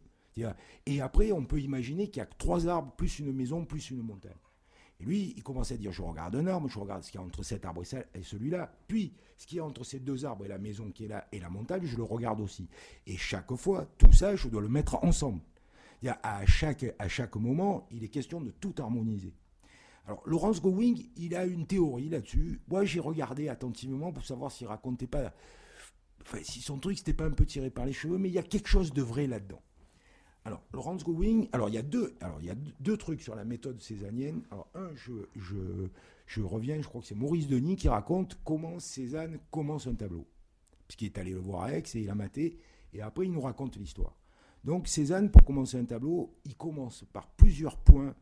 Et 0.87 1.00
après, 1.00 1.33
on 1.33 1.44
peut 1.44 1.61
imaginer 1.61 2.07
qu'il 2.07 2.18
y 2.18 2.22
a 2.22 2.26
trois 2.26 2.68
arbres, 2.68 2.92
plus 2.92 3.18
une 3.18 3.33
maison, 3.33 3.64
plus 3.64 3.90
une 3.90 4.00
montagne. 4.00 4.33
Et 5.00 5.04
lui, 5.04 5.35
il 5.37 5.42
commence 5.42 5.72
à 5.72 5.76
dire, 5.76 5.92
je 5.92 6.02
regarde 6.02 6.37
un 6.37 6.46
arbre, 6.46 6.68
je 6.68 6.78
regarde 6.78 7.02
ce 7.02 7.11
qu'il 7.11 7.20
y 7.20 7.22
a 7.22 7.26
entre 7.26 7.42
cet 7.42 7.64
arbre 7.64 7.83
et 8.14 8.22
celui-là. 8.22 8.72
Puis, 8.87 9.12
ce 9.37 9.46
qu'il 9.46 9.57
y 9.57 9.61
a 9.61 9.64
entre 9.64 9.85
ces 9.85 9.98
deux 9.98 10.24
arbres 10.24 10.44
et 10.44 10.48
la 10.48 10.59
maison 10.59 10.90
qui 10.90 11.04
est 11.04 11.09
là 11.09 11.26
et 11.33 11.40
la 11.40 11.50
montagne, 11.50 11.85
je 11.85 11.96
le 11.96 12.04
regarde 12.04 12.40
aussi. 12.40 12.68
Et 13.07 13.16
chaque 13.16 13.54
fois, 13.57 13.87
tout 13.98 14.12
ça, 14.12 14.37
je 14.37 14.48
dois 14.48 14.62
le 14.62 14.68
mettre 14.68 15.02
ensemble. 15.04 15.40
À 16.22 16.44
chaque, 16.44 16.85
à 16.98 17.09
chaque 17.09 17.35
moment, 17.37 17.88
il 17.90 18.04
est 18.04 18.09
question 18.09 18.40
de 18.40 18.50
tout 18.50 18.74
harmoniser. 18.78 19.33
Alors, 20.07 20.22
Laurence 20.26 20.61
Gowing, 20.61 21.09
il 21.16 21.35
a 21.35 21.46
une 21.46 21.66
théorie 21.66 22.11
là-dessus. 22.11 22.61
Moi, 22.68 22.85
j'ai 22.85 23.00
regardé 23.00 23.48
attentivement 23.48 24.12
pour 24.12 24.24
savoir 24.24 24.52
s'il 24.52 24.66
racontait 24.66 25.07
pas. 25.07 25.33
Enfin, 26.20 26.38
si 26.42 26.61
son 26.61 26.78
truc, 26.78 26.98
c'était 26.98 27.14
pas 27.14 27.24
un 27.24 27.30
peu 27.30 27.46
tiré 27.46 27.70
par 27.70 27.87
les 27.87 27.94
cheveux, 27.94 28.18
mais 28.18 28.28
il 28.28 28.35
y 28.35 28.38
a 28.38 28.42
quelque 28.42 28.68
chose 28.68 28.92
de 28.92 29.00
vrai 29.00 29.26
là-dedans. 29.26 29.62
Alors, 30.46 30.62
Laurence 30.74 31.04
Gowing, 31.04 31.48
alors 31.52 31.70
il 31.70 31.74
y 31.74 31.78
a 31.78 31.83
deux, 31.83 32.14
alors 32.20 32.38
il 32.40 32.46
y 32.46 32.50
a 32.50 32.57
deux 32.80 32.98
trucs 32.98 33.22
sur 33.22 33.35
la 33.35 33.44
méthode 33.44 33.80
cézannienne. 33.80 34.42
Alors, 34.50 34.68
un, 34.74 34.94
je, 34.94 35.12
je, 35.37 35.88
je 36.26 36.42
reviens, 36.42 36.80
je 36.83 36.87
crois 36.87 37.00
que 37.00 37.07
c'est 37.07 37.14
Maurice 37.14 37.48
Denis 37.48 37.76
qui 37.76 37.88
raconte 37.88 38.38
comment 38.44 38.78
Cézanne 38.78 39.38
commence 39.50 39.87
un 39.87 39.94
tableau. 39.94 40.26
Puisqu'il 40.87 41.07
est 41.07 41.18
allé 41.18 41.30
le 41.30 41.38
voir 41.38 41.62
à 41.62 41.72
Aix 41.72 41.83
et 41.94 42.00
il 42.00 42.11
a 42.11 42.14
maté, 42.14 42.59
et 42.92 43.00
après 43.00 43.24
il 43.24 43.33
nous 43.33 43.40
raconte 43.40 43.76
l'histoire. 43.76 44.18
Donc, 44.64 44.87
Cézanne, 44.87 45.30
pour 45.30 45.44
commencer 45.44 45.78
un 45.78 45.85
tableau, 45.87 46.35
il 46.44 46.57
commence 46.57 47.04
par 47.12 47.26
plusieurs 47.28 47.78
points 47.78 48.14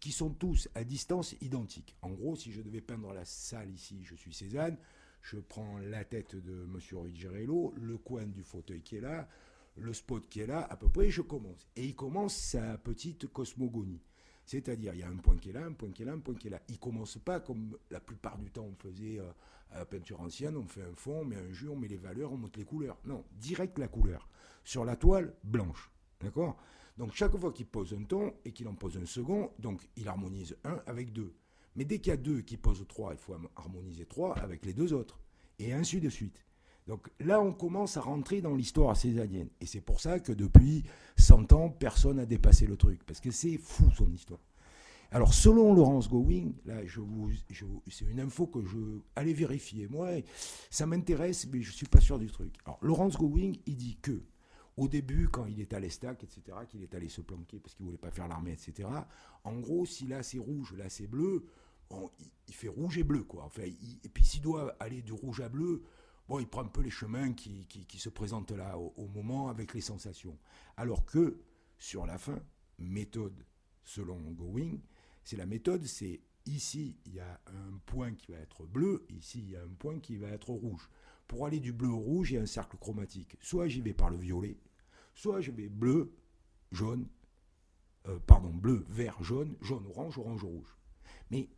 qui 0.00 0.12
sont 0.12 0.30
tous 0.30 0.68
à 0.74 0.84
distance 0.84 1.34
identique. 1.40 1.96
En 2.02 2.10
gros, 2.10 2.36
si 2.36 2.52
je 2.52 2.60
devais 2.60 2.80
peindre 2.82 3.12
la 3.12 3.24
salle 3.24 3.70
ici, 3.70 4.00
je 4.02 4.14
suis 4.14 4.34
Cézanne, 4.34 4.76
je 5.22 5.36
prends 5.38 5.78
la 5.78 6.04
tête 6.04 6.36
de 6.36 6.64
M. 6.64 6.78
Ruggiero, 6.92 7.74
le 7.76 7.96
coin 7.98 8.26
du 8.26 8.42
fauteuil 8.42 8.82
qui 8.82 8.96
est 8.96 9.00
là, 9.00 9.28
le 9.76 9.92
spot 9.92 10.28
qui 10.28 10.40
est 10.40 10.46
là, 10.46 10.66
à 10.70 10.76
peu 10.76 10.88
près, 10.88 11.10
je 11.10 11.22
commence. 11.22 11.68
Et 11.76 11.84
il 11.86 11.96
commence 11.96 12.36
sa 12.36 12.78
petite 12.78 13.26
cosmogonie. 13.28 14.02
C'est-à-dire, 14.44 14.94
il 14.94 15.00
y 15.00 15.02
a 15.02 15.08
un 15.08 15.16
point 15.16 15.36
qui 15.36 15.50
est 15.50 15.52
là, 15.52 15.64
un 15.64 15.72
point 15.72 15.90
qui 15.90 16.02
est 16.02 16.06
là, 16.06 16.12
un 16.12 16.18
point 16.18 16.34
qui 16.34 16.48
est 16.48 16.50
là. 16.50 16.60
Il 16.68 16.78
commence 16.78 17.18
pas 17.18 17.40
comme 17.40 17.76
la 17.90 18.00
plupart 18.00 18.36
du 18.38 18.50
temps 18.50 18.64
on 18.64 18.74
faisait 18.74 19.18
euh, 19.20 19.30
à 19.70 19.78
la 19.78 19.84
peinture 19.84 20.20
ancienne, 20.20 20.56
on 20.56 20.66
fait 20.66 20.82
un 20.82 20.94
fond, 20.94 21.20
on 21.20 21.24
met 21.24 21.36
un 21.36 21.52
jus, 21.52 21.68
on 21.68 21.76
met 21.76 21.88
les 21.88 21.96
valeurs, 21.96 22.32
on 22.32 22.36
monte 22.36 22.56
les 22.56 22.64
couleurs. 22.64 22.98
Non, 23.04 23.24
direct 23.32 23.78
la 23.78 23.88
couleur. 23.88 24.28
Sur 24.64 24.84
la 24.84 24.96
toile, 24.96 25.34
blanche. 25.44 25.90
D'accord? 26.20 26.56
Donc 26.98 27.14
chaque 27.14 27.36
fois 27.36 27.52
qu'il 27.52 27.66
pose 27.66 27.94
un 27.94 28.02
ton 28.02 28.34
et 28.44 28.52
qu'il 28.52 28.68
en 28.68 28.74
pose 28.74 28.98
un 28.98 29.06
second, 29.06 29.52
donc 29.58 29.88
il 29.96 30.08
harmonise 30.08 30.56
un 30.64 30.82
avec 30.86 31.12
deux. 31.12 31.32
Mais 31.76 31.84
dès 31.84 31.98
qu'il 31.98 32.10
y 32.10 32.14
a 32.14 32.16
deux 32.16 32.40
qui 32.40 32.56
posent 32.56 32.84
trois, 32.88 33.12
il 33.12 33.18
faut 33.18 33.36
harmoniser 33.56 34.04
trois 34.04 34.36
avec 34.38 34.66
les 34.66 34.72
deux 34.72 34.92
autres. 34.92 35.18
Et 35.58 35.72
ainsi 35.72 36.00
de 36.00 36.08
suite. 36.08 36.44
Donc 36.90 37.08
là, 37.20 37.40
on 37.40 37.52
commence 37.52 37.96
à 37.96 38.00
rentrer 38.00 38.40
dans 38.40 38.52
l'histoire 38.52 38.96
césarienne. 38.96 39.48
Et 39.60 39.66
c'est 39.66 39.80
pour 39.80 40.00
ça 40.00 40.18
que 40.18 40.32
depuis 40.32 40.82
100 41.18 41.52
ans, 41.52 41.68
personne 41.70 42.16
n'a 42.16 42.26
dépassé 42.26 42.66
le 42.66 42.76
truc. 42.76 43.04
Parce 43.06 43.20
que 43.20 43.30
c'est 43.30 43.58
fou 43.58 43.88
son 43.96 44.10
histoire. 44.10 44.40
Alors, 45.12 45.32
selon 45.32 45.72
Laurence 45.72 46.10
Going, 46.10 46.50
là, 46.66 46.80
c'est 47.88 48.04
une 48.06 48.18
info 48.18 48.48
que 48.48 48.64
je 48.64 48.76
allez 49.14 49.32
vérifier. 49.32 49.86
Moi, 49.86 50.08
ça 50.68 50.84
m'intéresse, 50.84 51.46
mais 51.52 51.62
je 51.62 51.70
suis 51.70 51.86
pas 51.86 52.00
sûr 52.00 52.18
du 52.18 52.26
truc. 52.26 52.52
Alors, 52.64 52.80
Laurence 52.82 53.16
Going, 53.16 53.52
il 53.66 53.76
dit 53.76 53.96
que 54.02 54.24
au 54.76 54.88
début, 54.88 55.28
quand 55.28 55.46
il 55.46 55.60
est 55.60 55.72
à 55.72 55.78
l'estac, 55.78 56.24
etc., 56.24 56.58
qu'il 56.68 56.82
est 56.82 56.92
allé 56.96 57.08
se 57.08 57.20
planquer 57.20 57.60
parce 57.60 57.76
qu'il 57.76 57.86
voulait 57.86 57.98
pas 57.98 58.10
faire 58.10 58.26
l'armée, 58.26 58.52
etc. 58.52 58.88
En 59.44 59.60
gros, 59.60 59.86
si 59.86 60.08
là 60.08 60.24
c'est 60.24 60.38
rouge, 60.38 60.74
là 60.76 60.88
c'est 60.88 61.06
bleu, 61.06 61.44
il, 62.48 62.54
fait 62.54 62.68
rouge 62.68 62.98
et 62.98 63.04
bleu, 63.04 63.22
quoi. 63.22 63.44
Enfin, 63.44 63.62
et 63.62 64.08
puis 64.08 64.24
s'il 64.24 64.42
doit 64.42 64.74
aller 64.80 65.02
du 65.02 65.12
rouge 65.12 65.40
à 65.40 65.48
bleu, 65.48 65.82
bon, 66.30 66.38
il 66.38 66.46
prend 66.46 66.62
un 66.62 66.68
peu 66.68 66.80
les 66.80 66.90
chemins 66.90 67.32
qui, 67.32 67.66
se 67.98 68.08
présentent 68.08 68.52
là 68.52 68.78
au, 68.78 69.08
moment 69.08 69.48
avec 69.48 69.74
les 69.74 69.80
sensations. 69.80 70.38
Alors 70.76 71.04
que 71.04 71.40
sur 71.76 72.06
la 72.06 72.18
fin, 72.18 72.38
méthode 72.78 73.44
selon 73.82 74.16
Going, 74.30 74.78
c'est 75.24 75.36
la 75.36 75.44
méthode, 75.44 75.84
c'est 75.84 76.20
ici 76.46 76.96
il 77.04 77.14
y 77.14 77.20
a 77.20 77.40
un 77.46 77.78
point 77.84 78.14
qui 78.14 78.30
va 78.30 78.38
être 78.38 78.64
bleu, 78.64 79.04
ici 79.10 79.40
il 79.40 79.50
y 79.50 79.56
a 79.56 79.62
un 79.62 79.74
point 79.76 79.98
qui 79.98 80.18
va 80.18 80.28
être 80.28 80.50
rouge. 80.50 80.88
Pour 81.26 81.46
aller 81.46 81.58
du 81.58 81.72
bleu 81.72 81.88
au 81.88 81.98
rouge, 81.98 82.30
il 82.30 82.34
y 82.34 82.38
a 82.38 82.42
un 82.42 82.46
cercle 82.46 82.76
chromatique. 82.76 83.36
Soit 83.40 83.66
j'y 83.66 83.80
vais 83.80 83.92
par 83.92 84.10
le 84.10 84.16
violet, 84.16 84.56
soit 85.14 85.40
je 85.40 85.50
vais 85.50 85.68
bleu, 85.68 86.14
jaune, 86.70 87.08
euh, 88.06 88.20
pardon, 88.20 88.50
bleu, 88.50 88.86
vert, 88.88 89.20
jaune, 89.20 89.56
jaune, 89.62 89.84
orange, 89.88 90.16
orange, 90.16 90.44
rouge. 90.44 90.76
Mais 91.32 91.48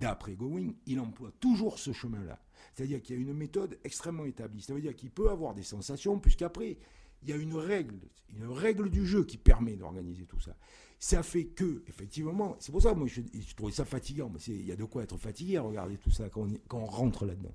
d'après 0.00 0.34
Going, 0.34 0.74
il 0.86 1.00
emploie 1.00 1.32
toujours 1.40 1.78
ce 1.78 1.92
chemin-là. 1.92 2.40
C'est-à-dire 2.74 3.02
qu'il 3.02 3.16
y 3.16 3.18
a 3.18 3.22
une 3.22 3.34
méthode 3.34 3.78
extrêmement 3.84 4.24
établie. 4.24 4.62
Ça 4.62 4.74
veut 4.74 4.80
dire 4.80 4.94
qu'il 4.94 5.10
peut 5.10 5.30
avoir 5.30 5.54
des 5.54 5.62
sensations, 5.62 6.18
puisqu'après, 6.18 6.78
il 7.22 7.28
y 7.28 7.32
a 7.32 7.36
une 7.36 7.54
règle, 7.54 7.98
une 8.36 8.46
règle 8.46 8.90
du 8.90 9.06
jeu 9.06 9.24
qui 9.24 9.36
permet 9.36 9.76
d'organiser 9.76 10.24
tout 10.24 10.40
ça. 10.40 10.56
Ça 11.00 11.22
fait 11.22 11.44
que, 11.44 11.82
effectivement, 11.86 12.56
c'est 12.58 12.72
pour 12.72 12.82
ça 12.82 12.92
que 12.92 12.98
moi 12.98 13.06
je, 13.06 13.20
trouvais 13.54 13.72
ça 13.72 13.84
fatigant, 13.84 14.30
mais 14.32 14.40
il 14.48 14.66
y 14.66 14.72
a 14.72 14.76
de 14.76 14.84
quoi 14.84 15.04
être 15.04 15.16
fatigué 15.16 15.56
à 15.56 15.62
regarder 15.62 15.96
tout 15.96 16.10
ça 16.10 16.28
quand 16.28 16.48
on, 16.72 16.84
rentre 16.86 17.24
là-dedans. 17.24 17.54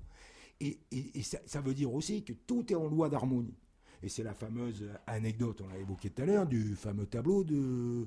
Et, 0.60 0.78
ça, 1.22 1.60
veut 1.60 1.74
dire 1.74 1.92
aussi 1.92 2.24
que 2.24 2.32
tout 2.32 2.72
est 2.72 2.76
en 2.76 2.88
loi 2.88 3.08
d'harmonie. 3.10 3.54
Et 4.02 4.08
c'est 4.08 4.22
la 4.22 4.34
fameuse 4.34 4.84
anecdote, 5.06 5.62
on 5.62 5.68
l'a 5.68 5.78
évoqué 5.78 6.10
tout 6.10 6.22
à 6.22 6.26
l'heure, 6.26 6.46
du 6.46 6.74
fameux 6.74 7.06
tableau 7.06 7.44
euh, 7.50 8.06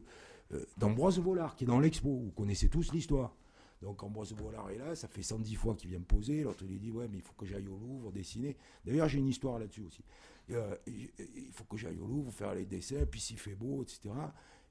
d'Ambroise 0.78 1.20
Vollard, 1.20 1.56
qui 1.56 1.64
est 1.64 1.68
dans 1.68 1.80
l'expo. 1.80 2.10
Vous 2.10 2.32
connaissez 2.32 2.70
tous 2.70 2.92
l'histoire. 2.94 3.36
Donc 3.82 4.02
Ambroise 4.02 4.34
Vollard 4.34 4.72
est 4.72 4.78
là, 4.78 4.96
ça 4.96 5.08
fait 5.08 5.22
110 5.22 5.56
fois 5.56 5.76
qu'il 5.76 5.90
vient 5.90 6.00
me 6.00 6.06
poser. 6.06 6.44
L'autre 6.44 6.66
lui 6.66 6.80
dit 6.80 6.92
Ouais, 6.92 7.08
mais 7.08 7.18
il 7.18 7.22
faut 7.22 7.34
que 7.34 7.46
j'aille 7.46 7.68
au 7.68 7.78
Louvre 7.78 8.12
dessiner. 8.12 8.58
D'ailleurs, 8.86 9.08
j'ai 9.08 9.20
une 9.20 9.28
histoire 9.28 9.60
là-dessus 9.60 9.84
aussi. 9.84 10.04
Euh, 10.52 10.76
il 10.88 11.52
faut 11.52 11.66
que 11.66 11.78
j'aille 11.78 12.00
au 12.00 12.08
Louvre 12.08 12.32
faire 12.32 12.56
les 12.56 12.66
dessins, 12.66 13.06
puis 13.06 13.20
s'il 13.20 13.38
fait 13.38 13.56
beau, 13.56 13.84
etc. 13.84 14.10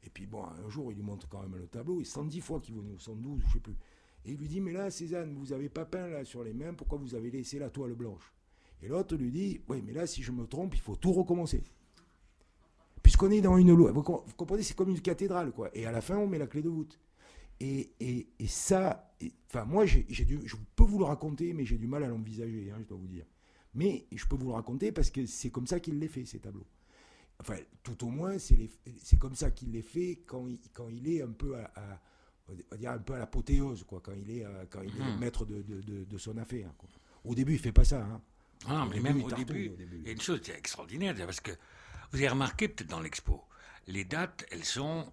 Et 0.05 0.11
puis 0.11 0.27
bon, 0.27 0.45
un 0.45 0.69
jour, 0.69 0.91
il 0.91 0.97
lui 0.97 1.05
montre 1.05 1.29
quand 1.29 1.43
même 1.43 1.57
le 1.57 1.67
tableau. 1.67 2.01
Et 2.01 2.05
110 2.05 2.41
fois 2.41 2.61
qu'il 2.61 2.75
venait, 2.75 2.93
ou 2.93 2.99
112, 2.99 3.43
je 3.47 3.53
sais 3.53 3.61
plus. 3.61 3.77
Et 4.25 4.33
il 4.33 4.39
lui 4.39 4.49
dit 4.49 4.61
Mais 4.61 4.73
là, 4.73 4.91
Cézanne, 4.91 5.35
vous 5.35 5.53
avez 5.53 5.69
pas 5.69 5.85
peint 5.85 6.09
là 6.09 6.25
sur 6.25 6.43
les 6.43 6.53
mains, 6.53 6.75
pourquoi 6.75 6.99
vous 6.99 7.15
avez 7.15 7.31
laissé 7.31 7.59
la 7.59 7.71
toile 7.71 7.95
blanche? 7.95 8.33
Et 8.83 8.89
l'autre 8.89 9.17
lui 9.17 9.31
dit 9.31 9.61
Oui, 9.69 9.83
mais 9.85 9.93
là, 9.93 10.07
si 10.07 10.23
je 10.23 10.33
me 10.33 10.47
trompe, 10.47 10.75
il 10.75 10.81
faut 10.81 10.97
tout 10.97 11.13
recommencer. 11.13 11.63
Puisqu'on 13.03 13.31
est 13.31 13.41
dans 13.41 13.57
une 13.57 13.73
loi. 13.73 13.93
Vous 13.93 14.03
comprenez, 14.03 14.63
c'est 14.63 14.75
comme 14.75 14.91
une 14.91 15.01
cathédrale, 15.01 15.53
quoi. 15.53 15.71
Et 15.75 15.87
à 15.87 15.93
la 15.93 16.01
fin, 16.01 16.17
on 16.17 16.27
met 16.27 16.39
la 16.39 16.49
clé 16.49 16.61
de 16.61 16.69
voûte. 16.69 16.99
Et, 17.61 17.91
et, 18.01 18.29
et 18.39 18.47
ça, 18.47 19.15
enfin, 19.49 19.65
moi, 19.65 19.87
j'ai, 19.87 20.07
je 20.11 20.57
peux 20.75 20.85
vous 20.85 20.99
le 20.99 21.05
raconter, 21.05 21.53
mais 21.53 21.65
j'ai 21.65 21.79
du 21.79 21.87
mal 21.87 22.05
à 22.05 22.09
l'envisager, 22.09 22.71
hein, 22.71 22.79
je 22.81 22.87
dois 22.87 22.99
vous 22.99 23.09
dire. 23.09 23.25
Mais 23.75 24.07
je 24.13 24.25
peux 24.27 24.37
vous 24.37 24.49
le 24.49 24.55
raconter 24.55 24.93
parce 24.93 25.11
que 25.11 25.27
c'est 25.27 25.51
comme 25.51 25.67
ça 25.67 25.81
qu'il 25.81 25.99
les 25.99 26.09
fait, 26.09 26.25
ces 26.25 26.39
tableaux. 26.39 26.67
Enfin, 27.39 27.57
tout 27.83 28.07
au 28.07 28.09
moins, 28.09 28.39
c'est, 28.39 28.71
comme 29.19 29.35
ça 29.35 29.51
qu'il 29.51 29.71
les 29.73 29.83
fait 29.83 30.23
quand 30.27 30.47
il, 30.49 30.59
quand 30.73 30.89
il 30.89 31.09
est 31.09 31.23
un 31.23 31.33
peu 31.33 31.57
à, 31.57 32.01
on 32.49 32.55
va 32.71 32.77
dire 32.77 32.93
un 32.93 32.99
peu 32.99 33.15
à 33.15 33.19
l'apothéose, 33.19 33.85
quoi, 33.85 34.01
quand 34.03 34.13
il 34.15 34.31
est, 34.31 34.47
quand 34.71 34.81
il 34.83 34.97
est 34.97 35.17
hmm. 35.17 35.19
maître 35.19 35.45
de, 35.45 35.63
de, 35.63 36.05
de, 36.05 36.19
son 36.19 36.39
affaire. 36.39 36.71
Quoi. 36.79 36.89
Au 37.25 37.35
début, 37.35 37.55
il 37.55 37.59
fait 37.59 37.73
pas 37.73 37.85
ça. 37.85 38.03
Hein. 38.03 38.21
Ah, 38.67 38.87
mais 38.91 39.01
même 39.01 39.23
au 39.23 39.31
début, 39.31 39.73
il 39.79 40.07
y 40.07 40.09
a 40.09 40.13
une 40.13 40.21
chose 40.21 40.41
qui 40.41 40.51
est 40.51 40.57
extraordinaire, 40.57 41.15
parce 41.15 41.41
que 41.41 41.53
vous 42.13 42.19
avez 42.19 42.29
remarqué 42.29 42.69
peut-être 42.69 42.89
dans 42.89 43.01
l'expo, 43.01 43.43
les 43.87 44.05
dates, 44.05 44.47
elles 44.51 44.65
sont 44.65 45.13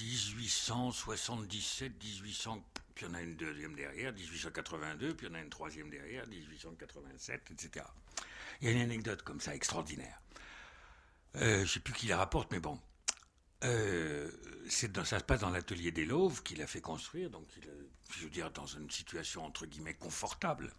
1877, 0.00 1.92
1800, 2.02 2.64
puis 2.94 3.06
il 3.08 3.14
a 3.14 3.20
une 3.20 3.36
deuxième 3.36 3.74
derrière, 3.74 4.12
1882, 4.12 5.14
puis 5.14 5.26
il 5.26 5.30
y 5.30 5.32
en 5.32 5.34
a 5.36 5.40
une 5.40 5.50
troisième 5.50 5.90
derrière, 5.90 6.26
1887, 6.26 7.50
etc. 7.50 7.84
Il 8.60 8.68
y 8.68 8.70
a 8.70 8.74
une 8.74 8.82
anecdote 8.82 9.22
comme 9.22 9.40
ça 9.40 9.54
extraordinaire. 9.54 10.20
Euh, 11.36 11.58
je 11.58 11.62
ne 11.62 11.66
sais 11.66 11.80
plus 11.80 11.92
qui 11.92 12.06
la 12.06 12.16
rapporte, 12.16 12.52
mais 12.52 12.60
bon. 12.60 12.80
Euh, 13.64 14.30
ça 14.68 15.18
se 15.18 15.24
passe 15.24 15.40
dans 15.40 15.50
l'atelier 15.50 15.90
des 15.90 16.04
Lauves 16.04 16.42
qu'il 16.42 16.60
a 16.62 16.66
fait 16.66 16.80
construire, 16.80 17.30
donc 17.30 17.46
il, 17.56 17.68
je 18.16 18.24
veux 18.24 18.30
dire 18.30 18.50
dans 18.50 18.66
une 18.66 18.90
situation 18.90 19.44
entre 19.44 19.66
guillemets 19.66 19.94
confortable. 19.94 20.72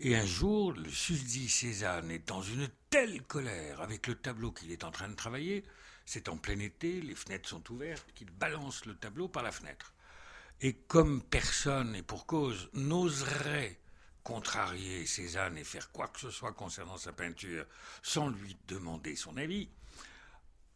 Et 0.00 0.16
un 0.16 0.24
jour, 0.24 0.72
le 0.72 0.90
susdit 0.90 1.48
Cézanne 1.48 2.10
est 2.10 2.26
dans 2.26 2.42
une 2.42 2.68
telle 2.88 3.22
colère 3.22 3.80
avec 3.80 4.06
le 4.06 4.14
tableau 4.14 4.52
qu'il 4.52 4.70
est 4.70 4.84
en 4.84 4.90
train 4.90 5.08
de 5.08 5.14
travailler 5.14 5.64
c'est 6.08 6.30
en 6.30 6.38
plein 6.38 6.58
été, 6.58 7.02
les 7.02 7.14
fenêtres 7.14 7.50
sont 7.50 7.70
ouvertes, 7.70 8.10
qu'il 8.14 8.30
balance 8.30 8.86
le 8.86 8.96
tableau 8.96 9.28
par 9.28 9.42
la 9.42 9.52
fenêtre. 9.52 9.92
Et 10.62 10.72
comme 10.72 11.22
personne, 11.22 11.94
et 11.94 12.02
pour 12.02 12.24
cause, 12.24 12.70
n'oserait 12.72 13.78
contrarier 14.22 15.04
Cézanne 15.04 15.58
et 15.58 15.64
faire 15.64 15.92
quoi 15.92 16.08
que 16.08 16.18
ce 16.18 16.30
soit 16.30 16.54
concernant 16.54 16.96
sa 16.96 17.12
peinture 17.12 17.66
sans 18.02 18.30
lui 18.30 18.56
demander 18.68 19.16
son 19.16 19.36
avis, 19.36 19.68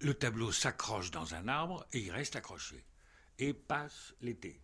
le 0.01 0.13
tableau 0.13 0.53
s'accroche 0.53 1.11
dans 1.11 1.35
un 1.35 1.49
arbre 1.49 1.87
et 1.95 2.01
il 2.01 2.11
reste 2.11 2.37
accroché. 2.37 2.85
Et 3.39 3.55
passe 3.55 4.13
l'été, 4.21 4.61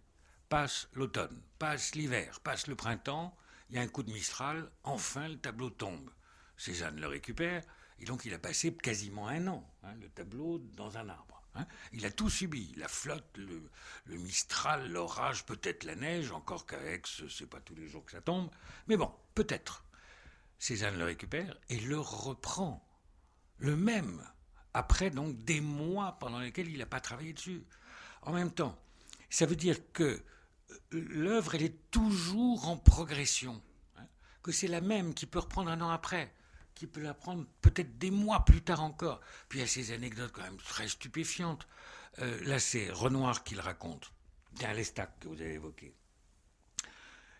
passe 0.50 0.88
l'automne, 0.92 1.40
passe 1.58 1.94
l'hiver, 1.94 2.40
passe 2.40 2.66
le 2.66 2.76
printemps, 2.76 3.34
il 3.70 3.76
y 3.76 3.78
a 3.78 3.82
un 3.82 3.88
coup 3.88 4.02
de 4.02 4.12
mistral, 4.12 4.70
enfin 4.84 5.28
le 5.28 5.38
tableau 5.38 5.70
tombe. 5.70 6.10
Cézanne 6.58 7.00
le 7.00 7.06
récupère, 7.06 7.62
et 8.00 8.04
donc 8.04 8.24
il 8.24 8.34
a 8.34 8.38
passé 8.38 8.74
quasiment 8.74 9.28
un 9.28 9.46
an, 9.48 9.68
hein, 9.82 9.94
le 10.00 10.08
tableau, 10.08 10.58
dans 10.58 10.96
un 10.98 11.08
arbre. 11.08 11.42
Hein. 11.54 11.66
Il 11.92 12.06
a 12.06 12.10
tout 12.10 12.30
subi, 12.30 12.72
la 12.76 12.88
flotte, 12.88 13.36
le, 13.36 14.16
mistral, 14.18 14.90
l'orage, 14.90 15.44
peut-être 15.44 15.84
la 15.84 15.96
neige, 15.96 16.30
encore 16.30 16.66
qu'à 16.66 16.80
Aix, 16.82 17.02
c'est 17.28 17.48
pas 17.48 17.60
tous 17.60 17.74
les 17.74 17.88
jours 17.88 18.04
que 18.04 18.12
ça 18.12 18.20
tombe. 18.20 18.50
Mais 18.86 18.96
bon, 18.96 19.12
peut-être. 19.34 19.84
Cézanne 20.58 20.98
le 20.98 21.04
récupère 21.04 21.56
et 21.68 21.78
le 21.78 21.98
reprend. 21.98 22.84
Le 23.58 23.76
même, 23.76 24.24
après 24.74 25.10
donc 25.10 25.36
des 25.44 25.60
mois 25.60 26.18
pendant 26.20 26.38
lesquels 26.38 26.68
il 26.68 26.78
n'a 26.78 26.86
pas 26.86 27.00
travaillé 27.00 27.32
dessus. 27.32 27.64
En 28.22 28.32
même 28.32 28.52
temps, 28.52 28.78
ça 29.30 29.46
veut 29.46 29.56
dire 29.56 29.78
que 29.92 30.02
euh, 30.04 30.20
l'œuvre, 30.90 31.54
elle 31.54 31.62
est 31.62 31.90
toujours 31.90 32.68
en 32.68 32.76
progression. 32.76 33.60
Hein, 33.96 34.06
que 34.42 34.52
c'est 34.52 34.68
la 34.68 34.80
même 34.80 35.14
qui 35.14 35.26
peut 35.26 35.38
reprendre 35.38 35.70
un 35.70 35.80
an 35.80 35.90
après 35.90 36.32
qui 36.78 36.86
peut 36.86 37.00
l'apprendre 37.00 37.44
peut-être 37.60 37.98
des 37.98 38.12
mois 38.12 38.44
plus 38.44 38.62
tard 38.62 38.82
encore. 38.82 39.20
Puis 39.48 39.58
il 39.58 39.62
y 39.62 39.64
a 39.64 39.66
ces 39.66 39.90
anecdotes 39.92 40.30
quand 40.32 40.42
même 40.42 40.58
très 40.58 40.86
stupéfiantes. 40.86 41.66
Euh, 42.20 42.40
là, 42.44 42.60
c'est 42.60 42.90
Renoir 42.90 43.42
qui 43.42 43.56
le 43.56 43.60
raconte. 43.60 44.12
Bien 44.52 44.72
l'estac 44.72 45.18
que 45.18 45.28
vous 45.28 45.40
avez 45.40 45.54
évoqué. 45.54 45.92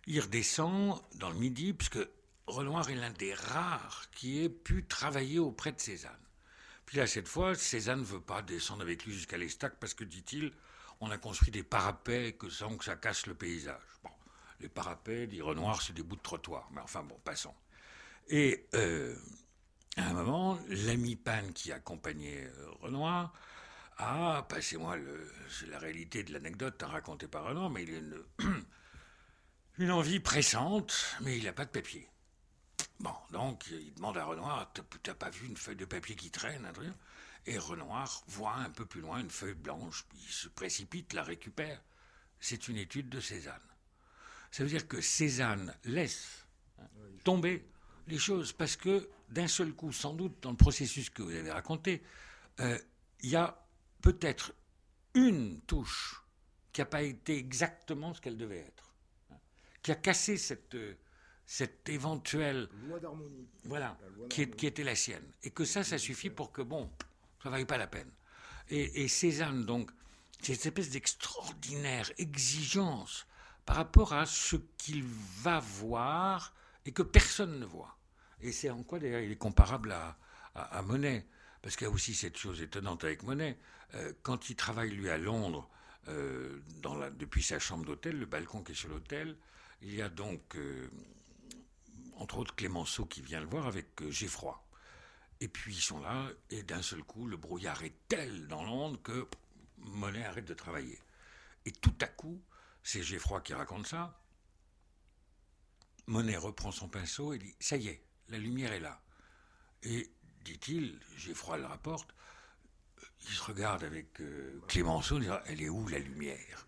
Il 0.06 0.20
redescend 0.20 1.00
dans 1.14 1.30
le 1.30 1.36
midi, 1.36 1.72
puisque 1.72 2.00
Renoir 2.48 2.90
est 2.90 2.96
l'un 2.96 3.10
des 3.10 3.32
rares 3.32 4.10
qui 4.10 4.42
ait 4.42 4.48
pu 4.48 4.84
travailler 4.84 5.38
auprès 5.38 5.70
de 5.70 5.80
Cézanne. 5.80 6.10
Puis 6.84 6.96
là, 6.96 7.06
cette 7.06 7.28
fois, 7.28 7.54
Cézanne 7.54 8.00
ne 8.00 8.04
veut 8.04 8.20
pas 8.20 8.42
descendre 8.42 8.82
avec 8.82 9.04
lui 9.04 9.12
jusqu'à 9.12 9.38
l'estac 9.38 9.74
parce 9.78 9.94
que, 9.94 10.04
dit-il, 10.04 10.52
on 11.00 11.10
a 11.12 11.18
construit 11.18 11.52
des 11.52 11.62
parapets 11.62 12.32
que 12.32 12.48
sans 12.48 12.76
que 12.76 12.84
ça 12.84 12.96
casse 12.96 13.26
le 13.26 13.34
paysage. 13.34 13.82
Bon, 14.02 14.10
les 14.58 14.68
parapets, 14.68 15.28
dit 15.28 15.40
Renoir, 15.40 15.80
c'est 15.80 15.92
des 15.92 16.02
bouts 16.02 16.16
de 16.16 16.22
trottoir. 16.22 16.68
Mais 16.72 16.80
enfin, 16.80 17.04
bon, 17.04 17.20
passons. 17.22 17.54
Et 18.28 18.68
euh, 18.74 19.14
à 19.96 20.10
un 20.10 20.12
moment, 20.12 20.58
l'ami 20.68 21.16
Pan 21.16 21.52
qui 21.54 21.72
accompagnait 21.72 22.44
euh, 22.44 22.70
Renoir 22.80 23.32
a, 23.96 24.46
passez-moi 24.48 24.96
la 25.68 25.78
réalité 25.78 26.22
de 26.22 26.32
l'anecdote 26.32 26.82
racontée 26.82 27.26
par 27.26 27.44
Renoir, 27.44 27.70
mais 27.70 27.84
il 27.84 27.94
a 27.94 27.98
une, 27.98 28.24
une 29.78 29.90
envie 29.90 30.20
pressante, 30.20 31.16
mais 31.22 31.38
il 31.38 31.44
n'a 31.44 31.52
pas 31.52 31.64
de 31.64 31.70
papier. 31.70 32.08
Bon, 33.00 33.14
donc 33.30 33.66
il 33.70 33.94
demande 33.94 34.18
à 34.18 34.24
Renoir, 34.24 34.72
t'as 35.02 35.14
pas 35.14 35.30
vu 35.30 35.46
une 35.46 35.56
feuille 35.56 35.76
de 35.76 35.84
papier 35.84 36.14
qui 36.14 36.30
traîne, 36.30 36.66
un 36.66 36.72
truc? 36.72 36.92
Et 37.46 37.56
Renoir 37.56 38.24
voit 38.26 38.56
un 38.56 38.70
peu 38.70 38.84
plus 38.84 39.00
loin 39.00 39.20
une 39.20 39.30
feuille 39.30 39.54
blanche, 39.54 40.04
il 40.14 40.30
se 40.30 40.48
précipite, 40.48 41.14
la 41.14 41.22
récupère. 41.22 41.80
C'est 42.40 42.68
une 42.68 42.76
étude 42.76 43.08
de 43.08 43.20
Cézanne. 43.20 43.54
Ça 44.50 44.64
veut 44.64 44.68
dire 44.68 44.86
que 44.86 45.00
Cézanne 45.00 45.74
laisse 45.84 46.46
tomber 47.24 47.66
les 48.10 48.18
choses 48.18 48.52
parce 48.52 48.76
que 48.76 49.08
d'un 49.28 49.48
seul 49.48 49.72
coup, 49.72 49.92
sans 49.92 50.14
doute, 50.14 50.36
dans 50.42 50.50
le 50.50 50.56
processus 50.56 51.10
que 51.10 51.22
vous 51.22 51.34
avez 51.34 51.50
raconté, 51.50 52.02
euh, 52.60 52.78
il 53.20 53.30
y 53.30 53.36
a 53.36 53.66
peut-être 54.02 54.54
une 55.14 55.60
touche 55.62 56.22
qui 56.72 56.80
n'a 56.80 56.86
pas 56.86 57.02
été 57.02 57.36
exactement 57.36 58.14
ce 58.14 58.20
qu'elle 58.20 58.36
devait 58.36 58.58
être, 58.58 58.94
hein, 59.30 59.36
qui 59.82 59.90
a 59.90 59.96
cassé 59.96 60.36
cette, 60.36 60.76
cette 61.46 61.88
éventuelle 61.88 62.68
loi 62.86 63.00
d'harmonie, 63.00 63.48
voilà, 63.64 63.98
qui, 64.28 64.42
était 64.42 64.84
la 64.84 64.94
sienne, 64.94 65.32
et 65.42 65.50
que 65.50 65.64
ça, 65.64 65.82
ça 65.82 65.98
suffit 65.98 66.30
pour 66.30 66.52
que 66.52 66.62
bon, 66.62 66.90
ça 67.42 67.48
ne 67.48 67.54
vaille 67.54 67.64
pas 67.64 67.78
la 67.78 67.86
peine. 67.86 68.10
Et, 68.70 69.08
Cézanne 69.08 69.64
donc 69.64 69.90
cette 70.42 70.66
espèce 70.66 70.90
d'extraordinaire 70.90 72.12
exigence 72.18 73.26
par 73.64 73.76
rapport 73.76 74.12
à 74.12 74.24
ce 74.26 74.56
qu'il 74.76 75.04
va 75.04 75.58
voir 75.58 76.54
et 76.84 76.92
que 76.92 77.02
personne 77.02 77.58
ne 77.58 77.64
voit. 77.66 77.97
Et 78.40 78.52
c'est 78.52 78.70
en 78.70 78.82
quoi 78.82 78.98
d'ailleurs 78.98 79.20
il 79.20 79.32
est 79.32 79.36
comparable 79.36 79.92
à, 79.92 80.82
Monet. 80.82 81.26
Parce 81.62 81.76
qu'il 81.76 81.86
y 81.86 81.90
a 81.90 81.92
aussi 81.92 82.14
cette 82.14 82.36
chose 82.36 82.62
étonnante 82.62 83.04
avec 83.04 83.22
Monet. 83.22 83.58
Euh, 83.94 84.12
quand 84.22 84.50
il 84.50 84.56
travaille 84.56 84.90
lui 84.90 85.08
à 85.08 85.18
Londres, 85.18 85.68
euh, 86.08 86.60
depuis 87.16 87.42
sa 87.42 87.58
chambre 87.58 87.84
d'hôtel, 87.84 88.18
le 88.18 88.26
balcon 88.26 88.62
qui 88.62 88.72
est 88.72 88.74
sur 88.74 88.88
l'hôtel, 88.88 89.36
il 89.82 89.94
y 89.94 90.02
a 90.02 90.08
donc, 90.08 90.56
euh, 90.56 90.88
entre 92.16 92.38
autres, 92.38 92.54
Clémenceau 92.54 93.06
qui 93.06 93.22
vient 93.22 93.40
le 93.40 93.46
voir 93.46 93.66
avec 93.66 94.08
Geffroy. 94.08 94.60
Et 95.40 95.48
puis 95.48 95.74
ils 95.76 95.80
sont 95.80 96.00
là, 96.00 96.28
et 96.50 96.62
d'un 96.62 96.82
seul 96.82 97.02
coup, 97.04 97.26
le 97.26 97.36
brouillard 97.36 97.82
est 97.84 97.94
tel 98.08 98.48
dans 98.48 98.64
Londres 98.64 99.00
que 99.02 99.28
Monet 99.78 100.24
arrête 100.24 100.46
de 100.46 100.54
travailler. 100.54 100.98
Et 101.64 101.72
tout 101.72 101.94
à 102.00 102.06
coup, 102.06 102.42
c'est 102.82 103.02
Geffroy 103.02 103.40
qui 103.42 103.54
raconte 103.54 103.86
ça. 103.86 104.20
Monet 106.06 106.36
reprend 106.36 106.72
son 106.72 106.88
pinceau 106.88 107.34
et 107.34 107.38
dit 107.38 107.54
Ça 107.60 107.76
y 107.76 107.88
est, 107.88 108.02
la 108.28 108.38
lumière 108.38 108.72
est 108.72 108.80
là. 108.80 109.00
Et, 109.82 110.10
dit-il, 110.44 110.98
Geffroy 111.16 111.58
le 111.58 111.66
rapporte, 111.66 112.14
il 113.22 113.34
se 113.34 113.42
regarde 113.42 113.84
avec 113.84 114.20
euh, 114.20 114.60
Clémenceau, 114.68 115.18
dit 115.18 115.28
Elle 115.46 115.62
est 115.62 115.68
où 115.68 115.86
la 115.88 115.98
lumière? 115.98 116.66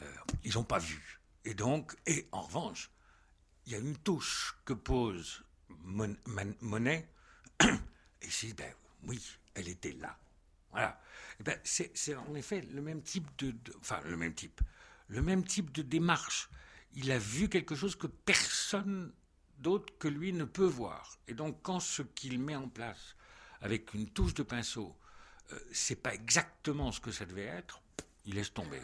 Euh, 0.00 0.14
Ils 0.44 0.54
n'ont 0.54 0.64
pas 0.64 0.78
vu. 0.78 1.20
Et 1.44 1.54
donc, 1.54 1.96
et 2.06 2.28
en 2.32 2.42
revanche, 2.42 2.90
il 3.66 3.72
y 3.72 3.74
a 3.74 3.78
une 3.78 3.96
touche 3.96 4.56
que 4.64 4.72
pose 4.72 5.44
Monet, 5.68 7.08
et 7.62 8.30
c'est 8.30 8.52
ben 8.54 8.72
oui, 9.04 9.20
elle 9.54 9.68
était 9.68 9.92
là. 9.92 10.18
Voilà. 10.70 11.00
Eh 11.40 11.42
ben, 11.42 11.58
c'est 11.64 12.14
en 12.14 12.34
effet 12.34 12.62
le 12.62 12.80
même 12.82 13.02
type 13.02 13.26
de, 13.38 13.54
Enfin, 13.80 14.00
le 14.04 14.16
même 14.16 14.34
type. 14.34 14.60
Le 15.08 15.22
même 15.22 15.44
type 15.44 15.72
de 15.72 15.82
démarche. 15.82 16.48
Il 16.94 17.10
a 17.10 17.18
vu 17.18 17.48
quelque 17.48 17.74
chose 17.74 17.96
que 17.96 18.06
personne 18.06 19.12
d'autre 19.62 19.92
que 19.98 20.08
lui 20.08 20.32
ne 20.32 20.44
peut 20.44 20.66
voir. 20.66 21.18
Et 21.28 21.34
donc, 21.34 21.62
quand 21.62 21.80
ce 21.80 22.02
qu'il 22.02 22.38
met 22.38 22.56
en 22.56 22.68
place 22.68 23.16
avec 23.60 23.94
une 23.94 24.08
touche 24.08 24.34
de 24.34 24.42
pinceau, 24.42 24.96
euh, 25.52 25.58
c'est 25.72 25.96
pas 25.96 26.14
exactement 26.14 26.92
ce 26.92 27.00
que 27.00 27.12
ça 27.12 27.24
devait 27.24 27.44
être, 27.44 27.80
il 28.26 28.34
laisse 28.34 28.52
tomber. 28.52 28.80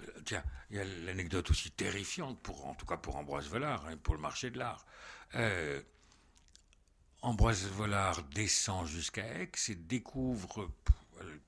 Euh, 0.00 0.06
tiens, 0.24 0.44
il 0.70 0.76
y 0.76 0.80
a 0.80 0.84
l'anecdote 0.84 1.50
aussi 1.50 1.70
terrifiante, 1.70 2.40
pour, 2.40 2.66
en 2.66 2.74
tout 2.74 2.86
cas 2.86 2.96
pour 2.96 3.16
Ambroise 3.16 3.48
Vollard, 3.48 3.86
hein, 3.86 3.96
pour 3.96 4.14
le 4.14 4.20
marché 4.20 4.50
de 4.50 4.58
l'art. 4.58 4.86
Euh, 5.34 5.82
Ambroise 7.22 7.66
Vollard 7.66 8.22
descend 8.24 8.86
jusqu'à 8.86 9.26
Aix 9.26 9.50
et 9.68 9.74
découvre 9.74 10.70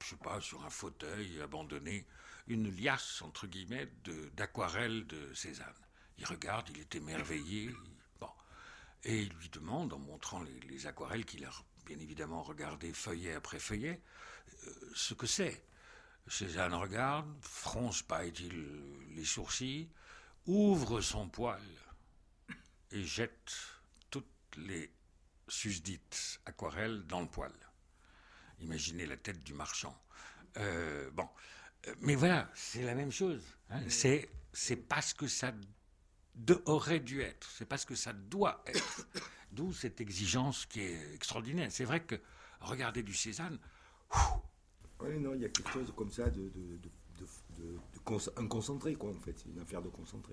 je 0.00 0.08
sais 0.08 0.16
pas, 0.16 0.40
sur 0.40 0.64
un 0.64 0.70
fauteuil 0.70 1.40
abandonné, 1.40 2.06
une 2.48 2.70
liasse, 2.70 3.22
entre 3.22 3.46
guillemets, 3.46 3.88
d'aquarelles 4.36 5.06
de, 5.06 5.32
Cézanne. 5.34 5.66
Il 6.18 6.26
regarde, 6.26 6.68
il 6.70 6.80
est 6.80 6.94
émerveillé. 6.94 7.70
Et 9.04 9.22
il 9.22 9.32
lui 9.34 9.48
demande, 9.48 9.92
en 9.92 9.98
montrant 9.98 10.42
les, 10.68 10.86
aquarelles 10.86 11.24
qu'il 11.24 11.44
a 11.44 11.50
bien 11.84 11.98
évidemment 11.98 12.42
regardées 12.42 12.92
feuillet 12.92 13.34
après 13.34 13.58
feuillet, 13.58 14.00
euh, 14.66 14.90
ce 14.94 15.14
que 15.14 15.26
c'est. 15.26 15.64
Cézanne 16.28 16.74
regarde, 16.74 17.28
fronce, 17.40 18.02
pas 18.02 18.24
il 18.24 19.14
les 19.16 19.24
sourcils, 19.24 19.88
ouvre 20.46 21.00
son 21.00 21.28
poil 21.28 21.60
et 22.92 23.04
jette 23.04 23.56
toutes 24.10 24.26
les 24.56 24.92
susdites 25.48 26.40
aquarelles 26.46 27.04
dans 27.06 27.20
le 27.20 27.26
poil. 27.26 27.52
Imaginez 28.60 29.06
la 29.06 29.16
tête 29.16 29.42
du 29.42 29.54
marchand. 29.54 30.00
Euh, 30.58 31.10
bon, 31.10 31.28
euh, 31.88 31.94
mais 32.00 32.14
voilà, 32.14 32.50
c'est 32.54 32.82
la 32.82 32.94
même 32.94 33.10
chose. 33.10 33.42
Hein. 33.70 33.82
C'est 33.88 34.30
c'est 34.52 34.76
parce 34.76 35.14
que 35.14 35.26
ça 35.26 35.52
aurait 36.66 37.00
dû 37.00 37.20
être, 37.22 37.48
c'est 37.50 37.66
parce 37.66 37.84
que 37.84 37.94
ça 37.94 38.12
doit 38.12 38.62
être. 38.66 39.06
D'où 39.52 39.70
cette 39.74 40.00
exigence 40.00 40.64
qui 40.64 40.80
est 40.80 41.14
extraordinaire. 41.14 41.70
C'est 41.70 41.84
vrai 41.84 42.02
que 42.02 42.14
regarder 42.60 43.02
du 43.02 43.12
Cézanne. 43.12 43.58
Oui, 44.98 45.18
non, 45.18 45.34
il 45.34 45.42
y 45.42 45.44
a 45.44 45.50
quelque 45.50 45.70
chose 45.70 45.92
comme 45.94 46.10
ça 46.10 46.30
de, 46.30 46.48
de, 46.48 46.78
de, 47.58 47.78
un 48.38 48.46
concentré, 48.46 48.94
quoi, 48.94 49.10
en 49.10 49.20
fait. 49.20 49.36
C'est 49.36 49.50
une 49.50 49.60
affaire 49.60 49.82
de 49.82 49.90
concentré. 49.90 50.32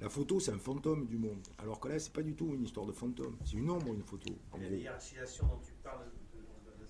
La 0.00 0.08
photo, 0.08 0.40
c'est 0.40 0.52
un 0.52 0.58
fantôme 0.58 1.06
du 1.06 1.18
monde. 1.18 1.46
Alors 1.58 1.80
que 1.80 1.88
là, 1.88 1.98
c'est 1.98 2.12
pas 2.12 2.22
du 2.22 2.34
tout 2.34 2.54
une 2.54 2.64
histoire 2.64 2.86
de 2.86 2.92
fantôme. 2.92 3.36
C'est 3.44 3.56
une 3.56 3.68
ombre, 3.68 3.92
une 3.92 4.04
photo. 4.04 4.32
La 4.58 4.68
hiérarchisation 4.68 5.46
dont 5.46 5.60
tu 5.62 5.72
parles 5.82 6.06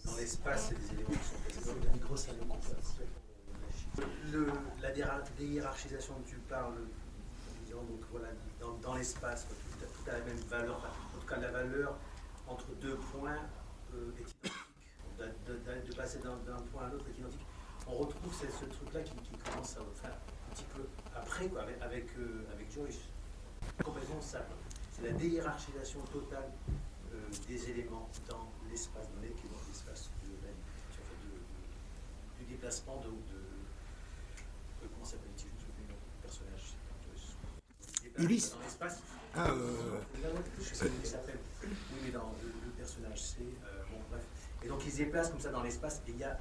dans 0.05 0.17
l'espace, 0.17 0.69
c'est 0.69 0.79
des 0.79 0.93
éléments 0.93 1.11
qui 1.11 1.25
sont 1.25 1.43
présents. 1.49 1.75
Le 1.85 1.91
micro, 1.91 2.17
ça 2.17 2.33
le, 4.33 4.47
la 4.81 5.23
déhiérarchisation 5.37 6.15
dont 6.15 6.25
tu 6.25 6.37
parles, 6.49 6.87
donc, 7.77 8.01
voilà, 8.11 8.29
dans, 8.83 8.95
l'espace, 8.95 9.47
tout, 9.49 9.55
tout, 9.55 10.07
la 10.07 10.21
même 10.21 10.37
valeur, 10.49 10.77
en 10.77 11.21
tout 11.21 11.27
cas 11.27 11.39
la 11.39 11.51
valeur 11.51 11.95
entre 12.47 12.67
deux 12.81 12.97
points 12.97 13.39
euh, 13.95 14.11
est 14.19 14.23
identique. 14.23 14.53
De, 15.19 15.95
passer 15.97 16.21
d'un 16.21 16.37
point 16.73 16.87
à 16.87 16.89
l'autre 16.91 17.05
est 17.09 17.19
identique. 17.19 17.45
On 17.87 17.95
retrouve 17.95 18.33
ce, 18.33 18.65
truc-là 18.65 19.01
qui, 19.01 19.15
commence 19.51 19.77
à 19.77 19.81
enfin, 19.81 20.09
un 20.09 20.55
petit 20.55 20.65
peu 20.75 20.87
après, 21.15 21.49
quoi, 21.49 21.63
avec, 21.63 21.83
avec, 21.83 22.07
euh, 22.19 22.45
Joyce. 22.73 23.01
Complètement 23.85 24.21
ça. 24.21 24.47
C'est 24.93 25.03
la 25.03 25.13
déhiérarchisation 25.13 26.01
totale 26.13 26.51
euh, 27.13 27.17
des 27.49 27.71
éléments 27.71 28.09
dans 28.29 28.53
l'espace, 28.71 29.09
dans 29.15 29.23
l'espace 29.23 30.11
de, 30.25 30.31
du 32.39 32.51
déplacement 32.51 33.01
de, 33.01 33.09
de 33.09 34.89
comment 34.93 35.05
s'appelle-t-il? 35.05 35.48
Ulysse 38.19 38.53
dans 38.53 38.61
l'espace. 38.61 39.03
Ah, 39.35 39.51
euh... 39.51 40.01
Je 40.59 40.65
sais 40.65 40.73
pas 40.73 40.85
comment 40.87 41.01
il 41.03 41.09
s'appelle. 41.09 41.39
Oui, 41.63 41.69
mais 42.05 42.11
dans 42.11 42.35
le, 42.43 42.71
personnage, 42.77 43.23
c'est. 43.23 43.41
Euh, 43.41 43.83
bon, 43.91 43.99
bref. 44.11 44.23
Et 44.63 44.69
donc, 44.69 44.85
il 44.85 44.93
se 44.93 44.97
déplace 44.99 45.31
comme 45.31 45.41
ça 45.41 45.51
dans 45.51 45.63
l'espace, 45.63 46.03
et 46.09 46.11
il 46.11 46.19
y 46.19 46.25
a 46.25 46.39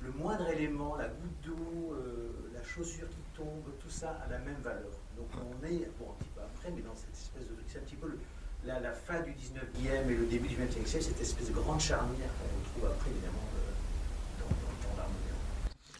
le 0.00 0.12
moindre 0.12 0.48
élément, 0.48 0.96
la 0.96 1.08
goutte 1.08 1.40
d'eau, 1.42 1.92
euh, 1.94 2.50
la 2.54 2.62
chaussure 2.62 3.08
qui 3.08 3.20
tombe, 3.34 3.64
tout 3.80 3.90
ça 3.90 4.18
a 4.24 4.28
la 4.28 4.38
même 4.38 4.60
valeur. 4.62 4.90
Donc, 5.16 5.28
on 5.34 5.64
est, 5.66 5.90
bon, 5.98 6.10
un 6.10 6.14
petit 6.14 6.30
peu 6.34 6.40
après, 6.40 6.70
mais 6.70 6.82
dans 6.82 6.94
cette 6.96 7.12
espèce 7.12 7.46
de. 7.46 7.54
C'est 7.68 7.78
un 7.78 7.82
petit 7.82 7.96
peu 7.96 8.08
le, 8.08 8.18
la, 8.64 8.80
la, 8.80 8.92
fin 8.92 9.20
du 9.20 9.32
19e 9.32 10.08
et 10.08 10.14
le 10.14 10.26
début 10.26 10.48
du 10.48 10.56
20e 10.56 10.86
siècle, 10.86 11.04
cette 11.04 11.20
espèce 11.20 11.48
de 11.48 11.54
grande 11.54 11.80
charnière 11.80 12.30
qu'on 12.38 12.60
retrouve 12.60 12.96
après, 12.96 13.10
évidemment, 13.10 13.46
euh, 13.56 14.40
dans, 14.40 14.88
dans, 14.88 14.96
l'art 14.96 15.08
moderne. 15.08 15.38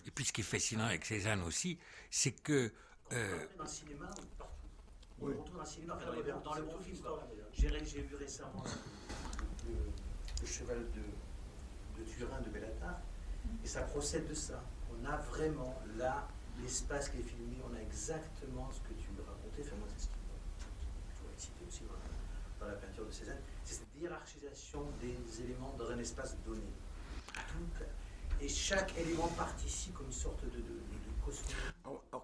Et 0.07 0.11
puis 0.11 0.24
ce 0.24 0.33
qui 0.33 0.41
est 0.41 0.45
fascinant 0.45 0.87
avec 0.87 1.05
Cézanne 1.05 1.43
aussi, 1.43 1.78
c'est 2.11 2.33
que. 2.33 2.72
Euh... 3.12 3.47
Dans 3.57 3.64
le 3.64 3.68
cinéma, 3.68 4.11
dans 5.61 5.66
le 5.66 5.70
cinéma, 5.70 5.98
dans, 6.06 6.12
les, 6.12 6.22
dans 6.42 6.54
le 6.54 6.62
bon 6.62 6.78
film. 6.80 6.96
J'ai 7.52 8.02
vu 8.02 8.16
récemment 8.16 8.64
le, 9.66 9.74
le, 10.40 10.46
cheval 10.46 10.78
de, 10.78 12.00
de, 12.00 12.11
Turin 12.11 12.40
de 12.40 12.48
Bellatar, 12.48 13.00
et 13.62 13.66
ça 13.68 13.82
procède 13.82 14.26
de 14.26 14.34
ça. 14.34 14.62
On 14.90 15.04
a 15.04 15.16
vraiment 15.16 15.78
là 15.98 16.26
l'espace 16.62 17.11
qui 17.11 17.18
est 17.18 17.22
filmé, 17.22 17.56
on 17.70 17.74
a 17.74 17.80
exactement 17.80 18.70
ce 18.72 18.80
que 18.80 18.94
tu 18.94 19.11
me 19.11 19.22
racontais. 19.22 19.62
Enfin, 19.62 19.76
moi, 19.78 19.88
c'est 19.96 20.04
ce 20.04 21.48
qui 21.48 21.84
dans 22.58 22.66
la 22.66 22.74
peinture 22.74 23.06
de 23.06 23.11
Cézanne, 23.11 23.40
c'est 23.64 23.74
cette 23.74 23.94
hiérarchisation 23.98 24.86
des 25.00 25.42
éléments 25.42 25.74
dans 25.78 25.90
un 25.90 25.98
espace 25.98 26.36
donné. 26.44 26.61
et 28.40 28.48
chaque 28.48 28.96
élément 28.98 29.28
participe 29.28 29.94
comme 29.94 30.06
une 30.06 30.12
sorte 30.12 30.44
de, 30.44 30.50
de, 30.50 30.80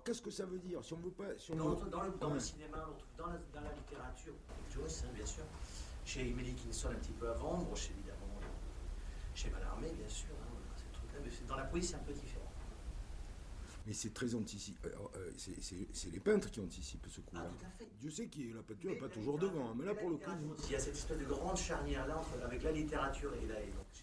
qu'est-ce 0.07 0.23
que 0.23 0.31
ça 0.31 0.47
veut 0.47 0.59
dire 0.59 0.83
si 0.85 0.93
on 0.95 0.99
veut 0.99 1.11
pas, 1.11 1.37
si 1.37 1.51
on 1.51 1.57
dans, 1.57 1.75
veut... 1.75 1.91
dans, 1.91 2.03
le, 2.03 2.13
dans 2.21 2.33
le, 2.33 2.39
cinéma, 2.39 2.79
dans 3.19 3.27
la, 3.27 3.39
dans 3.53 3.61
la 3.61 3.73
littérature, 3.75 4.35
Joyce, 4.73 5.03
hein, 5.05 5.11
bien 5.15 5.27
sûr, 5.27 5.43
chez 6.05 6.29
Emily 6.29 6.55
Kinson 6.55 6.91
un 6.91 6.95
petit 6.95 7.11
peu 7.13 7.29
avant, 7.29 7.59
bon, 7.59 7.75
chez, 7.75 7.91
évidemment, 7.91 8.39
chez 9.35 9.51
Mallarmé, 9.51 9.91
bien 9.91 10.09
sûr, 10.09 10.29
hein, 10.31 10.55
ces 10.77 10.91
trucs-là, 10.97 11.19
mais 11.25 11.47
dans 11.49 11.57
la 11.57 11.65
poésie, 11.65 11.89
c'est 11.89 11.97
un 11.97 12.07
peu 12.07 12.13
différent 12.13 12.46
mais 13.87 13.93
c'est 13.93 14.13
très 14.13 14.35
anticipé. 14.35 14.89
Euh, 14.89 15.31
c'est 15.37 16.11
les 16.11 16.19
peintres 16.19 16.51
qui 16.51 16.61
anticipent 16.61 17.07
ce 17.09 17.21
coup-là. 17.21 17.49
Ah, 17.63 17.85
Dieu 18.01 18.11
sait 18.11 18.27
que 18.27 18.55
la 18.55 18.63
peinture 18.63 18.91
n'est 18.91 18.99
pas 18.99 19.09
toujours 19.09 19.39
devant, 19.39 19.71
hein, 19.71 19.75
mais 19.79 19.85
là 19.87 19.95
pour 19.95 20.11
le 20.11 20.17
coup. 20.17 20.31
Il 20.65 20.73
y 20.73 20.75
a 20.75 20.81
cette 20.81 20.97
espèce 20.97 21.19
de 21.19 21.25
grande 21.25 21.57
charnière-là 21.57 22.21
avec 22.45 22.63
la 22.65 22.73
littérature 22.73 23.33
et 23.35 23.47
là. 23.47 23.55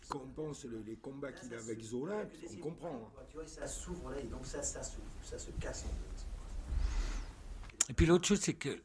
Quand 0.07 0.21
on 0.23 0.29
pense 0.29 0.65
les, 0.65 0.83
les 0.83 0.95
combats 0.95 1.31
qu'il 1.31 1.53
a 1.53 1.59
avec 1.59 1.81
Zola, 1.81 2.25
on 2.51 2.55
comprend. 2.57 3.11
Hein. 3.17 3.23
Tu 3.29 3.35
vois, 3.35 3.47
ça 3.47 3.67
s'ouvre 3.67 4.11
là 4.11 4.19
et 4.19 4.27
donc 4.27 4.45
ça, 4.45 4.63
ça 4.63 4.83
s'ouvre, 4.83 5.07
ça 5.21 5.37
se 5.37 5.51
casse 5.51 5.83
en 5.83 5.87
deux. 5.87 6.03
Et 7.89 7.93
puis 7.93 8.05
l'autre 8.05 8.25
chose, 8.27 8.39
c'est 8.39 8.53
que 8.53 8.81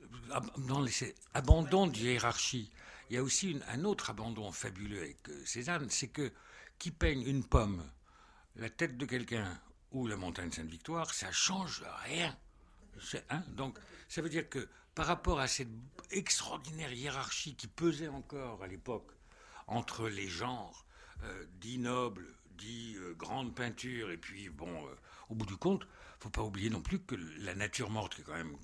dans 0.69 0.83
les 0.83 0.93
abandons 1.35 1.87
de 1.87 1.97
hiérarchie, 1.97 2.71
il 3.09 3.15
y 3.15 3.17
a 3.19 3.23
aussi 3.23 3.53
une, 3.53 3.63
un 3.69 3.85
autre 3.85 4.11
abandon 4.11 4.51
fabuleux 4.53 4.99
avec 4.99 5.29
euh, 5.29 5.43
Cézanne, 5.45 5.89
c'est 5.89 6.09
que 6.09 6.33
qui 6.79 6.91
peigne 6.91 7.23
une 7.23 7.45
pomme, 7.45 7.83
la 8.57 8.69
tête 8.69 8.97
de 8.99 9.07
quelqu'un 9.07 9.59
ou 9.93 10.07
la 10.07 10.17
montagne 10.17 10.51
Sainte-Victoire, 10.51 11.13
ça 11.13 11.33
change 11.33 11.83
rien. 12.05 12.37
Hein 13.31 13.43
Donc, 13.49 13.79
ça 14.09 14.23
veut 14.23 14.29
dire 14.29 14.49
que 14.49 14.69
par 14.95 15.07
rapport 15.07 15.41
à 15.41 15.47
cette 15.47 15.69
extraordinaire 16.11 16.93
hiérarchie 16.93 17.55
qui 17.55 17.69
pesait 17.69 18.09
encore 18.09 18.63
à 18.63 18.67
l'époque 18.67 19.13
entre 19.67 20.09
les 20.09 20.29
genres 20.29 20.85
euh, 21.23 21.45
dits 21.61 21.79
nobles, 21.79 22.35
dit 22.57 22.97
euh, 22.97 23.15
grande 23.15 23.55
peinture, 23.55 24.11
et 24.11 24.17
puis 24.17 24.49
bon, 24.49 24.69
euh, 24.87 24.95
au 25.29 25.35
bout 25.35 25.47
du 25.47 25.57
compte, 25.57 25.87
faut 26.19 26.31
pas 26.31 26.43
oublier 26.43 26.71
non 26.71 26.81
plus 26.81 26.99
que 26.99 27.15
la 27.15 27.55
nature 27.55 27.91
morte, 27.91 28.15
qui 28.15 28.23
est 28.23 28.25
quand 28.25 28.35
même 28.35 28.57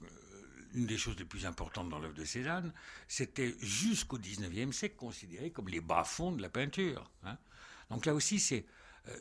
une 0.74 0.86
des 0.86 0.98
choses 0.98 1.16
les 1.18 1.24
plus 1.24 1.46
importantes 1.46 1.88
dans 1.88 2.00
l'œuvre 2.00 2.14
de 2.14 2.24
Cézanne, 2.24 2.72
c'était 3.06 3.54
jusqu'au 3.60 4.18
XIXe 4.18 4.76
siècle 4.76 4.96
considéré 4.96 5.50
comme 5.50 5.68
les 5.68 5.80
bas-fonds 5.80 6.32
de 6.32 6.42
la 6.42 6.48
peinture. 6.48 7.10
hein. 7.24 7.38
Donc 7.90 8.06
là 8.06 8.14
aussi, 8.14 8.40
c'est 8.40 8.66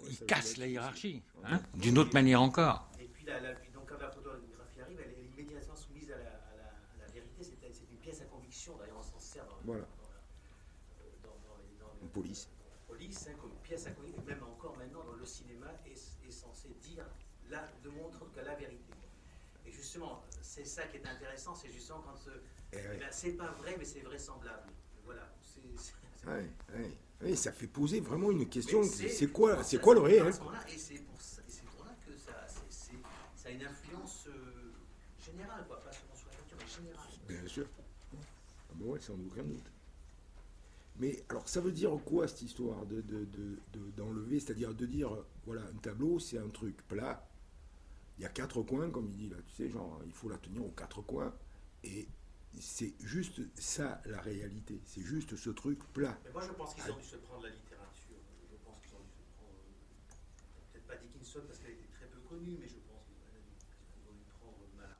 il 0.09 0.25
casse 0.25 0.57
la 0.57 0.67
hiérarchie, 0.67 1.21
hein, 1.45 1.59
d'une 1.75 1.97
autre 1.97 2.13
manière 2.13 2.41
encore. 2.41 2.89
Et 2.99 3.05
puis, 3.07 3.25
la, 3.25 3.39
la- 3.39 3.53
donc, 3.73 3.87
quand 3.89 3.99
la 3.99 4.09
photographie 4.11 4.81
arrive, 4.81 4.99
elle 5.03 5.11
est 5.11 5.25
immédiatement 5.41 5.75
soumise 5.75 6.11
à 6.11 6.17
la, 6.17 6.23
à 6.23 6.55
la- 6.57 6.63
à 7.03 7.07
la 7.07 7.13
vérité. 7.13 7.43
C'est 7.43 7.91
une 7.91 7.97
pièce 7.97 8.21
à 8.21 8.25
conviction. 8.25 8.77
D'ailleurs, 8.77 8.97
on 8.99 9.03
s'en 9.03 9.19
sert 9.19 9.45
dans, 9.45 9.57
Voilà. 9.63 9.81
dans 9.83 10.09
la, 10.09 11.05
euh, 11.05 11.09
dans- 11.23 11.49
dans 11.49 11.57
les- 11.57 11.77
dans 11.79 11.91
les- 12.01 12.07
police. 12.09 12.47
dans 12.59 12.65
la 12.69 12.97
police, 12.97 13.27
hein, 13.27 13.33
comme 13.41 13.51
pièce 13.63 13.85
à 13.87 13.91
conviction. 13.91 14.23
Même 14.25 14.43
encore 14.43 14.77
maintenant, 14.77 15.03
dans 15.03 15.13
le 15.15 15.25
cinéma, 15.25 15.67
est, 15.85 16.27
est 16.27 16.31
censé 16.31 16.69
dire, 16.81 17.05
là, 17.49 17.67
de 17.83 17.89
montrer 17.89 18.25
que 18.33 18.39
la 18.39 18.55
vérité. 18.55 18.93
Et 19.65 19.71
justement, 19.71 20.23
c'est 20.41 20.65
ça 20.65 20.83
qui 20.87 20.97
est 20.97 21.07
intéressant, 21.07 21.55
c'est 21.55 21.71
justement 21.71 22.01
quand 22.01 22.27
euh, 22.29 22.41
Eh 22.73 22.75
ouais. 22.77 22.97
ben, 22.99 23.07
c'est 23.11 23.33
pas 23.33 23.51
vrai, 23.51 23.75
mais 23.77 23.85
c'est 23.85 24.01
vraisemblable. 24.01 24.69
Voilà. 25.05 25.29
C'est- 25.41 25.61
c'est- 25.77 25.93
c'est- 26.17 26.27
Ouais, 26.27 26.49
ouais. 26.73 26.91
Ouais, 27.23 27.35
ça 27.35 27.51
fait 27.51 27.67
poser 27.67 27.99
vraiment 27.99 28.31
une 28.31 28.47
question. 28.49 28.83
C'est 28.83 29.27
quoi, 29.31 29.63
c'est 29.63 29.79
quoi 29.79 29.93
le 29.93 30.01
réel? 30.01 30.27
Et 30.27 30.77
c'est 30.77 30.95
pour, 30.95 31.15
pour 31.77 31.85
là 31.85 31.91
que 32.05 32.11
ça, 32.17 33.47
a 33.47 33.51
une 33.51 33.63
influence 33.63 34.27
euh, 34.27 34.71
générale, 35.25 35.65
quoi, 35.67 35.79
pas 35.81 35.91
seulement 35.91 36.15
sur 36.15 36.27
la 36.29 36.35
peinture, 36.37 36.57
mais 36.59 36.85
générale. 36.85 37.07
Bien 37.27 37.47
sûr. 37.47 37.67
Ah 38.13 38.73
ben 38.75 38.85
ouais, 38.87 38.99
sans 38.99 39.13
aucun 39.13 39.43
doute. 39.43 39.65
Mais 40.99 41.23
alors, 41.29 41.47
ça 41.49 41.59
veut 41.61 41.71
dire 41.71 41.91
quoi 42.05 42.27
cette 42.27 42.41
histoire 42.43 42.85
de, 42.85 43.01
de- 43.01 43.25
de- 43.25 43.57
de- 43.73 43.91
d'enlever 43.97 44.39
C'est-à-dire 44.39 44.73
de 44.73 44.85
dire, 44.85 45.09
voilà, 45.45 45.61
un 45.61 45.77
tableau, 45.81 46.19
c'est 46.19 46.37
un 46.37 46.49
truc 46.49 46.75
plat. 46.87 47.25
Il 48.19 48.23
y 48.23 48.25
a 48.25 48.29
quatre 48.29 48.61
coins, 48.61 48.89
comme 48.91 49.07
il 49.09 49.17
dit 49.17 49.29
là. 49.29 49.37
Tu 49.47 49.55
sais, 49.55 49.69
genre, 49.69 49.99
il 50.05 50.11
faut 50.13 50.29
la 50.29 50.37
tenir 50.37 50.63
aux 50.63 50.71
quatre 50.71 51.01
coins. 51.01 51.33
Et 51.83 52.07
c'est 52.59 52.93
juste 52.99 53.41
ça, 53.59 54.01
la 54.05 54.21
réalité. 54.21 54.81
C'est 54.85 55.01
juste 55.01 55.35
ce 55.35 55.49
truc 55.49 55.79
plat. 55.93 56.17
Mais 56.25 56.31
moi, 56.31 56.41
je 56.45 56.51
pense 56.53 56.73
qu'ils 56.75 56.91
ont 56.91 56.97
dû 56.97 57.03
se 57.03 57.15
prendre 57.17 57.43
la 57.43 57.49
littérature. 57.49 58.17
Je 58.51 58.55
pense 58.63 58.79
qu'ils 58.79 58.93
ont 58.95 59.01
dû 59.03 59.11
se 59.11 59.23
prendre. 59.37 59.53
euh, 59.53 60.71
Peut-être 60.71 60.87
pas 60.87 60.95
Dickinson 60.97 61.41
parce 61.47 61.59
qu'elle 61.59 61.71
était 61.71 61.87
très 61.91 62.05
peu 62.07 62.19
connue, 62.21 62.57
mais 62.59 62.67
je 62.67 62.77
pense 62.87 63.03
qu'ils 63.05 64.09
ont 64.09 64.13
dû, 64.13 64.23
prendre 64.39 64.57
Mallarmé. 64.75 64.95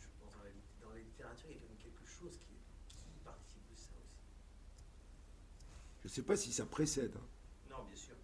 Je 0.00 0.06
pense 0.20 0.32
dans 0.34 0.42
la, 0.44 0.50
dans 0.86 0.90
la 0.94 0.98
littérature, 1.00 1.48
il 1.50 1.54
y 1.54 1.58
a 1.58 1.60
quand 1.62 1.68
même 1.68 1.78
quelque 1.78 2.06
chose 2.06 2.38
qui, 2.38 2.54
qui 2.96 3.18
participe 3.24 3.66
de 3.70 3.76
ça 3.76 3.92
aussi. 4.04 4.28
Je 6.02 6.08
ne 6.08 6.12
sais 6.12 6.22
pas 6.22 6.36
si 6.36 6.52
ça 6.52 6.66
précède. 6.66 7.14
hein. 7.16 7.26
Non, 7.70 7.84
bien 7.84 7.96
sûr. 7.96 8.14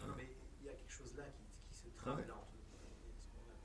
Ah. 0.00 0.04
Mais 0.16 0.28
il 0.60 0.66
y 0.66 0.68
a 0.68 0.72
quelque 0.74 0.92
chose 0.92 1.14
là 1.16 1.24
qui, 1.30 1.42
qui 1.70 1.74
se 1.78 1.88
trame 1.96 2.18
Ouais. 2.18 2.26
là 2.26 2.34
entre 2.34 2.52
à 2.52 2.60
ce 2.60 3.30
moment-là. 3.36 3.56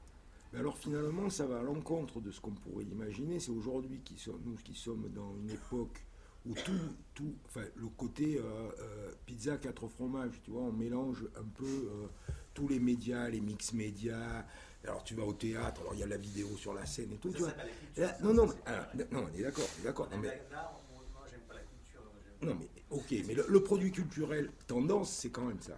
Mais 0.54 0.60
alors 0.60 0.78
finalement, 0.78 1.30
ça 1.30 1.45
va 1.45 1.60
à 1.60 1.64
l'encontre 1.64 2.20
de 2.20 2.32
ce 2.32 2.41
qu'on 2.41 2.52
pourrait 2.52 2.84
imaginer. 2.86 3.39
C'est 3.39 3.52
aujourd'hui 3.52 4.02
qui 4.04 4.18
sommes, 4.18 4.41
nous 4.43 4.56
qui 4.56 4.74
sommes 4.76 5.10
dans 5.10 5.36
une 5.38 5.49
époque 5.52 6.06
où 6.45 6.54
tout, 6.56 6.72
tout 7.14 7.36
enfin 7.45 7.64
le 7.76 7.88
côté 7.88 8.38
euh, 8.38 8.41
euh, 8.80 9.12
pizza 9.26 9.58
quatre 9.58 9.88
fromages, 9.88 10.41
tu 10.43 10.52
vois, 10.52 10.64
on 10.64 10.72
mélange 10.72 11.24
un 11.39 11.43
peu 11.43 11.66
euh, 11.66 12.08
tous 12.54 12.68
les 12.68 12.80
médias, 12.80 13.30
les 13.30 13.39
mix 13.41 13.74
médias. 13.74 14.43
Alors 14.84 15.04
tu 15.04 15.14
vas 15.14 15.24
au 15.24 15.34
théâtre, 15.34 15.82
alors 15.82 15.93
il 15.93 15.99
y 15.99 16.04
a 16.04 16.08
la 16.08 16.18
vidéo 16.18 16.47
sur 16.58 16.74
la 16.74 16.86
scène 16.88 17.12
et 17.14 17.18
tout, 17.18 17.30
Ça 17.32 17.38
tu 17.38 17.43
vois. 17.43 17.52
culture, 17.52 18.04
Là, 18.04 18.18
non, 18.24 18.34
non, 18.34 18.47
mais, 18.47 18.54
alors, 18.66 18.86
non, 19.12 19.28
on 19.32 19.38
est 19.38 19.43
d'accord, 19.43 19.68
on 19.78 19.82
est 19.82 19.86
d'accord. 19.86 20.10
On 20.12 20.16
Non, 20.16 20.22
mais, 20.24 20.30
pas 20.30 21.54
la 21.54 21.60
culture. 21.60 22.02
non, 22.41 22.56
mais 22.60 22.70
ok, 22.89 23.16
mais 23.28 23.36
le, 23.36 23.45
le 23.47 23.64
produit 23.64 23.91
culturel 23.91 24.49
tendance, 24.68 25.12
c'est 25.14 25.30
quand 25.30 25.45
même 25.45 25.62
ça. 25.62 25.78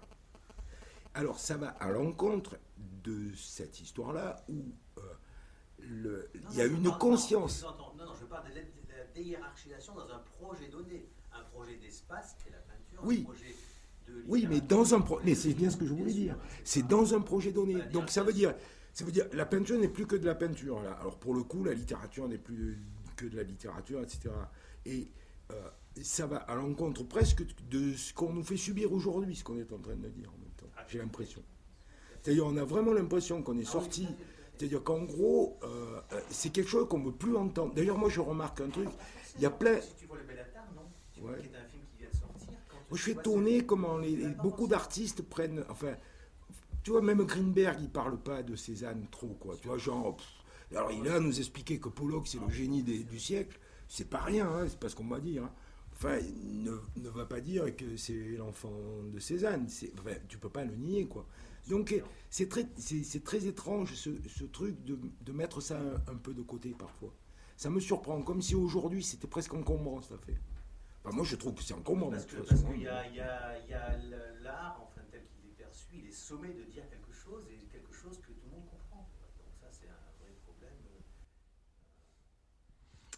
Alors 1.14 1.40
ça 1.40 1.58
va 1.58 1.68
à 1.70 1.92
l'encontre 1.92 2.58
de 3.04 3.34
cette 3.36 3.80
histoire-là 3.82 4.44
où 4.50 4.64
euh, 4.98 5.02
le- 5.80 6.30
Non, 6.36 6.50
il 6.52 6.58
y 6.58 6.62
a 6.62 6.68
non, 6.70 6.78
une 6.78 6.98
conscience. 6.98 7.64
Non, 7.64 8.06
non, 8.06 8.14
je 8.20 8.26
parle 8.26 8.50
de 8.50 8.56
la, 8.56 8.62
déhiérarchisation 9.14 9.94
dans 9.96 10.10
un 10.12 10.20
projet 10.40 10.68
donné. 10.70 11.08
Un 11.34 11.44
projet 11.52 11.76
d'espace, 11.78 12.36
qui 12.42 12.50
est 12.50 12.52
la 12.52 12.58
peinture, 12.60 13.00
Oui. 13.04 13.22
un 13.22 13.24
projet 13.32 13.56
de 14.08 14.24
Oui, 14.28 14.46
mais 14.50 14.62
dans 14.62 14.94
un 14.94 15.02
pro- 15.02 15.20
mais 15.24 15.34
c'est 15.36 15.54
bien 15.54 15.70
ce 15.70 15.78
que 15.78 15.86
je 15.86 15.94
voulais 15.94 16.14
dire. 16.14 16.38
C'est 16.64 16.88
dans 16.88 17.14
un 17.16 17.22
projet 17.22 17.52
donné. 17.52 17.74
Voilà, 17.74 17.90
Donc 17.90 18.10
ça 18.10 18.24
veut 18.24 18.34
dire, 18.34 18.54
ça 18.94 19.04
veut 19.06 19.12
dire, 19.12 19.26
la 19.34 19.46
peinture 19.46 19.80
n'est 19.80 19.88
plus 19.88 20.06
que 20.08 20.16
de 20.16 20.26
la 20.26 20.36
peinture 20.36 20.82
là. 20.84 20.94
Alors 20.94 21.18
pour 21.20 21.34
le 21.34 21.44
coup, 21.44 21.64
la 21.64 21.74
littérature 21.74 22.28
n'est 22.28 22.38
plus 22.38 22.80
que 23.16 23.26
de 23.26 23.36
la 23.36 23.44
littérature, 23.44 24.02
etc. 24.02 24.30
Et 24.86 25.08
euh, 25.52 25.70
ça 26.02 26.26
va 26.28 26.38
à 26.38 26.56
l'encontre 26.56 27.04
presque 27.04 27.44
de 27.70 27.94
ce 27.94 28.14
qu'on 28.14 28.34
nous 28.34 28.44
fait 28.44 28.58
subir 28.58 28.92
aujourd'hui, 28.94 29.36
ce 29.36 29.44
qu'on 29.44 29.58
est 29.58 29.72
en 29.72 29.80
train 29.80 29.96
de 29.96 30.08
dire 30.10 30.30
en 30.34 30.38
même 30.38 30.52
temps. 30.58 30.70
J'ai 30.88 31.00
l'impression. 31.00 31.44
C'est-à-dire, 32.24 32.46
on 32.48 32.58
a 32.58 32.64
vraiment 32.64 32.94
l'impression 32.94 33.42
qu'on 33.44 33.58
est 33.60 33.68
Ah 33.68 33.72
sorti. 33.72 34.08
C'est-à-dire 34.58 34.84
qu'en 34.84 35.04
gros, 35.04 35.58
euh, 35.64 36.00
euh, 36.14 36.20
c'est 36.30 36.50
quelque 36.52 36.70
chose 36.70 36.88
qu'on 36.88 37.00
ne 37.00 37.06
veut 37.06 37.12
plus 37.12 37.36
entendre. 37.36 37.74
D'ailleurs, 37.74 37.98
moi, 37.98 38.10
je 38.10 38.22
remarque 38.22 38.62
un 38.62 38.70
truc. 38.70 38.88
Il 39.38 39.42
y 39.42 39.46
a 39.46 39.50
plein. 39.52 39.80
Si 39.82 39.96
tu 39.98 40.06
vois 40.06 40.18
le 40.18 40.24
Bellatar, 40.24 40.64
non? 40.76 40.84
Tu 41.14 41.20
vois 41.22 41.32
Ouais. 41.32 41.40
qui 41.40 41.48
est 41.48 41.58
un 41.58 41.66
film 41.68 41.84
qui 41.92 41.98
vient 42.00 42.10
de 42.10 42.16
sortir. 42.16 42.58
Moi, 42.90 42.98
je 42.98 43.12
étonné 43.12 43.60
ce- 43.60 43.64
comment 43.64 43.98
les, 43.98 44.16
beaucoup 44.42 44.68
d'artistes 44.68 45.22
prennent. 45.24 45.66
Enfin, 45.70 45.96
tu 46.84 46.92
vois, 46.92 47.02
même 47.02 47.24
Greenberg, 47.24 47.78
il 47.82 47.90
parle 47.90 48.18
pas 48.18 48.44
de 48.44 48.56
Cézanne 48.56 49.06
trop, 49.12 49.36
quoi. 49.40 49.56
Tu 49.62 49.68
vois, 49.68 49.78
genre. 49.78 50.16
pff, 50.16 50.28
alors, 50.78 50.92
il 50.92 51.08
a 51.08 51.16
à 51.16 51.20
nous 51.20 51.38
expliquer 51.40 51.80
que 51.80 51.90
Pollock, 51.90 52.28
c'est 52.28 52.40
le 52.40 52.50
génie 52.50 52.84
des- 52.84 53.04
du 53.04 53.20
siècle. 53.20 53.60
C'est 53.88 54.10
pas 54.10 54.20
rien, 54.22 54.48
hein, 54.50 54.66
c'est 54.68 54.80
pas 54.80 54.90
ce 54.90 54.96
qu'on 54.96 55.06
va 55.08 55.20
dire. 55.20 55.44
hein. 55.44 55.52
Enfin, 55.96 56.18
ne, 56.46 56.72
ne 56.98 57.10
va 57.10 57.26
pas 57.26 57.40
dire 57.42 57.76
que 57.76 57.96
c'est 57.98 58.36
l'enfant 58.38 58.72
de 59.12 59.20
Cézanne. 59.20 59.68
Enfin, 60.00 60.16
tu 60.28 60.38
peux 60.38 60.50
pas 60.50 60.64
le 60.64 60.76
nier, 60.76 61.06
quoi. 61.08 61.26
Donc, 61.68 61.96
c'est 62.30 62.50
très, 62.50 62.68
c'est 62.78 63.04
c'est 63.04 63.24
très 63.24 63.46
étrange, 63.48 63.94
ce, 63.96 64.10
ce 64.28 64.44
truc 64.46 64.84
de, 64.84 65.00
de 65.22 65.32
mettre 65.32 65.62
ça 65.62 65.80
un, 65.80 65.96
un 66.14 66.18
peu 66.18 66.34
de 66.34 66.42
côté, 66.42 66.72
parfois. 66.78 67.14
Ça 67.58 67.70
me 67.70 67.80
surprend, 67.80 68.22
comme 68.22 68.42
si 68.42 68.56
aujourd'hui, 68.56 69.04
c'était 69.04 69.28
presque 69.28 69.54
encombrant, 69.54 70.02
cette 70.02 70.14
affaire. 70.20 70.40
Enfin, 71.04 71.16
moi, 71.16 71.26
je 71.26 71.36
trouve 71.36 71.54
que 71.56 71.64
c'est 71.64 71.74
encombrant. 71.74 72.10
Parce 72.10 72.26
de 72.26 72.32
que 72.32 72.36
toute 72.38 72.48
parce 72.48 72.62
façon. 72.62 72.74
qu'il 72.74 72.82
y 72.84 72.88
a, 72.88 73.08
il 73.08 73.16
y 73.16 73.20
a, 73.22 73.60
il 73.64 73.70
y 73.70 73.74
a 73.74 73.98
l'art, 74.42 74.80
enfin 74.84 75.02
tel 75.12 75.22
qu'il 75.28 75.50
est 75.50 75.54
perçu, 75.58 75.88
il 75.94 76.08
est 76.08 76.12
sommé 76.12 76.50
de 76.54 76.64
dire 76.64 76.88
quelque 76.90 77.12
chose 77.14 77.44
et 77.50 77.58
quelque 77.72 77.94
chose 77.94 78.18
que 78.20 78.28
tout 78.32 78.42
le 78.46 78.52
monde 78.52 78.66
comprend. 78.70 79.10
Donc 79.38 79.54
ça, 79.60 79.68
c'est 79.72 79.88
un 79.88 80.12
vrai 80.22 80.34
problème. 80.46 80.74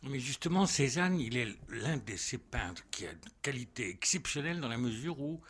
Mais 0.04 0.20
justement, 0.20 0.66
Cézanne, 0.66 1.20
il 1.20 1.38
est 1.38 1.48
l'un 1.70 1.98
de 1.98 2.16
ces 2.16 2.38
peintres 2.38 2.84
qui 2.92 3.08
a 3.08 3.12
une 3.12 3.20
qualité 3.42 3.90
exceptionnelle 3.90 4.62
dans 4.62 4.68
la 4.68 4.78
mesure 4.78 5.20
où 5.20 5.42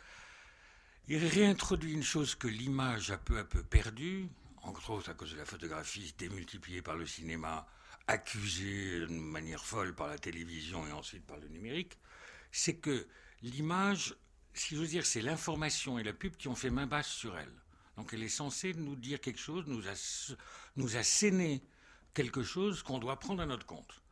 il 1.08 1.24
réintroduit 1.24 1.92
une 1.92 2.02
chose 2.02 2.34
que 2.34 2.48
l'image 2.48 3.10
a 3.12 3.18
peu 3.18 3.38
à 3.38 3.44
peu 3.44 3.62
perdue, 3.62 4.28
entre 4.62 4.90
autres 4.90 5.10
à 5.10 5.14
cause 5.14 5.32
de 5.32 5.36
la 5.36 5.44
photographie 5.44 6.14
démultipliée 6.18 6.82
par 6.82 6.96
le 6.96 7.06
cinéma, 7.06 7.66
accusée 8.08 9.00
de 9.00 9.06
manière 9.06 9.64
folle 9.64 9.94
par 9.94 10.08
la 10.08 10.18
télévision 10.18 10.86
et 10.86 10.92
ensuite 10.92 11.24
par 11.24 11.38
le 11.38 11.48
numérique, 11.48 11.96
c'est 12.50 12.76
que 12.76 13.06
l'image, 13.42 14.16
si 14.52 14.74
j'ose 14.74 14.90
dire, 14.90 15.06
c'est 15.06 15.20
l'information 15.20 15.98
et 15.98 16.02
la 16.02 16.12
pub 16.12 16.36
qui 16.36 16.48
ont 16.48 16.56
fait 16.56 16.70
main 16.70 16.86
basse 16.86 17.08
sur 17.08 17.38
elle. 17.38 17.52
Donc 17.96 18.12
elle 18.12 18.22
est 18.22 18.28
censée 18.28 18.74
nous 18.74 18.96
dire 18.96 19.20
quelque 19.20 19.40
chose, 19.40 19.64
nous, 19.66 19.82
nous 20.76 20.96
asséner 20.96 21.62
quelque 22.14 22.42
chose 22.42 22.82
qu'on 22.82 22.98
doit 22.98 23.18
prendre 23.20 23.42
à 23.42 23.46
notre 23.46 23.66
compte. 23.66 24.02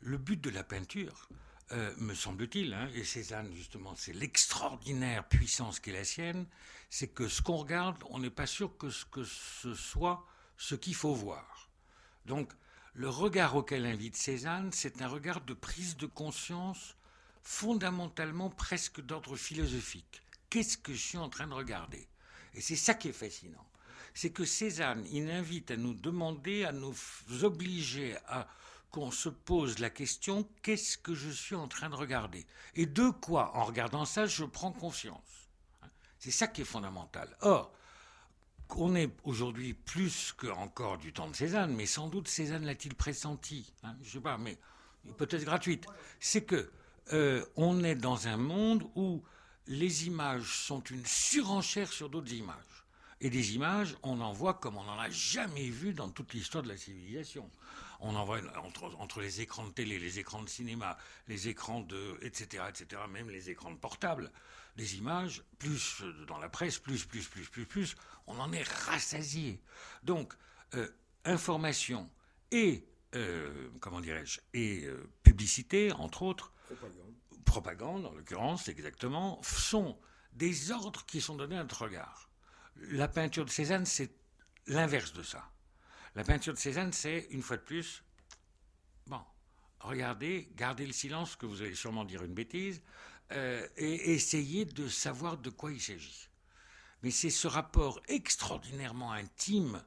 Le 0.00 0.18
but 0.18 0.40
de 0.40 0.50
la 0.50 0.64
peinture, 0.64 1.28
euh, 1.72 1.94
me 1.98 2.14
semble-t-il, 2.14 2.74
hein, 2.74 2.88
et 2.94 3.04
Cézanne 3.04 3.52
justement, 3.54 3.94
c'est 3.96 4.12
l'extraordinaire 4.12 5.26
puissance 5.26 5.80
qui 5.80 5.90
est 5.90 5.94
la 5.94 6.04
sienne, 6.04 6.46
c'est 6.90 7.08
que 7.08 7.28
ce 7.28 7.40
qu'on 7.40 7.56
regarde, 7.56 7.96
on 8.10 8.18
n'est 8.18 8.30
pas 8.30 8.46
sûr 8.46 8.76
que 8.76 8.90
ce, 8.90 9.04
que 9.06 9.24
ce 9.24 9.74
soit 9.74 10.26
ce 10.58 10.74
qu'il 10.74 10.94
faut 10.94 11.14
voir. 11.14 11.70
Donc, 12.26 12.52
le 12.94 13.08
regard 13.08 13.56
auquel 13.56 13.86
invite 13.86 14.16
Cézanne, 14.16 14.70
c'est 14.72 15.00
un 15.00 15.08
regard 15.08 15.40
de 15.40 15.54
prise 15.54 15.96
de 15.96 16.06
conscience 16.06 16.94
fondamentalement 17.42 18.50
presque 18.50 19.00
d'ordre 19.00 19.36
philosophique. 19.36 20.22
Qu'est-ce 20.50 20.76
que 20.76 20.92
je 20.92 21.00
suis 21.00 21.18
en 21.18 21.30
train 21.30 21.46
de 21.46 21.54
regarder? 21.54 22.06
Et 22.54 22.60
c'est 22.60 22.76
ça 22.76 22.94
qui 22.94 23.08
est 23.08 23.12
fascinant. 23.12 23.66
C'est 24.12 24.30
que 24.30 24.44
Cézanne, 24.44 25.06
il 25.10 25.30
invite 25.30 25.70
à 25.70 25.76
nous 25.76 25.94
demander, 25.94 26.64
à 26.64 26.72
nous 26.72 26.94
obliger 27.42 28.16
à 28.26 28.46
qu'on 28.92 29.10
se 29.10 29.30
pose 29.30 29.78
la 29.78 29.90
question 29.90 30.46
qu'est-ce 30.62 30.98
que 30.98 31.14
je 31.14 31.30
suis 31.30 31.56
en 31.56 31.66
train 31.66 31.90
de 31.90 31.96
regarder? 31.96 32.46
Et 32.74 32.86
de 32.86 33.08
quoi, 33.08 33.56
en 33.56 33.64
regardant 33.64 34.04
ça, 34.04 34.26
je 34.26 34.44
prends 34.44 34.70
conscience? 34.70 35.48
C'est 36.18 36.30
ça 36.30 36.46
qui 36.46 36.60
est 36.60 36.64
fondamental. 36.64 37.34
Or, 37.40 37.72
on 38.76 38.94
est 38.94 39.10
aujourd'hui 39.24 39.74
plus 39.74 40.32
que 40.32 40.46
encore 40.46 40.98
du 40.98 41.12
temps 41.12 41.28
de 41.28 41.34
Cézanne, 41.34 41.74
mais 41.74 41.86
sans 41.86 42.08
doute 42.08 42.28
Cézanne 42.28 42.64
l'a-t-il 42.64 42.94
pressenti 42.94 43.72
hein, 43.82 43.96
Je 44.02 44.08
ne 44.08 44.12
sais 44.12 44.20
pas, 44.20 44.38
mais 44.38 44.58
hypothèse 45.06 45.44
gratuite. 45.44 45.86
C'est 46.20 46.44
que 46.44 46.70
euh, 47.12 47.44
on 47.56 47.82
est 47.82 47.96
dans 47.96 48.28
un 48.28 48.36
monde 48.36 48.84
où 48.94 49.22
les 49.66 50.06
images 50.06 50.64
sont 50.66 50.82
une 50.82 51.04
surenchère 51.06 51.92
sur 51.92 52.08
d'autres 52.08 52.32
images. 52.32 52.56
Et 53.20 53.30
des 53.30 53.54
images, 53.54 53.96
on 54.02 54.20
en 54.20 54.32
voit 54.32 54.54
comme 54.54 54.76
on 54.76 54.84
n'en 54.84 54.98
a 54.98 55.08
jamais 55.10 55.68
vu 55.68 55.94
dans 55.94 56.10
toute 56.10 56.34
l'histoire 56.34 56.62
de 56.62 56.68
la 56.68 56.76
civilisation. 56.76 57.48
On 58.04 58.16
en 58.16 58.24
voit 58.24 58.40
entre, 58.64 58.92
entre, 58.98 59.20
les 59.20 59.40
écrans 59.40 59.64
de 59.64 59.70
télé, 59.70 59.98
les 60.00 60.18
écrans 60.18 60.42
de 60.42 60.48
cinéma, 60.48 60.98
les 61.28 61.46
écrans 61.46 61.80
de. 61.80 62.18
etc., 62.22 62.64
etc., 62.68 63.00
même 63.08 63.30
les 63.30 63.48
écrans 63.48 63.70
de 63.70 63.76
portable. 63.76 64.32
Des 64.76 64.96
images, 64.96 65.44
plus 65.58 66.02
dans 66.26 66.38
la 66.38 66.48
presse, 66.48 66.78
plus, 66.78 67.04
plus, 67.04 67.28
plus, 67.28 67.48
plus, 67.48 67.64
plus, 67.64 67.94
on 68.26 68.40
en 68.40 68.52
est 68.52 68.66
rassasié. 68.86 69.60
Donc, 70.02 70.34
euh, 70.74 70.88
information 71.24 72.10
et, 72.50 72.84
euh, 73.14 73.68
comment 73.80 74.00
dirais-je, 74.00 74.40
et 74.52 74.84
euh, 74.84 75.08
publicité, 75.22 75.92
entre 75.92 76.22
autres, 76.22 76.52
propagande, 76.66 77.14
propagande 77.44 78.06
en 78.06 78.12
l'occurrence, 78.12 78.68
exactement, 78.68 79.40
sont 79.42 79.96
des 80.32 80.72
ordres 80.72 81.04
qui 81.06 81.20
sont 81.20 81.36
donnés 81.36 81.58
à 81.58 81.62
notre 81.62 81.82
regard. 81.82 82.30
La 82.76 83.06
peinture 83.06 83.44
de 83.44 83.50
Cézanne, 83.50 83.84
c'est 83.84 84.10
l'inverse 84.66 85.12
de 85.12 85.22
ça. 85.22 85.52
La 86.14 86.24
peinture 86.24 86.52
de 86.52 86.58
Cézanne, 86.58 86.92
c'est, 86.92 87.28
une 87.30 87.42
fois 87.42 87.56
de 87.56 87.62
plus, 87.62 88.02
bon, 89.06 89.20
regardez, 89.80 90.48
gardez 90.56 90.86
le 90.86 90.92
silence, 90.92 91.36
que 91.36 91.46
vous 91.46 91.62
allez 91.62 91.74
sûrement 91.74 92.04
dire 92.04 92.22
une 92.22 92.34
bêtise, 92.34 92.82
euh, 93.32 93.66
et 93.76 94.12
essayez 94.12 94.64
de 94.64 94.88
savoir 94.88 95.38
de 95.38 95.48
quoi 95.50 95.72
il 95.72 95.80
s'agit. 95.80 96.28
Mais 97.02 97.10
c'est 97.10 97.30
ce 97.30 97.48
rapport 97.48 98.00
extraordinairement 98.08 99.12
intime 99.12 99.82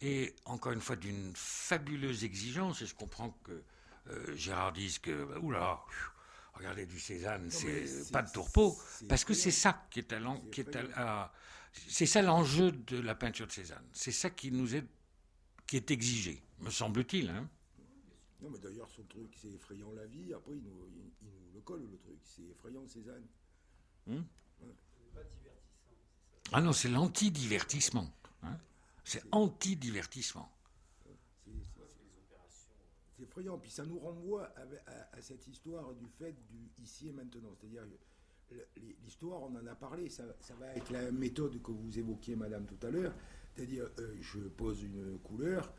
et, 0.00 0.34
encore 0.44 0.72
une 0.72 0.80
fois, 0.80 0.96
d'une 0.96 1.32
fabuleuse 1.34 2.24
exigence, 2.24 2.82
et 2.82 2.86
je 2.86 2.94
comprends 2.94 3.30
que 3.44 3.62
euh, 4.08 4.36
Gérard 4.36 4.72
dise 4.72 4.98
que, 4.98 5.24
bah, 5.24 5.38
oula, 5.40 5.80
regardez 6.54 6.86
du 6.86 7.00
Cézanne, 7.00 7.50
c'est 7.50 8.10
pas 8.12 8.22
de 8.22 8.30
tourpeau, 8.30 8.78
parce 9.08 9.24
que 9.24 9.32
c'est 9.32 9.50
ça 9.50 9.86
qui 9.90 10.00
est 10.00 10.12
à, 10.12 10.20
qui 10.50 10.60
est 10.60 10.76
à 10.96 11.32
c'est 11.88 12.06
ça 12.06 12.22
l'enjeu 12.22 12.72
de 12.72 12.98
la 13.00 13.14
peinture 13.14 13.46
de 13.46 13.52
Cézanne. 13.52 13.84
C'est 13.92 14.12
ça 14.12 14.30
qui 14.30 14.50
nous 14.50 14.76
est, 14.76 14.84
qui 15.72 15.78
est 15.78 15.90
exigé, 15.90 16.42
me 16.60 16.68
semble-t-il. 16.68 17.30
Hein. 17.30 17.48
non, 18.42 18.50
mais 18.50 18.58
d'ailleurs, 18.58 18.90
son 18.90 19.04
truc, 19.04 19.34
c'est 19.40 19.48
effrayant 19.48 19.90
la 19.92 20.04
vie. 20.04 20.34
Après, 20.34 20.52
il 20.52 20.62
nous, 20.62 20.86
il, 21.22 21.28
nous 21.30 21.54
le 21.54 21.60
colle, 21.62 21.88
le 21.90 21.96
truc. 21.96 22.18
C'est 22.24 22.42
effrayant 22.42 22.86
Cézanne. 22.86 23.24
Hum 24.06 24.22
ah 26.54 26.60
non, 26.60 26.74
c'est 26.74 26.90
l'anti-divertissement. 26.90 28.06
Hein. 28.42 28.58
c'est 29.02 29.22
anti-divertissement. 29.32 30.52
C'est 33.16 33.22
effrayant. 33.22 33.56
Puis 33.56 33.70
ça 33.70 33.86
nous 33.86 33.98
renvoie 33.98 34.52
à, 34.54 35.16
à, 35.16 35.22
cette 35.22 35.46
histoire 35.46 35.94
du 35.94 36.06
fait 36.18 36.32
du 36.50 36.70
ici 36.82 37.08
et 37.08 37.12
maintenant. 37.12 37.54
C'est-à-dire 37.58 37.84
l'histoire, 39.02 39.40
on 39.40 39.56
en 39.56 39.66
a 39.66 39.74
parlé, 39.74 40.10
ça, 40.10 40.24
va 40.60 40.68
avec 40.68 40.90
la 40.90 41.10
méthode 41.10 41.62
que 41.62 41.70
vous 41.72 41.98
évoquiez, 41.98 42.36
madame, 42.36 42.66
tout 42.66 42.86
à 42.86 42.90
l'heure. 42.90 43.14
C'est-à-dire, 43.54 43.88
euh, 43.98 44.14
je 44.20 44.40
pose 44.40 44.82
une 44.82 45.18
couleur, 45.18 45.72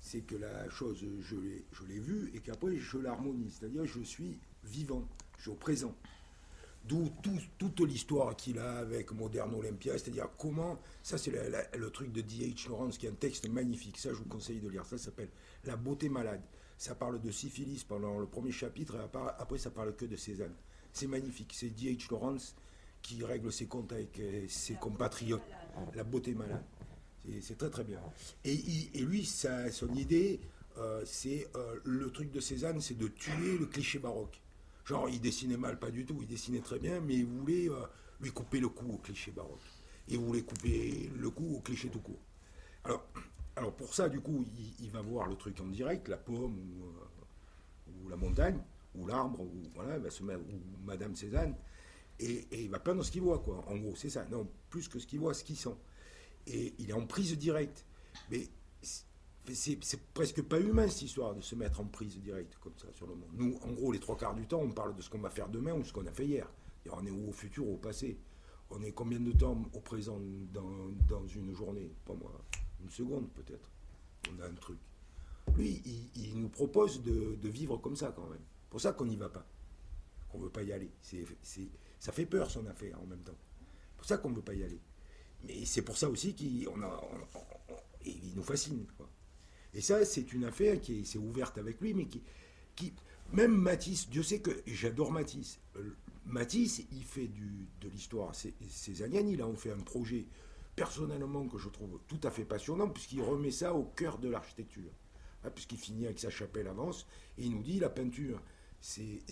c'est 0.00 0.22
que 0.22 0.34
la 0.34 0.68
chose, 0.70 1.04
je 1.20 1.84
l'ai 1.86 1.98
vue, 1.98 2.30
et 2.34 2.40
qu'après, 2.40 2.76
je 2.76 2.98
l'harmonise. 2.98 3.58
C'est-à-dire, 3.58 3.84
je 3.84 4.00
suis 4.00 4.38
vivant, 4.64 5.06
je 5.36 5.42
suis 5.42 5.50
au 5.50 5.54
présent. 5.54 5.94
D'où 6.84 7.10
toute 7.58 7.80
l'histoire 7.80 8.34
qu'il 8.34 8.58
a 8.58 8.78
avec 8.78 9.12
Modern 9.12 9.54
Olympia, 9.54 9.98
c'est-à-dire 9.98 10.28
comment, 10.38 10.80
ça 11.02 11.18
c'est 11.18 11.30
le 11.76 11.90
truc 11.90 12.10
de 12.10 12.22
D.H. 12.22 12.68
Lawrence, 12.68 12.96
qui 12.96 13.06
est 13.06 13.10
un 13.10 13.14
texte 13.14 13.48
magnifique, 13.50 13.98
ça 13.98 14.10
je 14.10 14.14
vous 14.14 14.24
conseille 14.24 14.60
de 14.60 14.68
lire, 14.68 14.86
ça 14.86 14.96
s'appelle 14.96 15.28
La 15.64 15.76
beauté 15.76 16.08
malade. 16.08 16.40
Ça 16.78 16.94
parle 16.94 17.20
de 17.20 17.30
syphilis 17.30 17.84
pendant 17.84 18.18
le 18.18 18.26
premier 18.26 18.52
chapitre, 18.52 18.94
et 18.96 19.18
après 19.38 19.58
ça 19.58 19.70
parle 19.70 19.94
que 19.94 20.06
de 20.06 20.16
Cézanne. 20.16 20.54
C'est 20.92 21.06
magnifique. 21.06 21.52
C'est 21.54 21.68
D.H. 21.68 22.10
Lawrence 22.10 22.56
qui 23.02 23.22
règle 23.24 23.52
ses 23.52 23.66
comptes 23.66 23.92
avec 23.92 24.18
euh, 24.18 24.46
ses 24.48 24.74
compatriotes. 24.74 25.42
La 25.94 26.04
beauté 26.04 26.34
malade. 26.34 26.64
C'est 27.40 27.58
très 27.58 27.70
très 27.70 27.84
bien. 27.84 28.00
Et, 28.44 28.56
lui, 29.00 29.24
son 29.24 29.94
idée, 29.94 30.40
euh, 30.78 31.02
c'est 31.04 31.48
euh, 31.54 31.78
le 31.84 32.10
truc 32.10 32.30
de 32.30 32.40
Cézanne, 32.40 32.80
c'est 32.80 32.96
de 32.96 33.08
tuer 33.08 33.58
le 33.58 33.66
cliché 33.66 33.98
baroque. 33.98 34.40
Genre, 34.84 35.08
il 35.08 35.20
dessinait 35.20 35.56
mal, 35.56 35.78
pas 35.78 35.90
du 35.90 36.04
tout, 36.04 36.18
il 36.20 36.26
dessinait 36.26 36.60
très 36.60 36.78
bien, 36.78 37.00
mais 37.00 37.16
il 37.16 37.26
voulait 37.26 37.68
lui 38.20 38.30
couper 38.32 38.60
le 38.60 38.68
cou 38.68 38.94
au 38.94 38.98
cliché 38.98 39.30
baroque. 39.30 39.60
Il 40.08 40.18
voulait 40.18 40.42
couper 40.42 41.10
le 41.16 41.30
cou 41.30 41.56
au 41.56 41.60
cliché 41.60 41.88
tout 41.88 42.00
court. 42.00 42.18
Alors, 42.84 43.06
alors 43.56 43.72
pour 43.72 43.94
ça, 43.94 44.08
du 44.08 44.20
coup, 44.20 44.44
il, 44.80 44.90
va 44.90 45.02
voir 45.02 45.28
le 45.28 45.36
truc 45.36 45.60
en 45.60 45.66
direct, 45.66 46.08
la 46.08 46.16
pomme 46.16 46.56
ou 48.02 48.08
la 48.08 48.16
montagne 48.16 48.58
ou 48.94 49.06
l'arbre, 49.06 49.40
ou 49.40 49.70
voilà, 49.74 49.98
va 49.98 50.10
se 50.10 50.22
mettre, 50.22 50.40
ou 50.40 50.84
Madame 50.84 51.14
Cézanne, 51.14 51.54
et, 52.18 52.46
il 52.52 52.70
va 52.70 52.78
peindre 52.78 53.02
ce 53.02 53.10
qu'il 53.10 53.22
voit, 53.22 53.38
quoi. 53.38 53.64
En 53.68 53.76
gros, 53.76 53.94
c'est 53.96 54.10
ça. 54.10 54.24
Non, 54.30 54.46
plus 54.68 54.88
que 54.88 54.98
ce 54.98 55.06
qu'il 55.06 55.20
voit, 55.20 55.32
ce 55.32 55.44
qu'il 55.44 55.56
sent. 55.56 55.74
Et 56.46 56.74
il 56.78 56.90
est 56.90 56.94
en 56.94 57.06
prise 57.06 57.36
directe. 57.36 57.84
Mais 58.30 58.48
c'est 59.52 60.12
presque 60.12 60.42
pas 60.42 60.60
humain 60.60 60.88
cette 60.88 61.02
histoire 61.02 61.34
de 61.34 61.40
se 61.40 61.54
mettre 61.54 61.80
en 61.80 61.84
prise 61.84 62.18
directe 62.18 62.56
comme 62.60 62.76
ça 62.76 62.88
sur 62.92 63.06
le 63.06 63.14
monde. 63.14 63.30
Nous, 63.32 63.58
en 63.62 63.72
gros, 63.72 63.92
les 63.92 64.00
trois 64.00 64.16
quarts 64.16 64.34
du 64.34 64.46
temps, 64.46 64.60
on 64.60 64.70
parle 64.70 64.94
de 64.94 65.02
ce 65.02 65.10
qu'on 65.10 65.18
va 65.18 65.30
faire 65.30 65.48
demain 65.48 65.74
ou 65.74 65.84
ce 65.84 65.92
qu'on 65.92 66.06
a 66.06 66.12
fait 66.12 66.26
hier. 66.26 66.48
On 66.90 67.04
est 67.06 67.10
au 67.10 67.32
futur 67.32 67.66
ou 67.66 67.74
au 67.74 67.78
passé. 67.78 68.18
On 68.70 68.82
est 68.82 68.92
combien 68.92 69.20
de 69.20 69.32
temps 69.32 69.60
au 69.72 69.80
présent 69.80 70.18
dans, 70.52 71.26
une 71.26 71.52
journée? 71.52 71.92
Pas 72.04 72.14
moi, 72.14 72.32
une 72.80 72.90
seconde 72.90 73.28
peut-être. 73.32 73.70
On 74.32 74.40
a 74.40 74.46
un 74.46 74.54
truc. 74.54 74.78
Lui, 75.56 75.82
il, 76.14 76.38
nous 76.38 76.48
propose 76.48 77.02
de, 77.02 77.48
vivre 77.48 77.76
comme 77.78 77.96
ça 77.96 78.12
quand 78.14 78.28
même 78.28 78.42
pour 78.70 78.80
ça 78.80 78.92
qu'on 78.92 79.04
n'y 79.04 79.16
va 79.16 79.28
pas, 79.28 79.44
qu'on 80.28 80.38
ne 80.38 80.44
veut 80.44 80.50
pas 80.50 80.62
y 80.62 80.72
aller. 80.72 80.90
Ça 81.98 82.12
fait 82.12 82.26
peur 82.26 82.50
son 82.50 82.64
affaire 82.66 82.98
en 83.02 83.06
même 83.06 83.22
temps. 83.22 83.36
C'est 83.90 83.96
pour 83.96 84.06
ça 84.06 84.18
qu'on 84.18 84.30
ne 84.30 84.36
veut 84.36 84.42
pas 84.42 84.54
y 84.54 84.62
aller. 84.62 84.80
Mais 85.44 85.64
c'est 85.64 85.82
pour 85.82 85.96
ça 85.96 86.08
aussi 86.08 86.34
qu'il 86.34 86.68
il 88.04 88.34
nous 88.34 88.42
fascine. 88.42 88.86
Et 89.74 89.80
ça, 89.80 90.04
c'est 90.04 90.32
une 90.32 90.44
affaire 90.44 90.80
qui 90.80 91.04
s'est 91.04 91.18
ouverte 91.18 91.58
avec 91.58 91.80
lui, 91.80 91.94
mais 91.94 92.06
qui, 92.06 92.22
qui 92.74 92.92
même 93.32 93.54
Matisse, 93.54 94.08
Dieu 94.10 94.22
sait 94.22 94.40
que 94.40 94.50
j'adore 94.66 95.12
Matisse. 95.12 95.60
Euh, 95.76 95.96
Matisse, 96.26 96.82
il 96.90 97.04
fait 97.04 97.28
de 97.28 97.88
l'histoire 97.88 98.34
césarienne, 98.34 99.28
il 99.28 99.40
a 99.40 99.46
en 99.46 99.54
fait 99.54 99.70
un 99.70 99.78
projet 99.78 100.26
personnellement 100.74 101.46
que 101.46 101.58
je 101.58 101.68
trouve 101.68 102.00
tout 102.08 102.20
à 102.24 102.30
fait 102.30 102.44
passionnant, 102.44 102.88
puisqu'il 102.88 103.22
remet 103.22 103.50
ça 103.50 103.74
au 103.74 103.84
cœur 103.84 104.18
de 104.18 104.28
l'architecture. 104.28 104.90
Hein, 105.44 105.50
puisqu'il 105.54 105.78
finit 105.78 106.06
avec 106.06 106.18
sa 106.18 106.30
chapelle 106.30 106.66
avance, 106.66 107.06
et 107.38 107.44
il 107.44 107.52
nous 107.52 107.62
dit 107.62 107.78
la 107.78 107.88
peinture, 107.88 108.42
c'est 108.80 109.22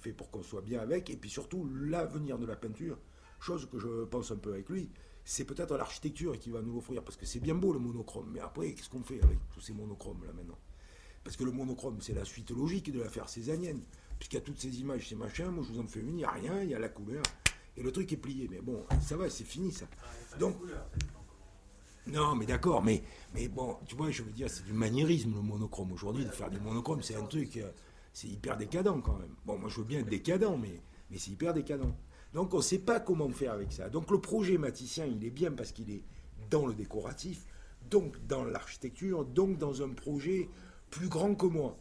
fait 0.00 0.12
pour 0.12 0.30
qu'on 0.30 0.42
soit 0.42 0.62
bien 0.62 0.80
avec, 0.80 1.10
et 1.10 1.16
puis 1.16 1.30
surtout 1.30 1.68
l'avenir 1.72 2.38
de 2.38 2.46
la 2.46 2.56
peinture, 2.56 2.98
chose 3.40 3.68
que 3.70 3.78
je 3.78 4.04
pense 4.04 4.30
un 4.30 4.36
peu 4.36 4.52
avec 4.52 4.68
lui, 4.68 4.90
c'est 5.28 5.44
peut-être 5.44 5.76
l'architecture 5.76 6.38
qui 6.38 6.48
va 6.48 6.62
nous 6.62 6.72
l'offrir, 6.72 7.04
parce 7.04 7.18
que 7.18 7.26
c'est 7.26 7.38
bien 7.38 7.54
beau 7.54 7.74
le 7.74 7.78
monochrome, 7.78 8.30
mais 8.32 8.40
après, 8.40 8.72
qu'est-ce 8.72 8.88
qu'on 8.88 9.02
fait 9.02 9.22
avec 9.22 9.36
tous 9.50 9.60
ces 9.60 9.74
monochromes 9.74 10.24
là 10.24 10.32
maintenant? 10.32 10.56
Parce 11.22 11.36
que 11.36 11.44
le 11.44 11.52
monochrome, 11.52 11.98
c'est 12.00 12.14
la 12.14 12.24
suite 12.24 12.50
logique 12.50 12.90
de 12.90 13.02
l'affaire 13.02 13.28
césanienne, 13.28 13.82
puisqu'il 14.18 14.36
y 14.36 14.38
a 14.38 14.40
toutes 14.40 14.58
ces 14.58 14.80
images, 14.80 15.06
ces 15.06 15.16
machins, 15.16 15.50
moi 15.50 15.62
je 15.68 15.74
vous 15.74 15.80
en 15.80 15.86
fais 15.86 16.00
une, 16.00 16.08
il 16.08 16.14
n'y 16.16 16.24
a 16.24 16.30
rien, 16.30 16.62
il 16.62 16.70
y 16.70 16.74
a 16.74 16.78
la 16.78 16.88
couleur, 16.88 17.22
et 17.76 17.82
le 17.82 17.92
truc 17.92 18.10
est 18.10 18.16
plié, 18.16 18.48
mais 18.50 18.62
bon, 18.62 18.86
ça 19.02 19.18
va, 19.18 19.28
c'est 19.28 19.44
fini 19.44 19.70
ça. 19.70 19.84
Donc, 20.40 20.56
non, 22.06 22.34
mais 22.34 22.46
d'accord, 22.46 22.82
mais, 22.82 23.02
mais 23.34 23.48
bon, 23.48 23.76
tu 23.86 23.96
vois, 23.96 24.10
je 24.10 24.22
veux 24.22 24.32
dire, 24.32 24.48
c'est 24.48 24.64
du 24.64 24.72
maniérisme 24.72 25.34
le 25.34 25.42
monochrome. 25.42 25.92
Aujourd'hui, 25.92 26.24
de 26.24 26.30
faire 26.30 26.48
du 26.48 26.58
monochrome, 26.58 27.02
c'est 27.02 27.16
un 27.16 27.26
truc, 27.26 27.58
euh, 27.58 27.70
c'est 28.14 28.28
hyper 28.28 28.56
décadent 28.56 29.02
quand 29.02 29.18
même. 29.18 29.34
Bon, 29.44 29.58
moi 29.58 29.68
je 29.68 29.76
veux 29.76 29.84
bien 29.84 30.00
être 30.00 30.08
décadent, 30.08 30.58
mais, 30.58 30.80
mais 31.10 31.18
c'est 31.18 31.32
hyper 31.32 31.52
décadent. 31.52 31.92
Donc 32.34 32.52
on 32.54 32.58
ne 32.58 32.62
sait 32.62 32.78
pas 32.78 33.00
comment 33.00 33.28
faire 33.30 33.52
avec 33.52 33.72
ça. 33.72 33.88
Donc 33.88 34.10
le 34.10 34.20
projet 34.20 34.58
maticien, 34.58 35.06
il 35.06 35.24
est 35.24 35.30
bien 35.30 35.50
parce 35.52 35.72
qu'il 35.72 35.90
est 35.90 36.02
dans 36.50 36.66
le 36.66 36.74
décoratif, 36.74 37.46
donc 37.90 38.16
dans 38.26 38.44
l'architecture, 38.44 39.24
donc 39.24 39.58
dans 39.58 39.82
un 39.82 39.90
projet 39.90 40.48
plus 40.90 41.08
grand 41.08 41.34
que 41.34 41.46
moi. 41.46 41.76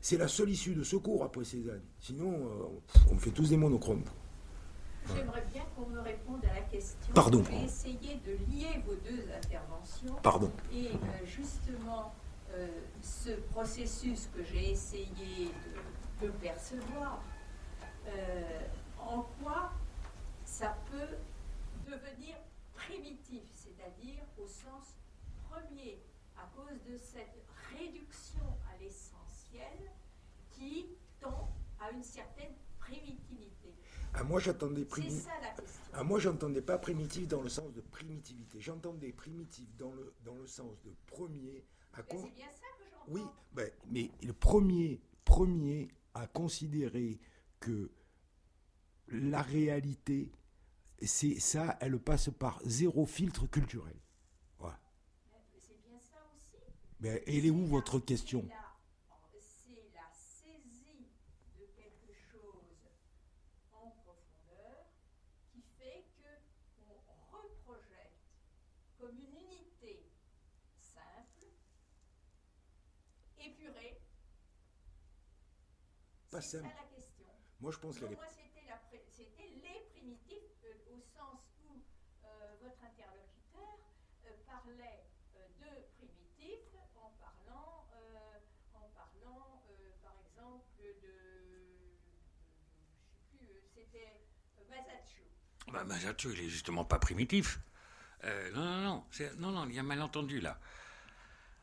C'est 0.00 0.18
la 0.18 0.28
seule 0.28 0.50
issue 0.50 0.74
de 0.74 0.82
secours 0.82 1.24
après 1.24 1.44
Cézanne. 1.44 1.82
Sinon, 2.00 2.32
euh, 2.32 3.10
on 3.10 3.16
fait 3.16 3.30
tous 3.30 3.48
des 3.48 3.56
monochromes. 3.56 4.04
J'aimerais 5.14 5.44
bien 5.52 5.62
qu'on 5.74 5.86
me 5.86 6.00
réponde 6.00 6.44
à 6.44 6.54
la 6.54 6.60
question. 6.62 7.14
Pardon. 7.14 7.42
Je 7.44 7.50
vais 7.50 7.64
essayer 7.64 8.20
de 8.26 8.32
lier 8.52 8.82
vos 8.84 8.94
deux 8.96 9.24
interventions. 9.34 10.14
Pardon. 10.22 10.50
Et 10.72 10.88
euh, 10.88 11.24
justement, 11.24 12.12
euh, 12.52 12.66
ce 13.00 13.30
processus 13.52 14.28
que 14.34 14.42
j'ai 14.44 14.72
essayé 14.72 15.50
de, 16.20 16.28
percevoir, 16.42 17.22
en 19.00 19.22
quoi 19.42 19.72
ça 20.44 20.76
peut 20.90 21.16
devenir 21.90 22.36
primitif, 22.74 23.42
c'est-à-dire 23.54 24.22
au 24.38 24.46
sens 24.46 24.96
premier, 25.50 26.00
à 26.36 26.48
cause 26.56 26.78
de 26.90 26.96
cette 26.96 27.44
réduction 27.76 28.44
à 28.72 28.82
l'essentiel 28.82 29.92
qui 30.52 30.86
tend 31.20 31.50
à 31.80 31.90
une 31.90 32.02
certaine 32.02 32.54
primitivité. 32.78 33.74
Ah, 34.14 34.24
moi, 34.24 34.40
j'attendais 34.40 34.84
primitif. 34.84 35.28
Ah, 35.92 36.02
moi, 36.02 36.18
j'entendais 36.18 36.62
pas 36.62 36.78
primitif 36.78 37.28
dans 37.28 37.42
le 37.42 37.48
sens 37.48 37.72
de 37.72 37.80
primitivité. 37.80 38.60
J'entendais 38.60 39.12
primitif 39.12 39.66
dans 39.76 39.92
le, 39.92 40.14
dans 40.24 40.34
le 40.34 40.46
sens 40.46 40.80
de 40.84 40.92
premier. 41.06 41.64
À 41.94 42.02
C'est 42.08 42.16
bien 42.34 42.46
ça 42.46 42.66
que 42.78 42.84
j'entends. 42.90 43.04
Oui, 43.08 43.22
ben, 43.52 43.70
mais 43.90 44.10
le 44.22 44.32
premier, 44.32 45.00
premier 45.24 45.88
à 46.14 46.26
considérer 46.26 47.18
que 47.60 47.90
la 49.10 49.42
réalité, 49.42 50.30
c'est 51.02 51.40
ça, 51.40 51.76
elle 51.80 51.98
passe 51.98 52.30
par 52.30 52.60
zéro 52.64 53.06
filtre 53.06 53.46
culturel. 53.48 53.96
Mais 57.00 57.22
elle 57.26 57.46
est 57.46 57.50
où 57.50 57.64
votre 57.66 57.98
question? 58.00 58.44
C'est 59.40 59.84
la 59.94 60.10
saisie 60.12 61.06
de 61.58 61.64
quelque 61.76 62.12
chose 62.30 62.88
en 63.72 63.90
profondeur 63.90 64.86
qui 65.52 65.62
fait 65.78 66.04
qu'on 66.18 67.36
reprojette 67.36 68.18
comme 68.98 69.16
une 69.16 69.36
unité 69.36 70.10
simple, 70.80 71.46
épurée. 73.38 74.00
Pas 76.30 76.40
C'est 76.40 76.58
ça 76.58 76.62
simple. 76.62 76.74
la 76.74 76.96
question. 76.96 77.26
Moi, 77.60 77.72
je 77.72 77.78
pense 77.78 77.98
qu'elle 77.98 78.12
est. 78.12 78.16
moi, 78.16 78.26
c'était 78.28 78.66
la 78.68 78.76
pré- 78.76 79.04
c'était 79.10 79.48
les 79.62 79.80
primitifs, 79.92 80.62
euh, 80.64 80.94
au 80.94 81.00
sens 81.00 81.40
où 81.68 81.82
euh, 82.24 82.54
votre 82.62 82.82
interlocuteur 82.84 83.78
euh, 84.26 84.36
parlait 84.68 85.04
euh, 85.36 85.46
de 85.60 85.70
primitifs 85.96 86.74
en 86.96 87.10
parlant, 87.20 87.86
euh, 87.94 88.38
en 88.74 88.88
parlant 88.94 89.62
euh, 89.70 89.90
par 90.02 90.14
exemple, 90.26 90.66
de. 90.78 90.84
de- 90.92 91.08
je 93.32 93.38
sais 93.38 93.44
plus, 93.44 93.62
c'était 93.74 94.20
Masaccio. 94.68 95.22
Bah, 95.72 95.84
Masaccio, 95.84 96.30
il 96.32 96.40
est 96.40 96.48
justement 96.48 96.84
pas 96.84 96.98
primitif. 96.98 97.60
Euh, 98.24 98.50
non, 98.52 98.64
non, 98.64 98.80
non, 98.82 99.04
non, 99.38 99.52
non, 99.52 99.66
il 99.68 99.74
y 99.74 99.78
a 99.78 99.82
un 99.82 99.84
malentendu 99.84 100.40
là. 100.40 100.58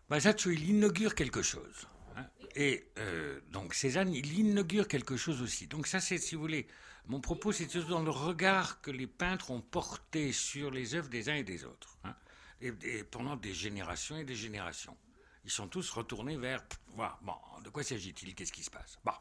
Masaccio, 0.10 0.51
il 0.51 0.70
inaugure 0.70 1.16
quelque 1.16 1.41
chose. 1.41 1.88
hein. 2.16 2.26
Et 2.56 2.88
euh, 2.99 3.39
donc 3.51 3.74
Cézanne, 3.74 4.14
il 4.14 4.38
inaugure 4.39 4.88
quelque 4.88 5.18
chose 5.18 5.41
aussi. 5.41 5.68
Donc 5.68 5.88
ça, 5.88 5.99
c'est, 5.99 6.18
si 6.18 6.36
vous 6.36 6.41
voulez, 6.41 6.68
mon 7.08 7.20
propos, 7.20 7.51
c'est 7.51 7.76
dans 7.88 8.03
le 8.03 8.10
regard 8.12 8.82
que 8.82 8.91
les 8.91 9.08
peintres 9.08 9.51
ont 9.51 9.62
porté 9.62 10.32
sur 10.32 10.72
les 10.72 10.95
œuvres 10.95 11.10
des 11.10 11.30
uns 11.30 11.36
et 11.36 11.43
des 11.43 11.66
autres. 11.66 11.97
hein. 12.03 12.16
Et, 12.62 12.72
et 12.84 13.03
pendant 13.03 13.36
des 13.36 13.53
générations 13.53 14.18
et 14.18 14.24
des 14.24 14.36
générations. 14.36 14.97
Ils 15.43 15.51
sont 15.51 15.68
tous 15.68 15.89
retournés 15.91 16.38
vers, 16.38 16.64
voilà, 16.95 17.20
bon, 17.22 17.36
de 17.64 17.70
quoi 17.70 17.84
s'agit-il? 17.84 18.34
Qu'est-ce 18.34 18.51
qui 18.53 18.64
se 18.64 18.72
passe? 18.72 18.97
Bon. 19.03 19.12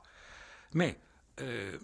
Mais 0.73 0.99
euh, 1.41 1.79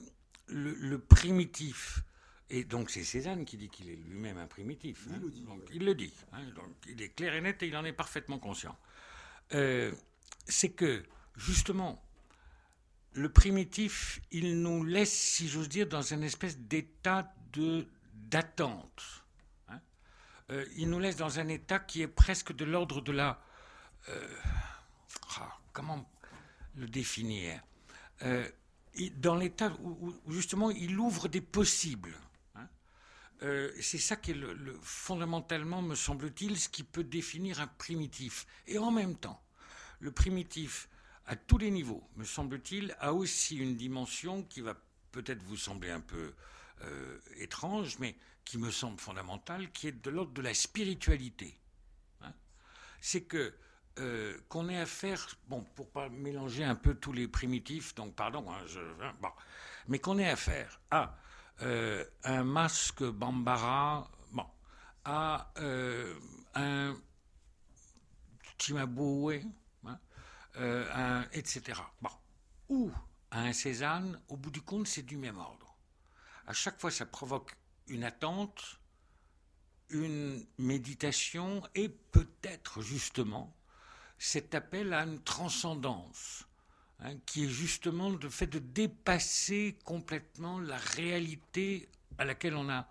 le, 0.46 0.72
le 0.74 0.98
primitif, 0.98 2.03
et 2.48 2.64
donc 2.64 2.90
c'est 2.90 3.05
Cézanne 3.05 3.44
qui 3.44 3.57
dit 3.57 3.68
qu'il 3.68 3.90
est 3.90 3.96
lui-même 3.96 4.38
un 4.38 4.46
primitif. 4.46 5.05
Il 5.09 5.12
hein. 5.14 5.18
le 5.22 5.30
dit, 5.30 5.42
Donc, 5.42 5.59
ouais. 5.61 5.66
il 5.74 5.84
le 5.84 5.94
dit. 5.94 6.14
hein. 6.32 6.42
Donc, 6.55 6.74
il 6.88 7.03
est 7.03 7.11
clair 7.11 7.34
et 7.34 7.40
net 7.40 7.62
et 7.62 7.66
il 7.66 7.76
en 7.76 7.84
est 7.84 7.92
parfaitement 7.92 8.38
conscient. 8.38 8.78
Euh, 9.53 9.92
c'est 10.46 10.70
que, 10.70 11.05
justement, 11.36 12.03
le 13.12 13.30
primitif, 13.30 14.20
il 14.30 14.62
nous 14.62 14.84
laisse, 14.84 15.12
si 15.12 15.48
j'ose 15.48 15.68
dire, 15.68 15.88
dans 15.88 16.14
un 16.14 16.22
espèce 16.22 16.59
d'état 16.59 17.34
de 17.53 17.86
d'attente. 18.14 19.24
Euh, 20.51 20.64
il 20.76 20.88
nous 20.90 20.98
laisse 20.98 21.16
dans 21.16 21.38
un 21.38 21.48
état 21.48 21.78
qui 21.78 22.03
est 22.03 22.09
presque 22.09 22.53
de 22.53 22.64
l'ordre 22.64 23.01
de 23.01 23.12
la... 23.12 23.40
euh, 24.09 24.36
ah, 25.38 25.57
comment 25.72 26.11
le 26.74 26.86
définir? 26.88 27.61
Euh, 28.22 28.48
Dans 29.16 29.36
l'état 29.36 29.72
où, 29.82 30.12
justement 30.28 30.70
il 30.70 30.98
ouvre 30.98 31.28
des 31.28 31.40
possibles. 31.40 32.16
hein. 32.57 32.68
C'est 33.80 33.98
ça 33.98 34.16
qui 34.16 34.32
est 34.32 34.34
le, 34.34 34.53
le- 34.55 34.78
fondamentalement, 34.82 35.82
me 35.82 35.94
semble-t-il, 35.94 36.59
ce 36.59 36.68
qui 36.68 36.82
peut 36.82 37.05
définir 37.05 37.61
un 37.61 37.68
primitif. 37.68 38.46
Et 38.66 38.78
en 38.78 38.90
même 38.90 39.16
temps, 39.16 39.40
le 40.01 40.11
primitif, 40.11 40.88
à 41.26 41.36
tous 41.36 41.59
les 41.59 41.70
niveaux, 41.70 42.03
me 42.16 42.24
semble-t-il, 42.24 42.96
a 42.98 43.12
aussi 43.14 43.57
une 43.57 43.76
dimension 43.76 44.42
qui 44.42 44.61
va 44.62 44.74
peut-être 45.12 45.42
vous 45.44 45.57
sembler 45.57 45.90
un 45.90 46.01
peu 46.01 46.34
étrange, 47.36 47.98
mais 47.98 48.16
qui 48.45 48.59
me 48.59 48.70
semble 48.70 48.99
fondamentale, 48.99 49.70
qui 49.72 49.88
est 49.88 49.93
de 50.05 50.11
l'ordre 50.11 50.32
de 50.32 50.43
la 50.43 50.55
spiritualité. 50.55 51.59
hein. 52.22 52.32
C'est 53.01 53.22
que 53.22 53.55
euh, 53.99 54.38
qu'on 54.49 54.68
ait 54.68 54.78
affaire, 54.80 55.26
bon, 55.49 55.62
pour 55.74 55.91
pas 55.91 56.09
mélanger 56.09 56.64
un 56.64 56.74
peu 56.76 56.95
tous 56.95 57.12
les 57.12 57.28
primitifs, 57.28 57.95
donc 57.95 58.14
pardon, 58.14 58.45
hein, 58.51 58.64
hein, 59.03 59.12
bon, 59.20 59.30
mais 59.88 59.99
qu'on 59.99 60.18
ait 60.18 60.30
affaire 60.30 60.80
à 60.91 61.16
euh, 61.62 62.05
un 62.24 62.45
masque 62.45 63.05
Bambara, 63.05 64.11
à 65.05 65.53
euh, 65.59 66.14
un 66.55 66.97
Timaboué, 68.59 69.45
hein, 69.86 69.99
euh, 70.57 71.24
etc. 71.32 71.80
Bon. 72.01 72.11
Ou 72.68 72.93
à 73.30 73.41
un 73.43 73.53
Cézanne, 73.53 74.20
au 74.28 74.36
bout 74.36 74.51
du 74.51 74.62
compte, 74.62 74.86
c'est 74.86 75.03
du 75.03 75.16
même 75.16 75.38
ordre. 75.38 75.76
À 76.47 76.53
chaque 76.53 76.80
fois, 76.80 76.91
ça 76.91 77.07
provoque 77.07 77.57
une 77.88 78.04
attente, 78.04 78.80
une 79.88 80.46
méditation 80.58 81.62
et 81.74 81.88
peut-être 81.88 82.80
justement 82.82 83.54
cet 84.18 84.54
appel 84.54 84.92
à 84.92 85.04
une 85.04 85.22
transcendance, 85.22 86.46
hein, 87.00 87.16
qui 87.26 87.44
est 87.44 87.48
justement 87.48 88.10
le 88.10 88.28
fait 88.28 88.46
de 88.46 88.58
dépasser 88.58 89.78
complètement 89.84 90.60
la 90.60 90.76
réalité 90.76 91.88
à 92.18 92.24
laquelle 92.24 92.54
on, 92.54 92.68
a, 92.68 92.86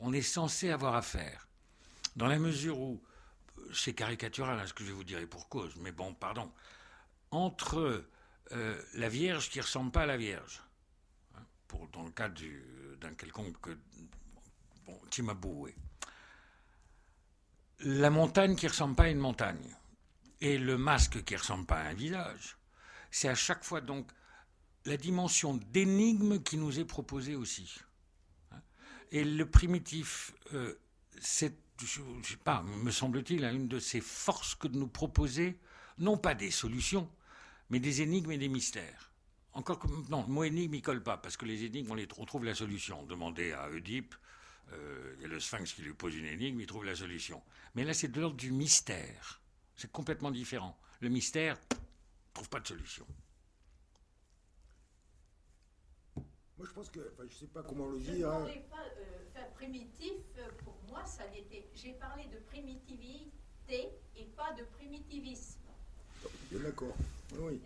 on 0.00 0.12
est 0.12 0.22
censé 0.22 0.70
avoir 0.70 0.94
affaire. 0.96 1.46
Dans 2.16 2.26
la 2.26 2.38
mesure 2.38 2.80
où, 2.80 3.02
c'est 3.72 3.94
caricatural 3.94 4.58
hein, 4.58 4.66
ce 4.66 4.72
que 4.72 4.82
je 4.82 4.88
vais 4.88 4.94
vous 4.94 5.04
dire 5.04 5.18
et 5.18 5.26
pour 5.26 5.48
cause, 5.48 5.76
mais 5.76 5.92
bon, 5.92 6.14
pardon, 6.14 6.50
entre 7.30 8.04
euh, 8.52 8.82
la 8.94 9.08
Vierge 9.08 9.48
qui 9.50 9.60
ressemble 9.60 9.92
pas 9.92 10.02
à 10.02 10.06
la 10.06 10.16
Vierge, 10.16 10.62
hein, 11.36 11.44
pour, 11.68 11.86
dans 11.88 12.02
le 12.02 12.10
cas 12.10 12.28
du- 12.28 12.64
d'un 13.00 13.14
quelconque 13.14 13.56
bon, 14.86 14.98
Timaboué, 15.10 15.74
la 17.80 18.10
montagne 18.10 18.54
qui 18.56 18.68
ressemble 18.68 18.94
pas 18.94 19.04
à 19.04 19.08
une 19.08 19.18
montagne, 19.18 19.76
et 20.40 20.58
le 20.58 20.76
masque 20.76 21.24
qui 21.24 21.36
ressemble 21.36 21.66
pas 21.66 21.80
à 21.80 21.88
un 21.88 21.94
visage, 21.94 22.56
c'est 23.10 23.28
à 23.28 23.34
chaque 23.34 23.64
fois 23.64 23.80
donc 23.80 24.10
la 24.84 24.96
dimension 24.96 25.54
d'énigme 25.54 26.42
qui 26.42 26.56
nous 26.56 26.80
est 26.80 26.84
proposée 26.84 27.36
aussi. 27.36 27.78
Et 29.12 29.24
le 29.24 29.48
primitif, 29.48 30.32
euh, 30.54 30.74
c'est, 31.20 31.54
je 31.84 32.00
ne 32.00 32.22
sais 32.22 32.36
pas, 32.36 32.62
me 32.62 32.90
semble-t-il, 32.90 33.44
hein, 33.44 33.52
une 33.52 33.68
de 33.68 33.78
ses 33.78 34.00
forces 34.00 34.54
que 34.54 34.66
de 34.66 34.78
nous 34.78 34.88
proposer, 34.88 35.58
non 35.98 36.16
pas 36.16 36.34
des 36.34 36.50
solutions, 36.50 37.08
mais 37.70 37.78
des 37.78 38.02
énigmes 38.02 38.32
et 38.32 38.38
des 38.38 38.48
mystères. 38.48 39.12
Encore 39.52 39.78
que, 39.78 39.86
non, 40.08 40.24
le 40.26 40.32
mot 40.32 40.44
énigme, 40.44 40.74
il 40.74 40.82
colle 40.82 41.02
pas, 41.02 41.18
parce 41.18 41.36
que 41.36 41.44
les 41.44 41.64
énigmes, 41.64 41.90
on, 41.90 41.94
les, 41.94 42.08
on 42.16 42.24
trouve 42.24 42.44
la 42.44 42.54
solution. 42.54 43.04
Demandez 43.04 43.52
à 43.52 43.68
Oedipe, 43.70 44.14
euh, 44.72 45.14
il 45.16 45.22
y 45.22 45.24
a 45.24 45.28
le 45.28 45.40
sphinx 45.40 45.72
qui 45.74 45.82
lui 45.82 45.92
pose 45.94 46.14
une 46.14 46.26
énigme, 46.26 46.60
il 46.60 46.66
trouve 46.66 46.84
la 46.84 46.94
solution. 46.94 47.42
Mais 47.74 47.84
là, 47.84 47.94
c'est 47.94 48.08
de 48.08 48.20
l'ordre 48.20 48.36
du 48.36 48.52
mystère. 48.52 49.40
C'est 49.76 49.90
complètement 49.90 50.30
différent. 50.30 50.78
Le 51.00 51.08
mystère 51.08 51.56
ne 51.70 51.76
trouve 52.34 52.48
pas 52.48 52.60
de 52.60 52.66
solution. 52.68 53.06
Moi, 56.58 56.66
je 56.68 56.72
pense 56.72 56.90
que. 56.90 57.00
Enfin, 57.12 57.24
je 57.28 57.34
sais 57.34 57.46
pas 57.46 57.62
comment 57.62 57.86
le 57.88 57.98
Je 58.00 58.10
ne 58.10 58.16
dire. 58.16 58.28
hein. 58.30 58.38
parlais 58.44 58.64
pas, 58.70 58.84
euh, 58.98 59.24
enfin, 59.30 59.46
primitif, 59.54 60.12
euh, 60.38 60.48
pour 60.64 60.76
moi, 60.88 61.04
ça 61.04 61.26
n'était. 61.30 61.68
J'ai 61.74 61.94
parlé 61.94 62.24
de 62.26 62.38
primitivité 62.38 63.88
et 64.16 64.24
pas 64.36 64.52
de 64.52 64.64
primitivisme. 64.64 65.58
Bien 66.50 66.60
d'accord. 66.60 66.94
Oui, 67.32 67.38
oui. 67.40 67.60